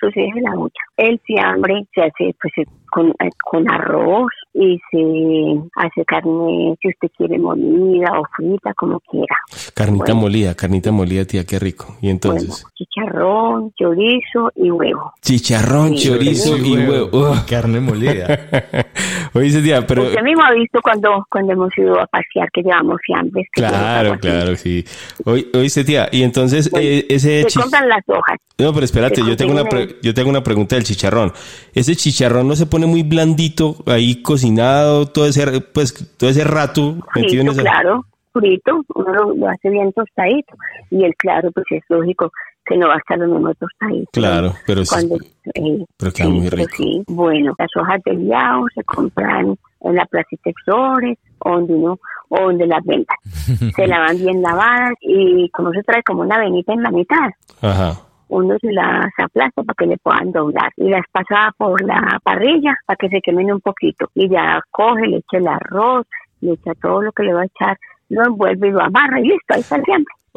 sucede 0.00 0.40
la 0.42 0.54
mucha. 0.54 0.87
El 0.98 1.18
fiambre 1.20 1.86
se 1.94 2.02
hace 2.02 2.34
pues 2.40 2.52
eh, 2.58 2.64
con, 2.90 3.08
eh, 3.10 3.30
con 3.44 3.70
arroz 3.70 4.30
y 4.54 4.78
se 4.90 5.60
hace 5.76 6.04
carne, 6.06 6.74
si 6.82 6.88
usted 6.88 7.08
quiere, 7.16 7.38
molida 7.38 8.18
o 8.18 8.24
frita, 8.36 8.74
como 8.74 8.98
quiera. 9.00 9.36
Carnita 9.74 10.06
Bueno. 10.06 10.20
molida, 10.22 10.54
carnita 10.56 10.90
molida, 10.90 11.24
tía, 11.24 11.44
qué 11.46 11.58
rico. 11.60 11.96
Y 12.00 12.10
entonces, 12.10 12.48
Bueno, 12.48 12.68
chicharrón, 12.74 13.72
chorizo 13.78 14.50
y 14.56 14.70
huevo. 14.72 15.12
chicharrón, 15.22 15.96
Sí, 15.96 16.08
chorizo 16.08 16.56
y 16.58 16.76
huevo. 16.78 17.10
Ugh. 17.16 17.46
Carne 17.48 17.78
molida. 17.80 18.26
Oíste, 19.34 19.62
tía, 19.62 19.86
pero... 19.86 20.02
Usted 20.04 20.22
mismo 20.22 20.42
ha 20.42 20.52
visto 20.52 20.80
cuando, 20.82 21.24
cuando 21.30 21.52
hemos 21.52 21.70
ido 21.78 22.00
a 22.00 22.06
pasear 22.06 22.48
que 22.52 22.62
llevamos 22.62 22.96
fiambres. 23.06 23.46
que 23.54 23.60
Claro, 23.62 24.18
claro, 24.18 24.56
sí. 24.56 24.84
Oí- 25.24 25.48
Oíste, 25.54 25.84
tía, 25.84 26.08
y 26.10 26.22
entonces 26.22 26.70
eh, 26.74 27.06
ese... 27.08 27.42
Se 27.42 27.48
chi- 27.48 27.60
compran 27.60 27.88
las 27.88 28.02
hojas. 28.08 28.38
No, 28.58 28.72
pero 28.72 28.84
espérate, 28.86 29.20
yo 29.24 29.36
tengo, 29.36 29.52
una 29.52 29.64
pre- 29.64 29.96
yo 30.02 30.12
tengo 30.14 30.30
una 30.30 30.42
pregunta 30.42 30.74
del 30.74 30.84
chicharrón. 30.88 31.32
¿Ese 31.74 31.94
chicharrón 31.96 32.48
no 32.48 32.56
se 32.56 32.66
pone 32.66 32.86
muy 32.86 33.02
blandito 33.02 33.76
ahí 33.86 34.22
cocinado 34.22 35.06
todo 35.06 35.26
ese, 35.26 35.60
pues, 35.60 36.16
todo 36.16 36.30
ese 36.30 36.44
rato 36.44 36.96
metido 37.14 37.42
en 37.42 37.48
Frito, 37.48 37.52
esa... 37.52 37.62
claro, 37.62 38.04
frito, 38.32 38.84
uno 38.94 39.12
lo, 39.14 39.34
lo 39.34 39.48
hace 39.48 39.70
bien 39.70 39.92
tostadito. 39.92 40.54
Y 40.90 41.04
el 41.04 41.14
claro, 41.16 41.50
pues 41.52 41.66
es 41.70 41.82
lógico 41.88 42.30
que 42.64 42.76
no 42.76 42.86
va 42.88 42.94
a 42.94 42.98
estar 42.98 43.18
lo 43.18 43.26
mismo 43.28 43.52
tostadito. 43.54 44.10
Claro, 44.12 44.52
pero 44.66 44.84
sí- 44.84 44.94
Cuando, 44.94 45.16
eh, 45.54 45.84
pero 45.96 46.12
queda 46.12 46.26
sí, 46.26 46.32
muy 46.32 46.44
pero 46.50 46.56
rico. 46.58 46.70
sí. 46.76 47.02
Bueno, 47.08 47.52
las 47.58 47.70
hojas 47.76 48.00
del 48.04 48.26
yao 48.26 48.64
se 48.74 48.84
compran 48.84 49.56
en 49.80 49.94
la 49.94 50.04
Plaza 50.06 50.28
Textores, 50.44 51.16
o 51.38 51.50
donde 51.52 51.72
uno, 51.72 51.98
o 52.28 52.40
donde 52.42 52.66
las 52.66 52.84
vendan. 52.84 53.16
se 53.74 53.86
lavan 53.86 54.18
bien 54.18 54.42
lavadas 54.42 54.92
y 55.00 55.48
como 55.50 55.72
se 55.72 55.82
trae 55.82 56.02
como 56.02 56.22
una 56.22 56.38
venita 56.38 56.72
en 56.74 56.82
la 56.82 56.90
mitad, 56.90 57.30
Ajá. 57.62 57.94
Uno 58.28 58.56
se 58.60 58.72
las 58.72 59.06
aplasta 59.18 59.62
para 59.62 59.74
que 59.74 59.86
le 59.86 59.98
puedan 59.98 60.32
doblar 60.32 60.72
y 60.76 60.88
las 60.88 61.04
pasa 61.10 61.52
por 61.56 61.80
la 61.82 62.20
parrilla 62.22 62.76
para 62.86 62.96
que 62.96 63.08
se 63.08 63.20
quemen 63.20 63.52
un 63.52 63.60
poquito 63.60 64.10
y 64.14 64.28
ya 64.28 64.60
coge, 64.70 65.06
le 65.06 65.18
echa 65.18 65.38
el 65.38 65.48
arroz, 65.48 66.06
le 66.40 66.52
echa 66.52 66.72
todo 66.80 67.02
lo 67.02 67.12
que 67.12 67.24
le 67.24 67.34
va 67.34 67.42
a 67.42 67.46
echar, 67.46 67.78
lo 68.10 68.24
envuelve 68.24 68.68
y 68.68 68.70
lo 68.72 68.82
amarra 68.82 69.20
y 69.20 69.28
listo, 69.28 69.54
ahí 69.54 69.60
está. 69.60 69.76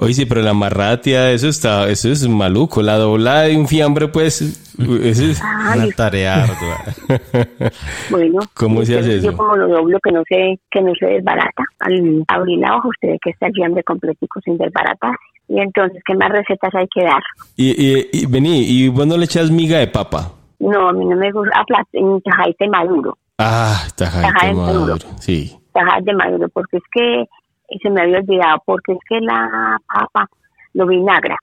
Oye, 0.04 0.14
sí, 0.14 0.26
pero 0.26 0.42
la 0.42 0.50
amarrada, 0.50 1.00
tía, 1.00 1.32
eso 1.32 1.48
está, 1.48 1.88
eso 1.90 2.10
es 2.10 2.28
maluco. 2.28 2.82
La 2.82 2.98
doblada 2.98 3.44
de 3.44 3.56
un 3.56 3.68
fiambre, 3.68 4.08
pues, 4.08 4.42
eso 4.42 5.24
es... 5.26 5.40
Ay, 5.44 5.80
Una 5.80 5.92
tarea 5.96 6.44
ardua. 6.44 7.22
bueno, 8.10 8.40
¿Cómo 8.56 8.84
se 8.84 8.94
yo- 8.94 9.00
hace 9.00 9.22
Yo 9.22 9.30
eso? 9.30 9.38
como 9.38 9.56
lo 9.56 9.68
doblo 9.68 10.00
que 10.04 10.12
no 10.12 10.24
se, 10.28 10.60
que 10.72 10.82
no 10.82 10.92
se 11.00 11.06
desbarata, 11.06 11.64
al 11.82 12.24
abrir 12.28 12.60
la 12.60 12.76
hoja 12.78 12.88
usted 12.88 13.10
ve 13.10 13.20
que 13.24 13.30
está 13.30 13.48
el 13.48 13.54
fiambre 13.54 13.84
completico 13.84 14.40
sin 14.44 14.58
desbaratar. 14.58 15.16
Y 15.48 15.60
entonces, 15.60 16.02
¿qué 16.06 16.16
más 16.16 16.30
recetas 16.32 16.74
hay 16.74 16.88
que 16.94 17.04
dar? 17.04 17.22
Y, 17.56 17.70
y, 17.72 18.10
y 18.14 18.26
vení, 18.26 18.64
¿y 18.64 18.88
vos 18.88 19.06
no 19.06 19.18
le 19.18 19.26
echas 19.26 19.52
miga 19.52 19.78
de 19.80 19.88
papa? 19.88 20.32
No, 20.60 20.90
a 20.90 20.94
mí 20.94 21.06
no 21.06 21.16
me 21.16 21.32
gusta, 21.32 21.52
apla- 21.60 21.86
en 21.94 22.22
tajaite 22.22 22.68
maduro. 22.70 23.18
Ah, 23.38 23.84
tajaite 23.96 24.48
en 24.48 24.56
maduro. 24.58 24.80
maduro. 24.96 25.06
Sí. 25.20 25.56
tajas 25.74 26.04
de 26.06 26.14
maduro 26.14 26.48
porque 26.50 26.78
es 26.78 26.84
que 26.92 27.26
y 27.72 27.80
se 27.80 27.90
me 27.90 28.02
había 28.02 28.18
olvidado 28.20 28.62
porque 28.66 28.92
es 28.94 29.00
que 29.10 29.20
la 29.22 29.78
papa 29.92 30.28
lo 30.74 30.86
vinagra 30.88 31.36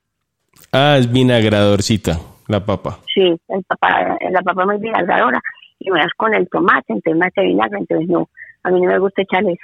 Ah, 0.72 0.96
es 0.98 1.10
vinagradorcita, 1.10 2.18
la 2.48 2.64
papa. 2.64 2.98
sí 3.14 3.20
el 3.48 3.64
papa, 3.64 4.16
la 4.30 4.42
papa 4.42 4.64
muy 4.66 4.78
vinagradora 4.78 5.40
y 5.78 5.90
me 5.90 6.00
das 6.00 6.12
con 6.16 6.34
el 6.34 6.48
tomate 6.48 6.92
entonces 6.92 7.18
me 7.18 7.26
hace 7.26 7.42
vinagre 7.42 7.78
entonces 7.78 8.08
no 8.08 8.28
a 8.64 8.70
mí 8.70 8.80
no 8.80 8.88
me 8.92 8.98
gusta 8.98 9.22
echar 9.22 9.42
eso 9.44 9.62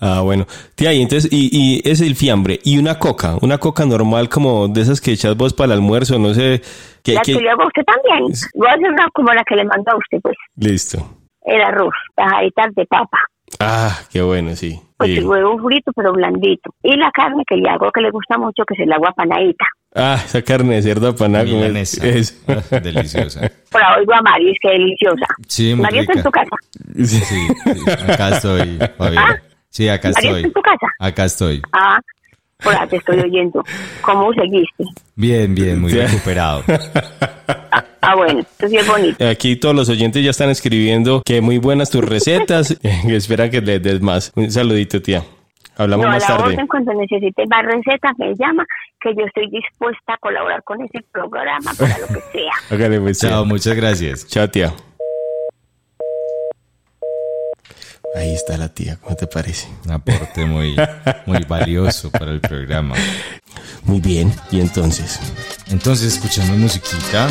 Ah, 0.00 0.20
bueno. 0.22 0.46
Tía, 0.76 0.94
y 0.94 1.02
entonces, 1.02 1.28
y, 1.32 1.50
y 1.52 1.82
es 1.90 2.00
el 2.00 2.14
fiambre. 2.14 2.60
Y 2.64 2.78
una 2.78 2.98
coca, 3.00 3.36
una 3.42 3.58
coca 3.58 3.84
normal 3.84 4.28
como 4.28 4.68
de 4.68 4.80
esas 4.82 5.00
que 5.00 5.10
echas 5.10 5.36
vos 5.36 5.52
para 5.52 5.72
el 5.74 5.80
almuerzo, 5.80 6.18
no 6.20 6.32
sé. 6.32 6.62
Que, 7.02 7.14
la 7.14 7.20
que- 7.22 7.34
le 7.34 7.50
hago 7.50 7.64
a 7.64 7.66
usted 7.66 7.82
también 7.82 8.32
voy 8.54 8.68
a 8.68 8.72
hacer 8.74 8.88
una 8.90 9.08
como 9.12 9.32
la 9.32 9.42
que 9.42 9.56
le 9.56 9.64
mando 9.64 9.90
a 9.92 9.96
usted 9.96 10.18
pues 10.22 10.36
Listo. 10.56 10.98
el 11.42 11.60
arroz 11.60 11.92
tajaditas 12.14 12.72
de 12.76 12.86
papa 12.86 13.18
Ah, 13.60 13.98
qué 14.12 14.22
bueno, 14.22 14.54
sí. 14.56 14.80
pues 14.96 15.10
el 15.10 15.24
huevo 15.26 15.58
frito 15.66 15.90
pero 15.94 16.12
blandito 16.12 16.70
y 16.82 16.96
la 16.96 17.10
carne 17.12 17.42
que 17.46 17.56
le 17.56 17.68
hago 17.68 17.90
que 17.92 18.00
le 18.00 18.10
gusta 18.10 18.36
mucho 18.38 18.64
que 18.66 18.74
es 18.74 18.80
el 18.80 18.92
agua 18.92 19.12
panadita 19.16 19.64
Ah, 19.94 20.20
esa 20.22 20.42
carne 20.42 20.74
de 20.76 20.82
cerdo 20.82 21.08
apanada. 21.08 21.44
es- 21.78 21.94
es- 22.02 22.44
Deliciosa. 22.70 23.50
por 23.70 23.82
ahí 23.82 24.00
oigo 24.00 24.14
a 24.14 24.22
Mari 24.22 24.50
es 24.50 24.58
que 24.60 24.68
deliciosa 24.70 25.26
Sí, 25.46 25.74
muy 25.74 25.82
Mari 25.84 25.98
está 26.00 26.12
en 26.14 26.22
tu 26.22 26.30
casa 26.30 26.56
Sí, 26.96 27.20
sí, 27.20 27.46
acá 28.08 28.28
estoy, 28.30 28.78
Fabiola. 28.98 29.42
Sí, 29.70 29.88
acá 29.88 30.08
Mari 30.10 30.16
está 30.18 30.28
estoy. 30.28 30.42
en 30.44 30.52
tu 30.52 30.60
casa 30.62 30.86
Acá 31.00 31.24
estoy. 31.24 31.62
Ah, 31.72 31.98
ahí 32.64 32.88
te 32.88 32.96
estoy 32.96 33.20
oyendo. 33.20 33.62
¿Cómo 34.00 34.32
seguiste? 34.32 34.84
Bien, 35.14 35.54
bien, 35.54 35.80
muy 35.80 35.92
recuperado. 35.92 36.62
Ah, 38.00 38.14
bueno, 38.16 38.40
esto 38.40 38.68
sí 38.68 38.76
es 38.76 38.86
bonito. 38.86 39.28
Aquí 39.28 39.56
todos 39.56 39.74
los 39.74 39.88
oyentes 39.88 40.22
ya 40.24 40.30
están 40.30 40.50
escribiendo 40.50 41.22
que 41.24 41.40
muy 41.40 41.58
buenas 41.58 41.90
tus 41.90 42.04
recetas. 42.04 42.76
y 43.04 43.14
esperan 43.14 43.50
que 43.50 43.60
les 43.60 43.82
des 43.82 44.00
más. 44.00 44.32
Un 44.34 44.50
saludito, 44.50 45.00
tía. 45.00 45.22
Hablamos 45.76 46.06
No, 46.06 46.10
a 46.10 46.14
más 46.14 46.28
la 46.28 46.36
tarde. 46.36 46.54
orden, 46.54 46.66
cuando 46.66 46.92
necesite 46.94 47.44
más 47.48 47.64
recetas, 47.64 48.12
me 48.18 48.34
llama, 48.34 48.64
que 49.00 49.14
yo 49.14 49.24
estoy 49.24 49.48
dispuesta 49.48 50.14
a 50.14 50.18
colaborar 50.18 50.60
con 50.64 50.80
ese 50.82 51.04
programa 51.12 51.72
para 51.78 51.98
lo 51.98 52.06
que 52.08 52.20
sea. 52.32 52.98
Pues. 53.02 53.20
Chao, 53.20 53.44
muchas 53.44 53.74
gracias. 53.76 54.26
Chao, 54.26 54.48
tía. 54.48 54.72
Ahí 58.14 58.34
está 58.34 58.56
la 58.56 58.68
tía, 58.68 58.98
¿cómo 59.00 59.16
te 59.16 59.26
parece? 59.26 59.68
Un 59.84 59.92
aporte 59.92 60.44
muy, 60.44 60.76
muy 61.26 61.44
valioso 61.44 62.10
para 62.10 62.32
el 62.32 62.40
programa. 62.40 62.96
Muy 63.84 64.00
bien, 64.00 64.34
y 64.50 64.60
entonces. 64.60 65.20
Entonces, 65.68 66.14
escuchando 66.14 66.56
musiquita. 66.56 67.28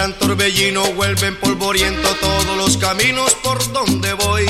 Gran 0.00 0.18
torbellino 0.18 0.94
vuelven 0.94 1.36
polvoriento 1.36 2.08
todos 2.22 2.56
los 2.56 2.78
caminos 2.78 3.34
por 3.42 3.70
donde 3.70 4.14
voy. 4.14 4.46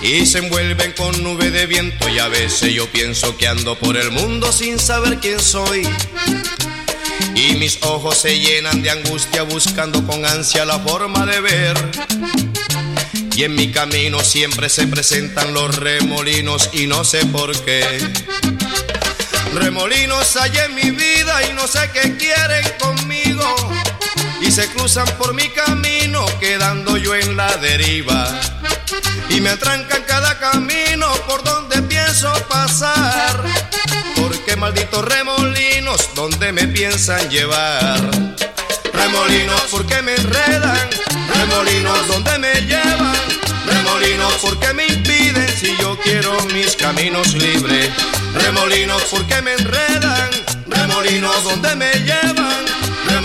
y 0.00 0.24
se 0.26 0.38
envuelven 0.38 0.92
con 0.92 1.24
nube 1.24 1.50
de 1.50 1.66
viento 1.66 2.08
y 2.08 2.20
a 2.20 2.28
veces 2.28 2.72
yo 2.72 2.86
pienso 2.92 3.36
que 3.36 3.48
ando 3.48 3.76
por 3.76 3.96
el 3.96 4.12
mundo 4.12 4.52
sin 4.52 4.78
saber 4.78 5.18
quién 5.18 5.40
soy. 5.40 5.82
Y 7.34 7.56
mis 7.56 7.82
ojos 7.82 8.16
se 8.18 8.38
llenan 8.38 8.80
de 8.80 8.90
angustia 8.90 9.42
buscando 9.42 10.06
con 10.06 10.24
ansia 10.24 10.64
la 10.64 10.78
forma 10.78 11.26
de 11.26 11.40
ver. 11.40 11.90
Y 13.34 13.42
en 13.42 13.56
mi 13.56 13.72
camino 13.72 14.20
siempre 14.20 14.68
se 14.68 14.86
presentan 14.86 15.52
los 15.52 15.74
remolinos 15.74 16.70
y 16.72 16.86
no 16.86 17.02
sé 17.02 17.26
por 17.26 17.60
qué. 17.64 17.82
Remolinos 19.52 20.36
hay 20.36 20.52
en 20.58 20.74
mi 20.76 20.90
vida 20.92 21.44
y 21.50 21.54
no 21.54 21.66
sé 21.66 21.90
qué 21.92 22.16
quieren 22.16 22.64
conmigo. 22.78 23.79
Se 24.50 24.66
cruzan 24.72 25.06
por 25.16 25.32
mi 25.32 25.48
camino 25.50 26.26
quedando 26.40 26.96
yo 26.96 27.14
en 27.14 27.36
la 27.36 27.56
deriva. 27.58 28.28
Y 29.28 29.40
me 29.40 29.50
atrancan 29.50 30.02
cada 30.08 30.40
camino 30.40 31.06
por 31.28 31.44
donde 31.44 31.80
pienso 31.82 32.32
pasar. 32.48 33.44
Porque 34.16 34.56
malditos 34.56 35.04
remolinos, 35.04 36.10
donde 36.16 36.50
me 36.50 36.66
piensan 36.66 37.30
llevar? 37.30 38.00
Remolinos, 38.92 39.62
porque 39.70 40.02
me 40.02 40.16
enredan? 40.16 40.88
Remolinos, 41.32 42.08
donde 42.08 42.38
me 42.40 42.54
llevan? 42.62 43.16
Remolinos, 43.66 44.34
porque 44.42 44.74
me 44.74 44.88
impiden 44.88 45.48
si 45.60 45.76
yo 45.76 45.96
quiero 46.00 46.42
mis 46.52 46.74
caminos 46.74 47.34
libres? 47.34 47.90
Remolinos, 48.34 49.02
porque 49.10 49.40
me 49.42 49.52
enredan? 49.52 50.30
Remolinos, 50.66 51.44
donde 51.44 51.76
me 51.76 51.92
llevan? 52.00 52.69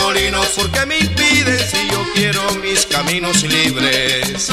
Remolinos, 0.06 0.48
porque 0.56 0.86
me 0.86 1.00
impiden 1.00 1.60
si 1.68 1.90
yo 1.90 2.06
quiero 2.14 2.40
mis 2.62 2.86
caminos 2.86 3.42
libres? 3.42 4.52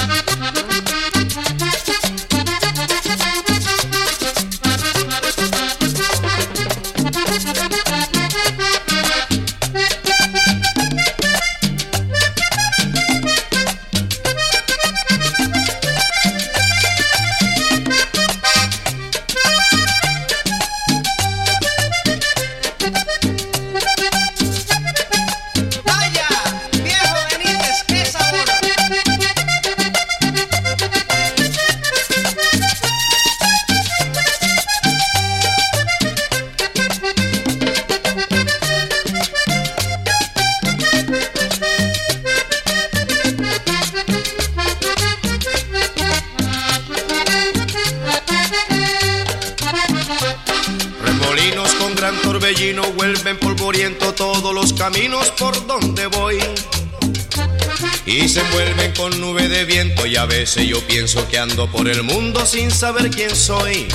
Pienso 61.43 61.57
que 61.57 61.65
ando 61.65 61.67
por 61.71 61.89
el 61.89 62.03
mundo 62.03 62.45
sin 62.47 62.71
saber 62.71 63.11
quién 63.11 63.35
soy. 63.35 63.89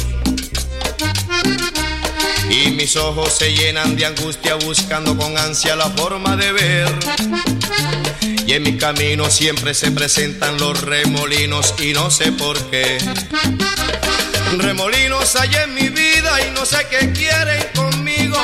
Y 2.49 2.71
mis 2.71 2.95
ojos 2.95 3.33
se 3.33 3.53
llenan 3.53 3.95
de 3.95 4.05
angustia 4.05 4.55
buscando 4.55 5.15
con 5.17 5.37
ansia 5.37 5.75
la 5.75 5.89
forma 5.89 6.35
de 6.35 6.51
ver. 6.51 6.93
Y 8.45 8.53
en 8.53 8.63
mi 8.63 8.77
camino 8.77 9.29
siempre 9.29 9.73
se 9.73 9.91
presentan 9.91 10.57
los 10.57 10.81
remolinos 10.81 11.73
y 11.79 11.93
no 11.93 12.09
sé 12.09 12.31
por 12.31 12.57
qué. 12.69 12.97
Remolinos 14.57 15.35
hay 15.35 15.53
en 15.63 15.73
mi 15.73 15.89
vida 15.89 16.31
y 16.47 16.51
no 16.51 16.65
sé 16.65 16.87
qué 16.89 17.11
quieren 17.11 17.65
conmigo. 17.75 18.37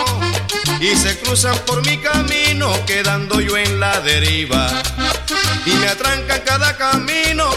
Y 0.79 0.95
se 0.97 1.17
cruzan 1.19 1.57
por 1.65 1.85
mi 1.85 1.97
camino 1.97 2.71
quedando 2.85 3.39
yo 3.39 3.57
en 3.57 3.79
la 3.79 4.01
deriva. 4.01 4.69
Y 5.65 5.71
me 5.71 5.87
atrancan 5.87 6.41
cada 6.45 6.75
camino 6.75 7.49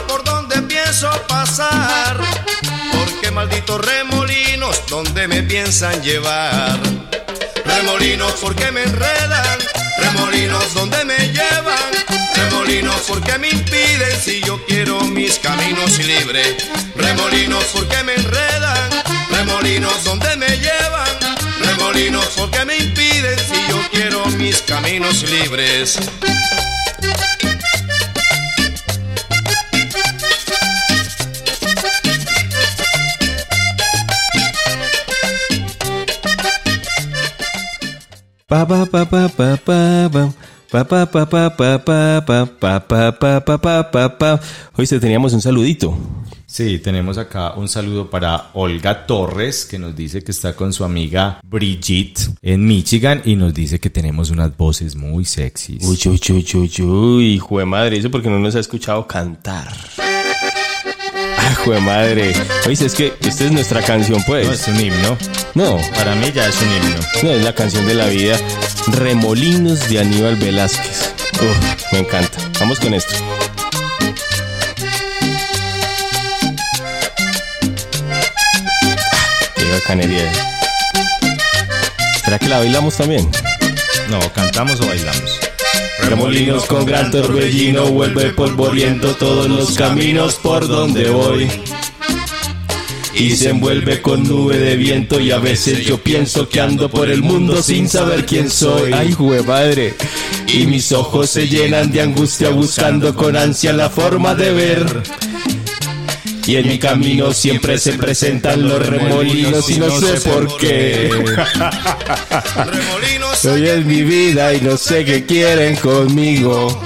me 5.37 5.43
piensan 5.43 6.03
llevar? 6.03 6.80
Remolinos, 7.66 8.32
porque 8.41 8.72
me 8.72 8.84
enredan? 8.84 9.59
Remolinos, 9.99 10.72
donde 10.72 11.05
me 11.05 11.18
llevan? 11.28 11.93
Remolinos, 12.34 13.03
porque 13.07 13.37
me 13.37 13.51
impiden 13.51 14.18
si 14.18 14.41
yo 14.41 14.64
quiero 14.64 14.99
mis 15.03 15.39
caminos 15.39 15.99
libres? 15.99 16.57
Remolinos, 16.95 17.64
porque 17.74 18.03
me 18.05 18.14
enredan? 18.14 18.91
Remolinos, 19.30 20.05
donde 20.05 20.37
me 20.39 20.49
llevan? 20.57 21.11
Remolinos, 21.61 22.28
porque 22.34 22.64
me 22.64 22.78
impiden 22.78 23.39
si 23.39 23.68
yo 23.68 23.78
quiero 23.91 24.24
mis 24.39 24.62
caminos 24.62 25.22
libres? 25.24 25.99
Pa 38.57 38.65
pa 38.65 38.87
pa 38.87 39.05
pa 39.05 39.29
pa 39.29 39.49
pa 39.61 40.09
pa. 40.09 40.33
Pa 40.73 40.81
pa 40.89 41.05
pa 41.05 41.27
pa 41.29 41.45
pa 41.53 41.77
pa 41.77 42.09
pa 42.17 43.11
pa 43.13 43.59
pa 43.61 43.83
pa 43.85 44.09
pa. 44.17 44.41
Hoy 44.73 44.87
se 44.87 44.99
teníamos 44.99 45.35
un 45.35 45.43
saludito. 45.43 45.93
Sí, 46.47 46.79
tenemos 46.79 47.19
acá 47.19 47.53
un 47.53 47.69
saludo 47.69 48.09
para 48.09 48.53
Olga 48.55 49.05
Torres, 49.05 49.67
que 49.67 49.79
nos 49.79 49.95
dice 49.95 50.25
que 50.25 50.33
está 50.33 50.57
con 50.57 50.73
su 50.73 50.85
amiga 50.85 51.39
Brigitte 51.45 52.31
en 52.41 52.67
Michigan 52.67 53.21
y 53.27 53.37
nos 53.37 53.53
dice 53.53 53.79
que 53.79 53.91
tenemos 53.91 54.31
unas 54.31 54.57
voces 54.57 54.97
muy 54.97 55.27
sexys. 55.27 55.85
Uy, 55.85 55.99
uy, 56.07 56.21
uy, 56.31 56.47
uy, 56.55 56.83
uy, 56.83 57.25
hijo 57.35 57.59
de 57.59 57.67
madre, 57.67 57.99
eso 57.99 58.11
porque 58.11 58.31
no 58.31 58.39
nos 58.39 58.57
ha 58.57 58.61
escuchado 58.61 59.07
cantar. 59.07 59.69
Ah, 61.67 61.71
hijo 61.71 61.73
de 61.73 61.81
madre. 61.81 62.33
Oye, 62.67 62.87
es 62.87 62.95
que 62.95 63.12
esta 63.27 63.45
es 63.45 63.51
nuestra 63.51 63.83
canción, 63.83 64.23
pues. 64.25 64.47
No, 64.47 64.53
es 64.53 64.69
un 64.69 64.81
himno. 64.81 65.19
No, 65.55 65.79
Para 65.97 66.14
mí 66.14 66.31
ya 66.33 66.47
es 66.47 66.57
un 66.62 66.69
himno. 66.73 67.01
no, 67.25 67.31
es 67.31 67.43
la 67.45 67.55
canción 67.55 67.87
de 67.87 67.95
la 67.95 68.07
vida. 68.07 68.37
Remolinos 68.89 69.89
de 69.89 69.99
Aníbal 69.99 70.37
Velázquez. 70.37 71.12
Uf, 71.35 71.93
me 71.93 71.99
encanta. 72.01 72.39
Vamos 72.61 72.79
con 72.79 72.95
esto. 72.95 73.14
Qué 79.55 79.71
bacanería. 79.73 80.31
¿Será 82.25 82.39
que 82.39 82.49
la 82.49 82.59
bailamos 82.59 82.97
también? 82.97 83.29
No, 84.09 84.21
cantamos 84.33 84.81
o 84.81 84.87
bailamos. 84.87 85.41
Remolinos 86.09 86.67
con 86.67 86.87
gran 86.87 87.11
torbellino 87.11 87.87
vuelve 87.87 88.31
polvoriento 88.31 89.15
todos 89.17 89.49
los 89.49 89.75
caminos 89.75 90.37
por 90.37 90.69
donde 90.69 91.11
voy. 91.11 91.49
Y 93.13 93.31
se 93.31 93.49
envuelve 93.51 94.01
con 94.01 94.23
nube 94.23 94.57
de 94.57 94.77
viento 94.77 95.19
y 95.19 95.33
a 95.33 95.39
veces 95.39 95.85
yo 95.85 95.99
pienso 95.99 96.49
que 96.49 96.61
ando 96.61 96.89
por 96.89 97.11
el 97.11 97.23
mundo 97.23 97.61
sin 97.61 97.89
saber 97.89 98.25
quién 98.25 98.51
soy. 98.51 98.93
Ay, 98.93 99.13
jue 99.13 99.43
madre. 99.43 99.95
Y 100.47 100.67
mis 100.67 100.93
ojos 100.93 101.31
se 101.31 101.49
llenan 101.49 101.91
de 101.91 102.03
angustia 102.03 102.51
buscando 102.51 103.17
con 103.17 103.37
ansia 103.37 103.73
la 103.73 103.91
forma 103.91 104.37
de 104.37 104.53
ver. 104.53 105.03
Y 106.47 106.57
en 106.57 106.69
mi 106.69 106.79
camino 106.79 107.33
siempre 107.33 107.77
se 107.77 107.95
presentan 107.95 108.69
los 108.69 108.87
remolinos 108.87 109.69
y 109.69 109.81
no 109.81 109.91
sé 109.91 110.21
por 110.21 110.57
qué. 110.59 111.11
Hoy 113.51 113.69
es 113.69 113.85
mi 113.85 114.03
vida 114.03 114.55
y 114.55 114.61
no 114.61 114.77
sé 114.77 115.05
qué 115.05 115.27
quieren 115.27 115.75
conmigo. 115.77 116.81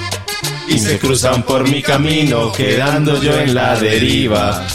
Y 0.67 0.79
se 0.79 0.97
cruzan 0.97 1.43
por 1.43 1.69
mi 1.69 1.83
camino, 1.83 2.51
quedando 2.51 3.21
yo 3.21 3.37
en 3.39 3.53
la 3.53 3.75
deriva. 3.75 4.65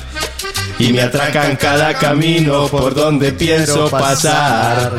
Y 0.79 0.93
me 0.93 1.03
atracan 1.03 1.57
cada 1.57 1.95
camino 1.95 2.69
por 2.69 2.95
donde 2.95 3.33
pienso 3.33 3.91
pasar. 3.91 4.93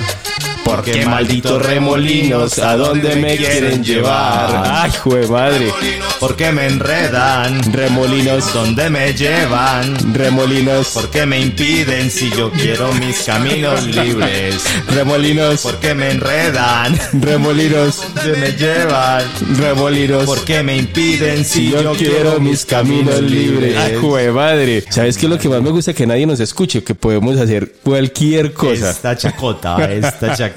Porque 0.68 1.06
malditos 1.06 1.62
remolinos, 1.66 2.60
¿a 2.60 2.76
dónde 2.76 3.16
me 3.16 3.38
quieren 3.38 3.84
llevar? 3.84 4.64
Ay, 4.66 4.92
jue 5.02 5.26
madre. 5.28 5.72
Porque 6.20 6.52
me 6.52 6.68
enredan. 6.68 7.62
Remolinos, 7.72 8.54
¿Dónde 8.54 8.90
me 8.90 9.14
llevan? 9.14 10.14
remolinos, 10.14 10.90
Porque 10.94 11.26
me 11.26 11.40
impiden 11.40 12.12
si 12.12 12.30
yo 12.32 12.52
quiero 12.52 12.92
mis 12.94 13.20
caminos 13.24 13.84
libres. 13.86 14.62
remolinos, 14.94 15.62
Porque 15.62 15.94
me 15.96 16.12
enredan. 16.12 16.98
remolinos, 17.14 18.04
Se 18.22 18.34
me 18.34 18.52
llevan. 18.52 19.24
remolinos. 19.58 20.26
Porque 20.26 20.64
me 20.64 20.76
impiden 20.78 21.46
si 21.46 21.58
Si 21.68 21.72
yo 21.72 21.94
quiero 21.94 22.40
mis 22.40 22.66
caminos 22.66 23.22
libres. 23.22 23.78
Ay, 23.78 23.96
jue 24.02 24.32
madre. 24.32 24.84
¿Sabes 24.90 25.18
qué 25.18 25.26
es 25.28 25.30
lo 25.32 25.38
que 25.40 25.48
más 25.50 25.62
me 25.62 25.70
gusta? 25.72 25.94
Que 25.94 26.06
nadie 26.06 26.26
nos 26.26 26.40
escuche, 26.40 26.84
que 26.84 26.94
podemos 26.96 27.38
hacer 27.40 27.74
cualquier 27.84 28.54
cosa. 28.54 28.90
Esta 28.92 29.16
chacota, 29.18 29.78
esta 29.92 30.36
chacota. 30.36 30.57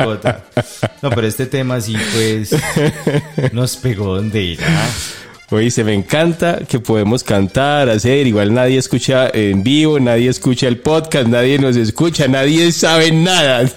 No, 1.03 1.11
pero 1.11 1.27
este 1.27 1.47
tema 1.47 1.81
sí, 1.81 1.97
pues, 2.15 2.55
nos 3.53 3.77
pegó 3.77 4.17
donde 4.17 4.55
era. 4.55 4.89
Oye, 5.53 5.83
me 5.85 5.95
encanta 5.95 6.61
que 6.69 6.79
podemos 6.79 7.25
cantar, 7.25 7.89
hacer, 7.91 8.25
igual 8.27 8.55
nadie 8.55 8.79
escucha 8.79 9.29
en 9.33 9.65
vivo, 9.65 9.99
nadie 9.99 10.29
escucha 10.31 10.69
el 10.69 10.79
podcast, 10.79 11.27
nadie 11.27 11.59
nos 11.59 11.75
escucha, 11.77 12.29
nadie 12.29 12.71
sabe 12.71 13.11
nada. 13.11 13.69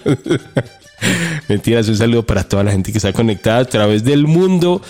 Mentiras, 1.49 1.87
un 1.89 1.97
saludo 1.97 2.23
para 2.25 2.43
toda 2.43 2.63
la 2.63 2.71
gente 2.71 2.91
que 2.91 2.97
está 2.99 3.11
conectada 3.11 3.59
a 3.59 3.65
través 3.65 4.03
del 4.03 4.27
mundo 4.27 4.81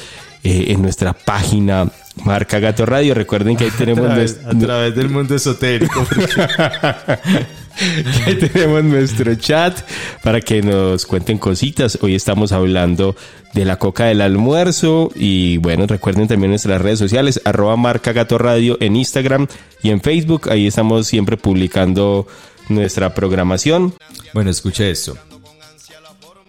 eh, 0.44 0.66
en 0.68 0.82
nuestra 0.82 1.14
página 1.14 1.88
Marca 2.26 2.60
Gato 2.60 2.86
Radio. 2.86 3.14
Recuerden 3.14 3.56
que 3.56 3.64
ahí 3.64 3.72
A 3.74 3.78
tenemos 3.78 4.06
través, 4.06 4.44
nues- 4.44 4.56
a 4.56 4.60
través 4.60 4.96
del 4.96 5.10
mundo 5.10 5.36
esotérico. 5.36 6.06
Ahí 8.26 8.36
tenemos 8.36 8.84
nuestro 8.84 9.34
chat 9.36 9.80
para 10.24 10.42
que 10.42 10.62
nos 10.62 11.06
cuenten 11.06 11.38
cositas. 11.38 11.98
Hoy 12.02 12.16
estamos 12.16 12.52
hablando 12.52 13.16
de 13.54 13.66
la 13.66 13.78
coca 13.78 14.06
del 14.06 14.22
almuerzo 14.22 15.12
y 15.16 15.58
bueno, 15.58 15.88
recuerden 15.88 16.28
también 16.28 16.52
nuestras 16.52 16.82
redes 16.82 17.00
sociales, 17.00 17.42
arroba 17.46 17.76
marca 17.76 18.12
gato 18.14 18.38
radio 18.38 18.78
en 18.80 18.96
Instagram 18.96 19.48
y 19.82 19.90
en 19.90 20.02
Facebook. 20.02 20.50
Ahí 20.50 20.68
estamos 20.68 21.08
siempre 21.08 21.38
publicando 21.38 22.28
nuestra 22.70 23.14
programación. 23.14 23.94
Bueno, 24.34 24.52
escuche 24.52 24.90
esto. 24.90 25.18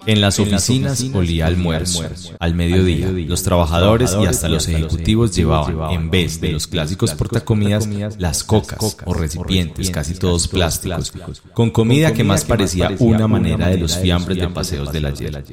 En 0.07 0.21
las 0.21 0.39
oficinas 0.39 1.05
olía 1.15 1.47
almuerzo. 1.47 2.05
Al 2.39 2.55
mediodía, 2.55 3.09
los 3.11 3.43
trabajadores 3.43 4.15
y 4.21 4.27
hasta 4.27 4.49
los 4.49 4.69
ejecutivos 4.69 5.35
llevaban, 5.35 5.93
en 5.93 6.11
vez 6.11 6.41
de 6.41 6.53
los 6.53 6.67
clásicos 6.67 7.13
portacomidas, 7.13 7.89
las 8.19 8.45
cocas 8.45 8.97
o 9.05 9.15
recipientes, 9.15 9.91
casi 9.91 10.15
todos 10.15 10.49
plásticos, 10.49 11.13
con 11.53 11.71
comida 11.71 12.13
que 12.13 12.25
más 12.25 12.45
parecía 12.45 12.95
una 12.99 13.29
manera 13.29 13.69
de 13.69 13.79
los 13.79 13.97
fiambres 13.97 14.39
de 14.39 14.49
paseos 14.49 14.93
del 14.93 15.07
ayer. 15.07 15.45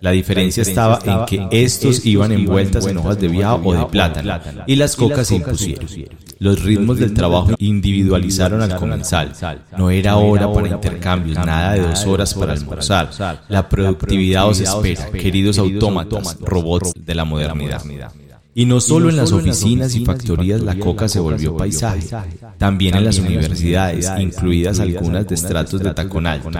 La 0.00 0.12
diferencia 0.12 0.62
estaba 0.62 1.00
en 1.04 1.26
que 1.26 1.64
estos 1.64 2.06
iban 2.06 2.30
envueltas 2.32 2.86
en 2.86 2.98
hojas 2.98 3.18
de 3.20 3.28
viado 3.28 3.60
o 3.64 3.74
de 3.74 3.84
plátano 3.86 4.64
y 4.66 4.76
las 4.76 4.94
cocas 4.94 5.26
se 5.26 5.36
impusieron. 5.36 5.86
Los 6.38 6.62
ritmos 6.62 6.98
del 6.98 7.14
trabajo 7.14 7.54
individualizaron 7.58 8.62
al 8.62 8.76
comensal. 8.76 9.32
No 9.76 9.90
era 9.90 10.16
hora 10.16 10.52
para 10.52 10.68
intercambios, 10.68 11.36
nada 11.38 11.72
de 11.72 11.80
dos 11.80 12.06
horas 12.06 12.34
para 12.34 12.52
almorzar. 12.52 13.10
La 13.48 13.68
productividad 13.68 14.48
os 14.48 14.60
espera, 14.60 15.10
queridos 15.10 15.58
autómatas, 15.58 16.38
robots 16.40 16.92
de 16.94 17.14
la 17.14 17.24
modernidad. 17.24 17.82
Y 18.54 18.64
no 18.64 18.80
solo 18.80 19.08
en 19.08 19.16
las 19.16 19.30
oficinas 19.30 19.94
y 19.94 20.04
factorías 20.04 20.60
la 20.60 20.76
coca 20.76 21.08
se 21.08 21.20
volvió 21.20 21.56
paisaje, 21.56 22.08
también 22.56 22.96
en 22.96 23.04
las 23.04 23.18
universidades, 23.18 24.10
incluidas 24.18 24.80
algunas 24.80 25.28
de 25.28 25.34
estratos 25.36 25.80
de 25.80 25.94
tacón 25.94 26.26
alto. 26.26 26.50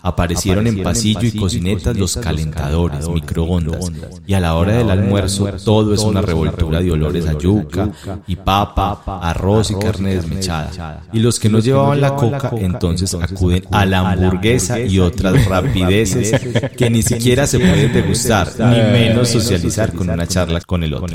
Aparecieron 0.00 0.66
en 0.66 0.82
pasillo 0.82 1.22
y 1.22 1.32
cocinetas 1.32 1.96
los 1.96 2.16
calentadores, 2.16 3.08
microondas, 3.08 3.90
y 4.26 4.34
a 4.34 4.40
la 4.40 4.54
hora 4.54 4.74
del 4.74 4.90
almuerzo 4.90 5.48
todo 5.64 5.94
es 5.94 6.02
una 6.02 6.22
revoltura 6.22 6.80
de 6.80 6.92
olores 6.92 7.26
a 7.26 7.36
yuca 7.36 7.90
y 8.26 8.36
papa, 8.36 9.00
arroz 9.22 9.70
y 9.70 9.74
carne 9.74 10.14
desmechada. 10.14 11.02
Y 11.12 11.18
los 11.20 11.38
que 11.38 11.48
no 11.48 11.58
llevaban 11.58 12.00
la 12.00 12.14
coca 12.14 12.52
entonces 12.58 13.14
acuden 13.14 13.64
a 13.70 13.84
la 13.86 14.10
hamburguesa 14.10 14.80
y 14.80 14.98
otras 14.98 15.46
rapideces 15.46 16.40
que 16.76 16.90
ni 16.90 17.02
siquiera 17.02 17.46
se 17.46 17.58
pueden 17.58 17.92
degustar, 17.92 18.48
ni 18.58 18.76
menos 18.92 19.28
socializar 19.28 19.92
con 19.92 20.10
una 20.10 20.26
charla 20.26 20.60
con 20.60 20.82
el 20.82 20.94
otro. 20.94 21.08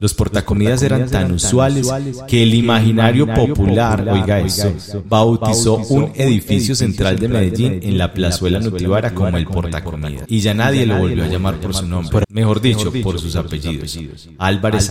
Los 0.00 0.14
portacomidas 0.14 0.82
eran 0.82 1.10
tan 1.10 1.30
usuales 1.30 1.92
que 2.26 2.42
el 2.42 2.54
imaginario 2.54 3.26
popular, 3.26 4.08
oiga 4.08 4.40
esto, 4.40 4.72
bautizó 5.06 5.76
un 5.90 6.12
edificio 6.14 6.74
central 6.74 7.18
de 7.18 7.28
Medellín 7.28 7.80
en 7.82 7.98
la 7.98 8.14
plazuela 8.14 8.60
Nutibara 8.60 9.14
como 9.14 9.36
el 9.36 9.44
portacomidas. 9.44 10.24
Y 10.26 10.40
ya 10.40 10.54
nadie 10.54 10.86
lo 10.86 10.96
volvió 10.98 11.24
a 11.24 11.26
llamar 11.26 11.60
por 11.60 11.74
su 11.74 11.86
nombre, 11.86 12.24
mejor 12.30 12.62
dicho, 12.62 12.90
por 13.02 13.20
sus 13.20 13.36
apellidos. 13.36 13.98
Álvarez 14.38 14.90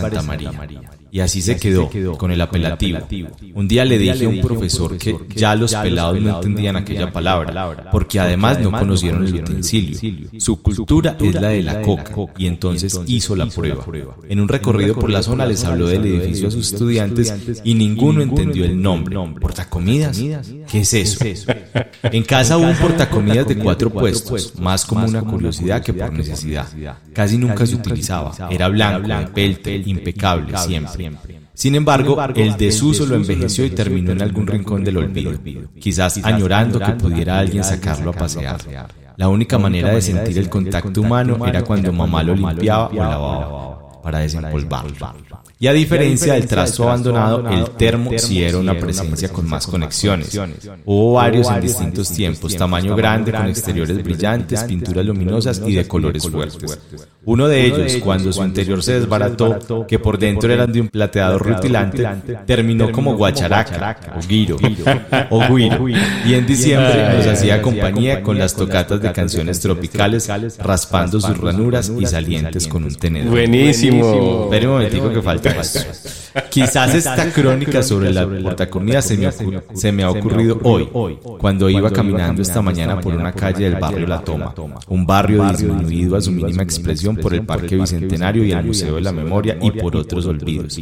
Y 1.11 1.19
así 1.21 1.41
se 1.41 1.57
quedó, 1.57 1.89
con 2.17 2.31
el 2.31 2.41
apelativo. 2.41 2.99
Un 3.53 3.67
día 3.67 3.85
le 3.85 3.97
dije 3.97 4.25
a 4.25 4.29
un 4.29 4.41
profesor 4.41 4.97
que 4.97 5.15
ya 5.35 5.55
los 5.55 5.73
pelados 5.73 6.19
no 6.21 6.35
entendían 6.35 6.75
aquella 6.75 7.11
palabra, 7.11 7.89
porque 7.91 8.19
además 8.19 8.59
no 8.59 8.71
conocieron 8.71 9.25
el 9.25 9.35
utensilio. 9.35 9.97
Su 10.37 10.61
cultura 10.61 11.17
es 11.19 11.33
la 11.35 11.49
de 11.49 11.63
la 11.63 11.81
coca, 11.81 12.13
y 12.37 12.47
entonces 12.47 12.99
hizo 13.07 13.35
la 13.35 13.47
prueba. 13.47 13.85
En 14.27 14.39
un 14.39 14.47
recorrido 14.47 14.95
por 14.95 15.09
la 15.09 15.23
zona 15.23 15.45
les 15.45 15.63
habló 15.63 15.87
del 15.87 16.05
edificio 16.05 16.47
a 16.47 16.51
sus 16.51 16.73
estudiantes 16.73 17.33
y 17.63 17.73
ninguno 17.73 18.21
entendió 18.21 18.65
el 18.65 18.81
nombre. 18.81 19.17
¿Portacomidas? 19.39 20.17
¿Qué 20.17 20.79
es 20.79 20.93
eso? 20.93 21.25
En 22.03 22.23
casa 22.23 22.57
hubo 22.57 22.67
un 22.67 22.75
portacomidas 22.75 23.47
de 23.47 23.57
cuatro 23.57 23.89
puestos, 23.89 24.53
más 24.59 24.85
como 24.85 25.05
una 25.05 25.21
curiosidad 25.21 25.81
que 25.83 25.93
por 25.93 26.13
necesidad. 26.13 26.67
Casi 27.13 27.37
nunca 27.37 27.65
se 27.65 27.75
utilizaba. 27.75 28.33
Era 28.49 28.67
blanco, 28.67 29.07
de 29.07 29.27
pelte, 29.27 29.75
impecable, 29.85 30.57
siempre. 30.57 30.98
Sin 31.53 31.75
embargo, 31.75 32.17
el 32.35 32.55
desuso 32.57 33.05
lo 33.05 33.15
envejeció 33.15 33.65
y 33.65 33.71
terminó 33.71 34.11
en 34.11 34.21
algún 34.21 34.47
rincón 34.47 34.83
del 34.83 34.97
olvido, 34.97 35.33
quizás 35.79 36.19
añorando 36.23 36.79
que 36.79 36.91
pudiera 36.93 37.39
alguien 37.39 37.63
sacarlo 37.63 38.11
a 38.11 38.13
pasear. 38.13 38.59
La 39.17 39.27
única 39.27 39.57
manera 39.57 39.91
de 39.91 40.01
sentir 40.01 40.37
el 40.37 40.49
contacto 40.49 41.01
humano 41.01 41.45
era 41.45 41.63
cuando 41.63 41.91
mamá 41.91 42.23
lo 42.23 42.35
limpiaba 42.35 42.87
o 42.87 42.93
lavaba 42.93 44.01
para 44.01 44.19
desempolvarlo. 44.19 44.95
Y 45.61 45.67
a 45.67 45.73
diferencia 45.73 46.35
del 46.35 46.47
trasto 46.47 46.83
abandonado, 46.83 47.49
el 47.49 47.71
termo 47.71 48.11
sí 48.17 48.41
era 48.41 48.57
una 48.57 48.79
presencia 48.79 49.27
con 49.27 49.45
más 49.45 49.67
conexiones. 49.67 50.39
Hubo 50.85 51.13
varios 51.13 51.49
en 51.49 51.59
distintos 51.59 52.09
tiempos, 52.11 52.55
tamaño 52.55 52.95
grande, 52.95 53.33
con 53.33 53.45
exteriores 53.47 54.01
brillantes, 54.01 54.63
pinturas 54.63 55.05
luminosas 55.05 55.61
y 55.65 55.75
de 55.75 55.85
colores 55.85 56.29
fuertes. 56.29 56.79
Uno 57.25 57.49
de 57.49 57.65
ellos, 57.65 57.97
cuando 58.01 58.31
su 58.31 58.41
interior 58.41 58.81
se 58.81 59.01
desbarató, 59.01 59.85
que 59.85 59.99
por 59.99 60.17
dentro 60.17 60.51
eran 60.51 60.71
de 60.71 60.79
un 60.79 60.87
plateado 60.87 61.37
rutilante, 61.37 62.07
terminó 62.45 62.91
como 62.93 63.15
guacharaca, 63.15 64.13
o 64.17 64.27
guiro, 64.27 64.57
o 65.29 65.53
guiro. 65.53 65.89
Y 65.89 66.33
en 66.35 66.47
diciembre 66.47 67.17
nos 67.17 67.27
hacía 67.27 67.61
compañía 67.61 68.23
con 68.23 68.37
las 68.39 68.55
tocatas 68.55 69.01
de 69.01 69.11
canciones 69.11 69.59
tropicales, 69.59 70.29
raspando 70.57 71.19
sus 71.19 71.37
ranuras 71.37 71.91
y 71.99 72.05
salientes 72.05 72.65
con 72.67 72.85
un 72.85 72.95
tenedor. 72.95 73.31
Buenísimo. 73.31 74.45
Espera 74.45 74.69
un 74.69 74.73
momentico 74.75 75.11
que 75.11 75.21
falta 75.21 75.48
esto. 75.51 75.79
Quizás 76.49 76.95
esta 76.95 77.31
crónica 77.31 77.83
sobre 77.83 78.11
la 78.13 78.27
portacomida 78.27 79.01
se 79.01 79.19
se 79.73 79.91
me 79.91 80.03
ha 80.03 80.11
ocurrido 80.11 80.59
hoy, 80.63 80.89
cuando 81.39 81.69
iba 81.69 81.91
caminando 81.91 82.41
esta 82.41 82.61
mañana 82.61 82.99
por 82.99 83.13
una 83.13 83.31
calle 83.31 83.69
del 83.69 83.79
barrio 83.79 84.07
La 84.07 84.21
Toma, 84.21 84.53
un 84.87 85.05
barrio 85.05 85.43
disminuido 85.45 86.15
a 86.15 86.21
su 86.21 86.31
mínima 86.31 86.63
expresión 86.63 87.15
por 87.15 87.33
el 87.33 87.45
Parque 87.45 87.75
Bicentenario 87.75 88.43
y 88.43 88.51
el 88.51 88.63
Museo 88.65 88.95
de 88.95 89.01
la 89.01 89.11
Memoria 89.11 89.57
y 89.61 89.71
por 89.71 89.95
otros 89.95 90.25
olvidos. 90.25 90.77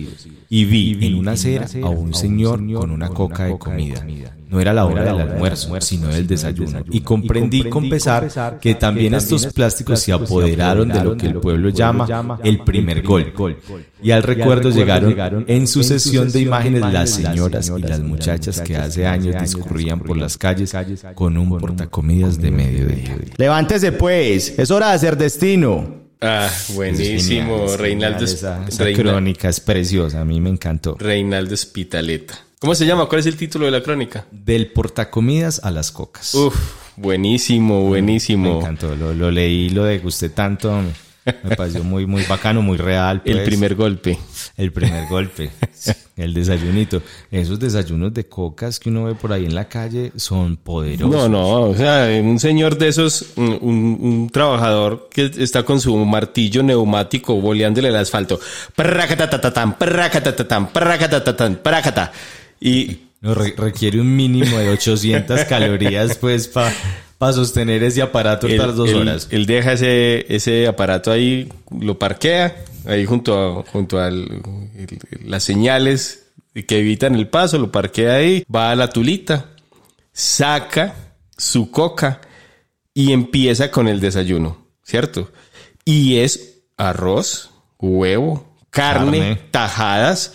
Y 0.49 0.65
vi 0.65 0.97
en 1.05 1.15
una 1.15 1.31
acera 1.33 1.65
a 1.83 1.89
un 1.89 2.13
señor 2.13 2.59
con 2.73 2.91
una 2.91 3.09
coca 3.09 3.45
de 3.45 3.57
comida. 3.57 4.05
No 4.49 4.61
era 4.61 4.73
la 4.73 4.85
hora 4.85 5.03
del 5.03 5.19
almuerzo, 5.19 5.75
sino 5.81 6.07
del 6.07 6.25
desayuno. 6.25 6.83
Y 6.89 7.01
comprendí 7.01 7.63
con 7.65 7.89
pesar 7.89 8.59
que 8.61 8.75
también 8.75 9.13
estos 9.13 9.47
plásticos 9.47 9.99
se 9.99 10.13
apoderaron 10.13 10.87
de 10.87 11.03
lo 11.03 11.17
que 11.17 11.27
el 11.27 11.35
pueblo 11.35 11.69
llama 11.69 12.39
el 12.43 12.59
primer 12.59 13.01
gol. 13.03 13.33
Y 14.01 14.11
al 14.11 14.23
recuerdo 14.23 14.69
llegaron 14.69 15.45
en 15.47 15.67
sucesión 15.67 16.31
de 16.31 16.41
imágenes 16.41 16.81
las 16.81 17.09
señoras 17.11 17.71
y 17.77 17.81
las 17.81 17.99
muchachas 17.99 18.61
que 18.61 18.75
hace 18.77 19.05
años 19.07 19.35
discurrían 19.41 19.99
por 19.99 20.17
las 20.17 20.37
calles 20.37 20.73
con 21.15 21.37
un 21.37 21.57
portacomidas 21.57 22.39
de 22.41 22.51
mediodía. 22.51 23.17
Levántese 23.37 23.91
pues, 23.91 24.57
es 24.57 24.71
hora 24.71 24.89
de 24.89 24.93
hacer 24.93 25.17
destino. 25.17 26.07
Ah, 26.19 26.49
buenísimo. 26.73 27.17
Es 27.17 27.27
genial, 27.27 27.65
es 27.73 27.77
Reinaldo, 27.79 28.19
genial, 28.19 28.33
esa, 28.33 28.65
esa 28.67 28.83
Reina- 28.83 29.03
crónica 29.03 29.49
es 29.49 29.59
preciosa, 29.59 30.21
a 30.21 30.25
mí 30.25 30.39
me 30.41 30.49
encantó. 30.49 30.95
Reinaldo 30.99 31.53
Espitaleta. 31.53 32.33
¿Cómo 32.59 32.73
se 32.73 32.87
llama? 32.87 33.05
¿Cuál 33.07 33.19
es 33.19 33.27
el 33.27 33.37
título 33.37 33.65
de 33.65 33.71
la 33.71 33.83
crónica? 33.83 34.25
Del 34.31 34.71
portacomidas 34.71 35.61
a 35.63 35.69
las 35.69 35.91
cocas. 35.91 36.33
Uf, 36.33 36.55
buenísimo, 36.95 37.81
Me 37.83 37.87
buenísimo. 37.89 38.59
encantó, 38.59 38.95
lo, 38.95 39.13
lo 39.13 39.29
leí, 39.29 39.69
lo 39.69 39.83
degusté 39.83 40.29
tanto. 40.29 40.81
Me 41.43 41.55
pareció 41.55 41.83
muy, 41.83 42.05
muy 42.05 42.23
bacano, 42.23 42.61
muy 42.61 42.77
real. 42.77 43.21
El 43.25 43.35
pues. 43.37 43.45
primer 43.47 43.75
golpe. 43.75 44.17
El 44.57 44.71
primer 44.71 45.07
golpe. 45.07 45.49
El 46.15 46.33
desayunito. 46.33 47.01
Esos 47.31 47.59
desayunos 47.59 48.13
de 48.13 48.27
cocas 48.27 48.79
que 48.79 48.89
uno 48.89 49.03
ve 49.05 49.15
por 49.15 49.31
ahí 49.31 49.45
en 49.45 49.53
la 49.55 49.67
calle 49.67 50.11
son 50.15 50.57
poderosos. 50.57 51.09
No, 51.15 51.29
no, 51.29 51.61
o 51.61 51.75
sea, 51.75 52.07
un 52.21 52.39
señor 52.39 52.77
de 52.77 52.87
esos, 52.87 53.27
un, 53.35 53.57
un- 53.61 53.97
un 54.01 54.29
trabajador 54.29 55.09
que 55.11 55.31
está 55.37 55.63
con 55.63 55.79
su 55.79 55.95
martillo 56.05 56.63
neumático 56.63 57.35
boleándole 57.39 57.89
el 57.89 57.95
asfalto. 57.95 58.39
Prracatatatán, 58.75 59.77
prracatatatán, 59.77 60.71
prracatatatán, 60.73 61.59
prracata. 61.61 62.11
Y 62.59 62.97
No, 63.21 63.33
re- 63.35 63.53
requiere 63.57 63.99
un 64.01 64.15
mínimo 64.15 64.57
de 64.57 64.69
800 64.69 65.41
calorías, 65.45 66.17
pues, 66.17 66.47
para 66.47 66.73
sostener 67.33 67.83
ese 67.83 68.01
aparato 68.01 68.47
él, 68.47 68.59
otras 68.59 68.75
dos 68.75 68.89
él- 68.89 68.95
horas. 68.97 69.27
él 69.31 69.45
deja 69.45 69.73
ese, 69.73 70.25
ese 70.33 70.67
aparato 70.67 71.11
ahí, 71.11 71.51
lo 71.79 71.97
parquea, 71.97 72.55
ahí 72.85 73.05
junto 73.05 73.59
a, 73.59 73.63
junto 73.63 73.99
a 73.99 74.09
las 75.25 75.43
señales 75.43 76.27
que 76.67 76.79
evitan 76.79 77.15
el 77.15 77.27
paso, 77.27 77.57
lo 77.57 77.71
parquea 77.71 78.15
ahí, 78.15 78.43
va 78.53 78.71
a 78.71 78.75
la 78.75 78.89
tulita, 78.89 79.51
saca 80.11 80.95
su 81.37 81.69
coca 81.71 82.21
y 82.93 83.11
empieza 83.11 83.69
con 83.71 83.87
el 83.87 83.99
desayuno, 83.99 84.57
¿cierto? 84.83 85.31
Y 85.85 86.17
es 86.17 86.61
arroz, 86.77 87.51
huevo, 87.79 88.55
carne, 88.69 89.19
Carne. 89.19 89.41
tajadas, 89.51 90.33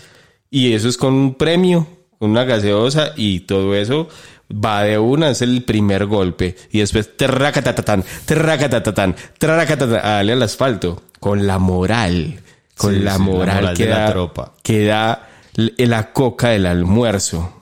y 0.51 0.73
eso 0.73 0.89
es 0.89 0.97
con 0.97 1.15
un 1.15 1.35
premio, 1.35 1.87
con 2.19 2.31
una 2.31 2.45
gaseosa, 2.45 3.13
y 3.17 3.41
todo 3.41 3.75
eso 3.75 4.09
va 4.53 4.83
de 4.85 4.99
una, 4.99 5.31
es 5.31 5.43
el 5.43 5.63
primer 5.65 6.07
golpe. 6.07 6.57
Y 6.71 6.79
después, 6.81 7.17
terracatatatán, 7.17 8.05
terracatatatán, 8.25 9.15
terracatatán, 9.39 10.01
a 10.05 10.09
darle 10.17 10.33
al 10.33 10.43
asfalto, 10.43 11.03
con 11.21 11.47
la 11.47 11.59
moral, 11.59 12.41
con 12.77 12.95
Sí, 12.95 13.01
la, 13.01 13.13
sí, 13.15 13.19
la 13.19 13.25
moral 13.25 13.61
moral 13.63 13.77
que 13.77 13.85
de 13.85 13.91
la 13.91 13.99
da, 14.01 14.11
tropa. 14.11 14.53
que 14.63 14.85
da 14.87 15.29
la 15.55 16.13
coca 16.13 16.49
del 16.49 16.67
almuerzo. 16.67 17.61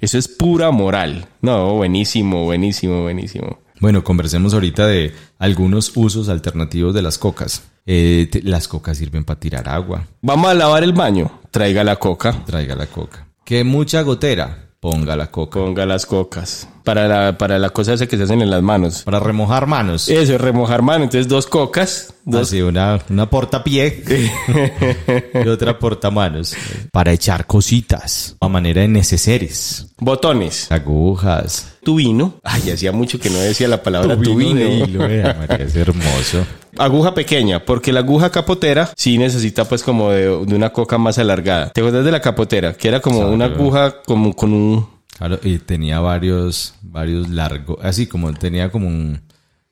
Eso 0.00 0.18
es 0.18 0.28
pura 0.28 0.70
moral. 0.70 1.26
No, 1.40 1.74
buenísimo, 1.74 2.44
buenísimo, 2.44 3.02
buenísimo. 3.02 3.60
Bueno, 3.80 4.04
conversemos 4.04 4.54
ahorita 4.54 4.86
de 4.86 5.12
algunos 5.38 5.92
usos 5.96 6.28
alternativos 6.28 6.94
de 6.94 7.02
las 7.02 7.18
cocas. 7.18 7.62
Eh, 7.86 8.28
te- 8.30 8.42
las 8.42 8.66
cocas 8.68 8.96
sirven 8.98 9.24
para 9.24 9.38
tirar 9.40 9.68
agua. 9.68 10.06
Vamos 10.22 10.50
a 10.50 10.54
lavar 10.54 10.82
el 10.84 10.92
baño. 10.92 11.40
Traiga 11.50 11.84
la 11.84 11.96
coca. 11.96 12.44
Traiga 12.46 12.74
la 12.76 12.86
coca. 12.86 13.26
Que 13.44 13.62
mucha 13.64 14.00
gotera. 14.02 14.63
Ponga 14.84 15.16
la 15.16 15.30
coca. 15.30 15.60
Ponga 15.60 15.86
las 15.86 16.04
cocas. 16.04 16.68
Para 16.84 17.08
la, 17.08 17.38
para 17.38 17.58
la 17.58 17.70
cosa 17.70 17.94
esa 17.94 18.06
que 18.06 18.18
se 18.18 18.24
hacen 18.24 18.42
en 18.42 18.50
las 18.50 18.60
manos. 18.60 19.02
Para 19.04 19.18
remojar 19.18 19.66
manos. 19.66 20.10
Eso, 20.10 20.34
es 20.34 20.38
remojar 20.38 20.82
mano. 20.82 21.04
Entonces, 21.04 21.26
dos 21.26 21.46
cocas. 21.46 22.12
Dos. 22.26 22.48
Así, 22.48 22.60
una, 22.60 23.00
una 23.08 23.30
portapié 23.30 24.04
y 25.42 25.48
otra 25.48 25.78
portamanos. 25.78 26.54
Para 26.92 27.12
echar 27.12 27.46
cositas. 27.46 28.36
A 28.40 28.48
manera 28.48 28.82
de 28.82 28.88
neceseres. 28.88 29.86
Botones. 29.96 30.70
Agujas. 30.70 31.78
Tubino. 31.82 32.34
Ay, 32.42 32.68
hacía 32.68 32.92
mucho 32.92 33.18
que 33.18 33.30
no 33.30 33.38
decía 33.38 33.68
la 33.68 33.82
palabra 33.82 34.16
Tubino 34.16 34.34
tubino. 34.34 34.60
de 34.60 34.74
hilo, 34.80 35.08
vea, 35.08 35.34
María, 35.48 35.64
es 35.64 35.76
hermoso. 35.76 36.44
Aguja 36.78 37.14
pequeña, 37.14 37.64
porque 37.64 37.92
la 37.92 38.00
aguja 38.00 38.30
capotera 38.30 38.90
sí 38.96 39.18
necesita 39.18 39.64
pues 39.68 39.82
como 39.82 40.10
de, 40.10 40.22
de 40.44 40.54
una 40.54 40.70
coca 40.70 40.98
más 40.98 41.18
alargada. 41.18 41.70
¿Te 41.70 41.80
acuerdas 41.80 42.04
de 42.04 42.10
la 42.12 42.20
capotera? 42.20 42.74
Que 42.74 42.88
era 42.88 43.00
como 43.00 43.20
una 43.28 43.46
aguja 43.46 44.02
como 44.02 44.34
con 44.34 44.52
un... 44.52 44.86
Claro, 45.16 45.38
y 45.44 45.58
tenía 45.58 46.00
varios, 46.00 46.74
varios 46.82 47.28
largos, 47.28 47.78
así 47.82 48.06
como 48.06 48.32
tenía 48.34 48.70
como 48.70 48.88
un, 48.88 49.20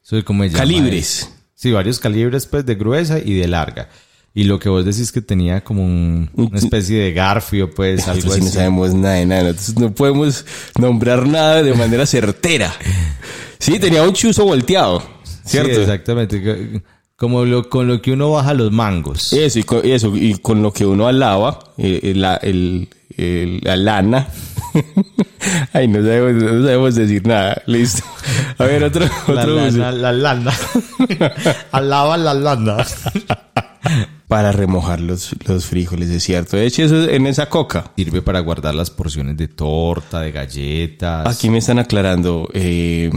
soy 0.01 0.23
como 0.23 0.45
llama? 0.45 0.59
Calibres. 0.59 1.31
Sí, 1.55 1.73
varios 1.73 1.99
calibres 1.99 2.47
pues 2.47 2.65
de 2.65 2.75
gruesa 2.77 3.19
y 3.19 3.35
de 3.35 3.49
larga. 3.49 3.89
Y 4.35 4.45
lo 4.45 4.59
que 4.59 4.69
vos 4.69 4.85
decís 4.85 5.13
que 5.13 5.21
tenía 5.21 5.63
como 5.63 5.85
un- 5.85 6.31
una 6.35 6.59
especie 6.59 6.99
de 6.99 7.13
garfio, 7.13 7.69
pues 7.71 8.09
algo 8.09 8.15
Nosotros 8.15 8.35
sí 8.35 8.41
no 8.41 8.47
así. 8.47 8.55
sabemos 8.57 8.95
nada 8.95 9.15
de 9.17 9.27
nada. 9.27 9.43
Nosotros 9.53 9.79
no 9.79 9.93
podemos 9.95 10.45
nombrar 10.79 11.27
nada 11.27 11.63
de 11.63 11.75
manera 11.75 12.07
certera. 12.07 12.73
Sí, 13.59 13.79
tenía 13.79 14.03
un 14.03 14.13
chuzo 14.13 14.45
volteado. 14.45 15.01
¿Cierto? 15.45 15.73
Sí, 15.73 15.81
exactamente. 15.83 16.83
Como 17.23 17.45
lo, 17.45 17.69
con 17.71 17.87
lo 17.87 18.03
que 18.03 18.11
uno 18.11 18.33
baja 18.33 18.53
los 18.53 18.73
mangos. 18.73 19.33
Eso 19.33 19.61
y, 19.61 19.63
con, 19.63 19.87
eso, 19.87 20.11
y 20.17 20.35
con 20.39 20.61
lo 20.61 20.73
que 20.73 20.85
uno 20.85 21.07
alaba, 21.07 21.61
eh, 21.79 22.01
eh, 22.03 22.15
la, 22.17 22.35
el, 22.39 22.89
el- 23.17 23.61
la 23.63 23.77
lana. 23.77 24.27
Ay, 25.73 25.87
no 25.87 26.01
sabemos, 26.03 26.43
no 26.43 26.63
sabemos 26.65 26.95
decir 26.97 27.25
nada. 27.25 27.63
Listo. 27.67 28.03
A 28.59 28.65
ver, 28.65 28.83
otro, 28.83 29.07
La 29.29 29.43
otro 29.43 29.55
uso. 29.69 29.79
lana, 29.79 29.93
la 29.93 30.13
lana. 30.13 30.53
Alaba 31.71 32.17
la 32.17 32.35
lana. 32.35 32.85
Para 34.27 34.51
remojar 34.51 35.01
los, 35.01 35.31
los 35.47 35.67
frijoles, 35.67 36.09
es 36.11 36.25
cierto. 36.25 36.57
De 36.57 36.67
hecho, 36.67 36.83
eso 36.83 37.03
es 37.05 37.11
en 37.11 37.29
esa 37.29 37.49
coca. 37.49 37.93
Sirve 37.97 38.23
para 38.23 38.41
guardar 38.41 38.75
las 38.75 38.91
porciones 38.91 39.37
de 39.37 39.47
torta, 39.47 40.19
de 40.21 40.33
galletas. 40.33 41.37
Aquí 41.37 41.51
me 41.51 41.59
están 41.59 41.79
aclarando. 41.79 42.49
eh, 42.53 43.11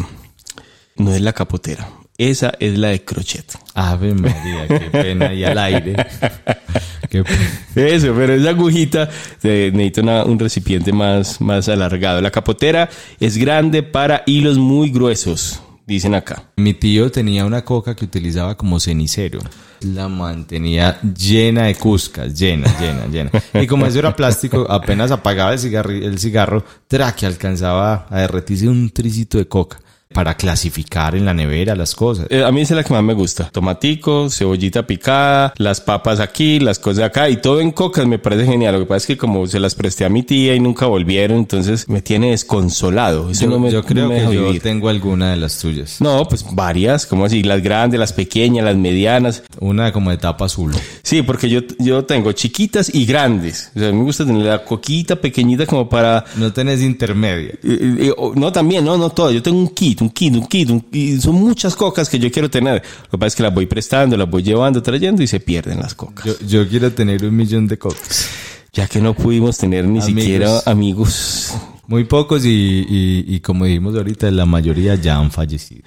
no 0.97 1.12
es 1.12 1.22
la 1.22 1.34
capotera. 1.34 1.88
Esa 2.18 2.53
es 2.59 2.78
la 2.78 2.89
de 2.89 3.03
crochet. 3.03 3.45
Ave 3.74 4.13
María, 4.13 4.68
qué 4.68 4.89
pena 4.91 5.34
y 5.34 5.43
al 5.43 5.57
aire. 5.57 5.95
Qué 7.09 7.24
pena. 7.24 7.49
Eso, 7.76 8.13
pero 8.16 8.34
esa 8.34 8.49
agujita 8.49 9.07
eh, 9.43 9.70
necesita 9.74 10.01
una- 10.01 10.24
un 10.26 10.39
recipiente 10.39 10.91
más, 10.91 11.39
más 11.39 11.70
alargado. 11.70 12.20
La 12.20 12.32
capotera 12.32 12.89
es 13.20 13.38
grande 13.38 13.84
para 13.84 14.24
hilos 14.26 14.57
muy 14.57 14.89
gruesos, 14.89 15.61
dicen 15.86 16.16
acá. 16.16 16.45
Mi 16.57 16.74
tío 16.74 17.11
tenía 17.11 17.45
una 17.45 17.63
coca 17.63 17.95
que 17.95 18.05
utilizaba 18.05 18.57
como 18.57 18.80
cenicero. 18.80 19.39
La 19.82 20.09
mantenía 20.09 20.99
llena 21.01 21.66
de 21.66 21.76
cuscas, 21.76 22.38
llena, 22.38 22.68
llena, 22.80 23.05
llena. 23.07 23.32
Y 23.61 23.68
como 23.68 23.86
eso 23.86 23.99
era 23.99 24.16
plástico, 24.16 24.66
apenas 24.70 25.11
apagaba 25.11 25.53
el, 25.53 25.59
cigarri- 25.59 26.03
el 26.03 26.18
cigarro, 26.18 26.66
tra, 26.88 27.13
que 27.16 27.26
alcanzaba 27.28 28.07
a 28.09 28.22
derretirse 28.22 28.68
un 28.68 28.89
tricito 28.89 29.38
de 29.38 29.47
coca 29.47 29.80
para 30.14 30.36
clasificar 30.38 31.16
en 31.16 31.26
la 31.26 31.34
nevera 31.34 31.76
las 31.76 31.93
cosas. 31.95 32.28
Eh, 32.30 32.43
a 32.43 32.51
mí 32.51 32.62
es 32.62 32.72
la 32.72 32.84
que 32.84 32.93
más 32.93 33.03
me 33.03 33.14
gusta. 33.14 33.49
Tomatico, 33.51 34.30
cebollita 34.30 34.88
picada, 34.88 35.53
las 35.58 35.82
papas 35.82 36.20
aquí, 36.20 36.60
las 36.60 36.80
cosas 36.80 37.03
acá 37.06 37.30
y 37.30 37.38
todo 37.38 37.60
en 37.60 37.72
cocas 37.72 38.06
me 38.08 38.20
parece 38.20 38.45
genial. 38.45 38.74
Lo 38.76 38.80
que 38.82 38.86
pasa 38.86 38.97
es 38.97 39.08
que 39.08 39.18
como 39.18 39.45
se 39.47 39.60
las 39.60 39.76
presté 39.76 40.06
a 40.06 40.10
mi 40.10 40.24
tía 40.24 40.56
y 40.56 40.60
nunca 40.60 40.86
volvieron, 40.86 41.38
entonces 41.39 41.89
me 41.89 42.01
tiene 42.01 42.32
desconsolado. 42.32 43.30
Eso 43.30 43.45
Yo, 43.45 43.49
no 43.49 43.60
me, 43.60 43.72
yo 43.72 43.84
creo 43.84 44.03
no 44.08 44.10
me 44.14 44.26
que 44.28 44.36
yo 44.36 44.45
vivir. 44.47 44.62
tengo 44.62 44.89
alguna 44.89 45.32
de 45.32 45.38
las 45.38 45.58
tuyas. 45.60 45.99
No, 45.99 46.26
pues 46.28 46.45
varias, 46.53 47.06
como 47.06 47.26
así, 47.26 47.43
las 47.43 47.62
grandes, 47.62 47.99
las 47.99 48.14
pequeñas, 48.14 48.64
las 48.66 48.76
medianas. 48.78 49.43
Una 49.60 49.91
como 49.91 50.12
de 50.12 50.18
tapa 50.18 50.45
azul. 50.45 50.72
Sí, 51.03 51.22
porque 51.24 51.49
yo, 51.49 51.62
yo 51.80 52.06
tengo 52.06 52.32
chiquitas 52.32 52.93
y 52.93 53.06
grandes. 53.06 53.72
O 53.76 53.80
sea, 53.80 53.91
me 53.91 54.03
gusta 54.03 54.26
tener 54.26 54.43
la 54.45 54.64
coquita 54.64 55.16
pequeñita 55.18 55.66
como 55.66 55.89
para... 55.89 56.24
No 56.38 56.53
tenés 56.53 56.82
intermedia. 56.82 57.49
Eh, 57.64 57.97
eh, 57.99 58.14
no, 58.36 58.51
también, 58.51 58.86
no, 58.86 58.97
no 58.97 59.10
todo. 59.10 59.32
Yo 59.32 59.41
tengo 59.43 59.58
un 59.58 59.70
kit, 59.70 59.95
un 60.02 60.10
kit, 60.10 60.34
un 60.34 60.46
kit. 60.48 60.70
un- 60.70 60.86
y 60.91 61.20
son 61.20 61.36
muchas 61.36 61.76
cocas 61.76 62.10
que 62.10 62.20
yo 62.20 62.32
quiero 62.32 62.50
tener. 62.50 62.82
Lo 63.04 63.10
que 63.12 63.18
pasa 63.18 63.28
es 63.28 63.36
que 63.36 63.43
las 63.43 63.54
voy 63.54 63.66
prestando, 63.66 64.16
las 64.18 64.30
voy 64.30 64.43
llevando, 64.43 64.82
trayendo 64.82 65.22
y 65.24 65.28
se 65.28 65.39
pierden 65.39 65.80
las 65.80 65.93
cocas. 65.96 66.26
Yo, 66.26 66.34
yo 66.48 66.68
quiero 66.70 66.91
tener 66.93 67.24
un 67.26 67.36
millón 67.36 67.68
de 67.68 67.78
cocas. 67.78 68.28
Ya 68.74 68.88
que 68.88 69.00
no 69.00 69.14
pudimos 69.14 69.58
tener 69.58 69.86
ni 69.86 70.00
Amigos. 70.02 70.06
siquiera 70.24 70.60
amigos. 70.66 71.54
Muy 71.88 72.04
pocos 72.06 72.43
y, 72.46 72.50
y- 72.50 73.26
y 73.28 73.39
como 73.39 73.66
dijimos 73.66 73.96
ahorita, 73.96 74.30
la 74.32 74.46
mayoría 74.46 74.96
ya 74.96 75.18
han 75.18 75.32
fallecido. 75.32 75.82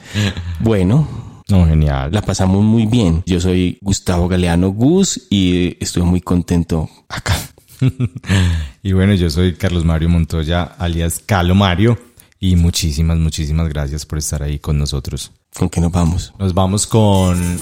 Bueno, 0.61 1.07
No, 1.49 1.67
genial. 1.67 2.11
la 2.13 2.23
pasamos 2.23 2.63
muy 2.65 2.87
bien. 2.87 3.23
Yo 3.27 3.41
soy 3.41 3.79
Gustavo 3.83 4.29
Galeano 4.29 4.71
Gus 4.71 5.27
y 5.29 5.77
estoy 5.81 6.03
muy 6.05 6.21
contento 6.21 6.89
acá. 7.09 7.37
y 8.83 8.93
bueno, 8.93 9.15
yo 9.15 9.29
soy 9.31 9.55
Carlos 9.55 9.85
Mario 9.85 10.09
Montoya, 10.09 10.63
alias 10.79 11.21
Calo 11.25 11.55
Mario. 11.55 11.99
Y 12.41 12.55
muchísimas, 12.57 13.19
muchísimas 13.19 13.69
gracias 13.69 14.07
por 14.07 14.19
estar 14.19 14.43
ahí 14.43 14.59
con 14.59 14.79
nosotros. 14.79 15.33
¿Con 15.57 15.69
qué 15.69 15.81
nos 15.81 15.91
vamos? 15.91 16.33
Nos 16.39 16.55
vamos 16.55 16.87
con 16.87 17.59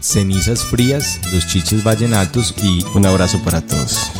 cenizas 0.00 0.64
frías, 0.64 1.20
los 1.32 1.46
chiches 1.46 1.84
vallenatos 1.84 2.54
y 2.62 2.84
Un 2.94 3.06
abrazo 3.06 3.40
para 3.44 3.60
todos. 3.60 4.10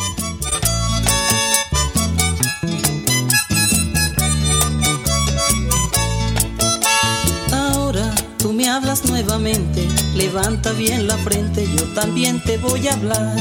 Ahora 7.51 8.15
tú 8.37 8.53
me 8.53 8.69
hablas 8.69 9.03
nuevamente, 9.05 9.85
levanta 10.15 10.71
bien 10.71 11.07
la 11.07 11.17
frente, 11.17 11.67
yo 11.75 11.83
también 11.93 12.41
te 12.43 12.57
voy 12.57 12.87
a 12.87 12.93
hablar. 12.93 13.35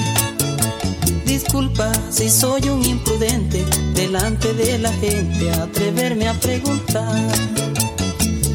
Disculpa 1.28 1.92
si 2.08 2.30
soy 2.30 2.70
un 2.70 2.82
imprudente 2.86 3.62
delante 3.92 4.54
de 4.54 4.78
la 4.78 4.90
gente, 4.94 5.50
atreverme 5.50 6.26
a 6.26 6.32
preguntar. 6.32 7.30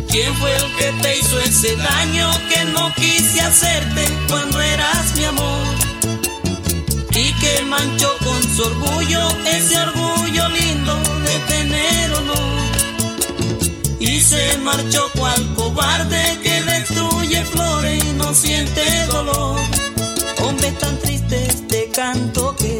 ¿Quién 0.09 0.33
fue 0.37 0.55
el 0.55 0.75
que 0.77 0.91
te 1.03 1.19
hizo 1.19 1.39
ese 1.39 1.75
daño 1.75 2.31
que 2.49 2.65
no 2.71 2.91
quise 2.95 3.41
hacerte 3.41 4.05
cuando 4.27 4.59
eras 4.59 5.15
mi 5.15 5.23
amor? 5.23 5.67
Y 7.11 7.31
que 7.33 7.61
manchó 7.65 8.11
con 8.23 8.41
su 8.55 8.63
orgullo 8.63 9.21
ese 9.45 9.77
orgullo 9.77 10.49
lindo 10.49 10.95
de 11.27 11.39
tener 11.53 12.11
honor. 12.11 12.63
y 13.99 14.19
se 14.19 14.57
marchó 14.57 15.11
cual 15.15 15.53
cobarde 15.53 16.39
que 16.41 16.63
destruye 16.63 17.45
flores 17.45 18.03
y 18.03 18.13
no 18.13 18.33
siente 18.33 19.05
dolor. 19.11 19.59
Hombre 20.41 20.71
tan 20.71 20.97
triste 20.97 21.62
canto 21.93 22.55
que 22.55 22.72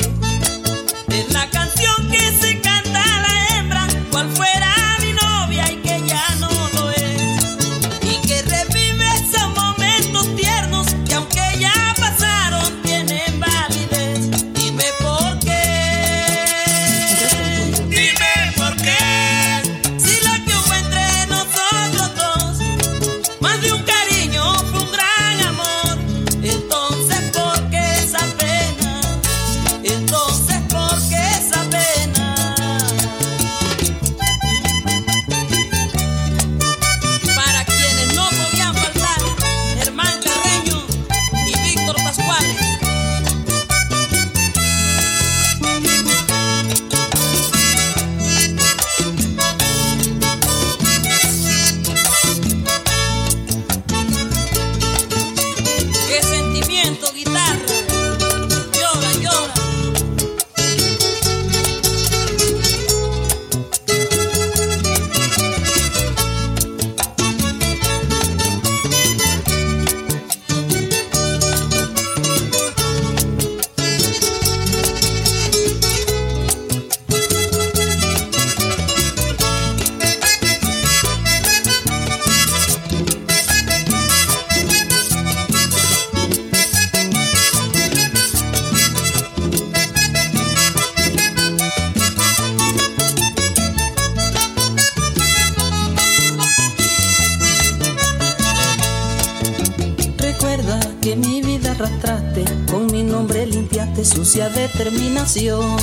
determinación. 105.23 105.77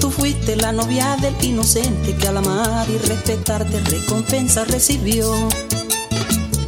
Tú 0.00 0.10
fuiste 0.10 0.56
la 0.56 0.72
novia 0.72 1.16
del 1.20 1.34
inocente 1.44 2.16
que 2.16 2.28
al 2.28 2.38
amar 2.38 2.88
y 2.88 2.96
respetarte 2.98 3.80
recompensa 3.80 4.64
recibió. 4.64 5.48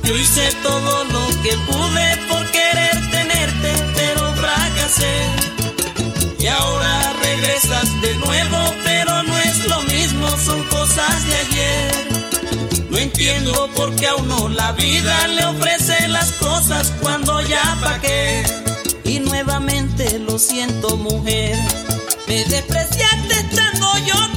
Yo 0.03 0.17
hice 0.17 0.51
todo 0.63 1.05
lo 1.05 1.27
que 1.43 1.53
pude 1.67 2.17
por 2.29 2.51
querer 2.51 3.11
tenerte, 3.11 3.73
pero 3.95 4.35
fracasé. 4.35 5.15
Y 6.39 6.47
ahora 6.47 7.13
regresas 7.23 7.89
de 8.03 8.15
nuevo, 8.17 8.75
pero 8.85 9.23
no 9.23 9.39
es 9.39 9.67
lo 9.67 9.81
mismo, 9.83 10.29
son 10.45 10.63
cosas 10.65 11.27
de 11.27 11.35
ayer. 11.35 11.93
No 12.91 12.99
entiendo 12.99 13.71
por 13.75 13.95
qué 13.97 14.09
a 14.09 14.17
uno 14.17 14.49
la 14.49 14.73
vida 14.73 15.27
le 15.29 15.45
ofrece 15.47 16.09
las 16.09 16.33
cosas 16.33 16.93
cuando 17.01 17.41
ya 17.41 17.79
pagué. 17.81 18.43
Y 18.45 18.62
nuevamente 19.45 20.21
lo 20.21 20.39
siento, 20.39 20.97
mujer. 20.97 21.59
Me 22.29 22.45
despreciaste 22.45 23.35
estando 23.35 23.87
yo 24.07 24.32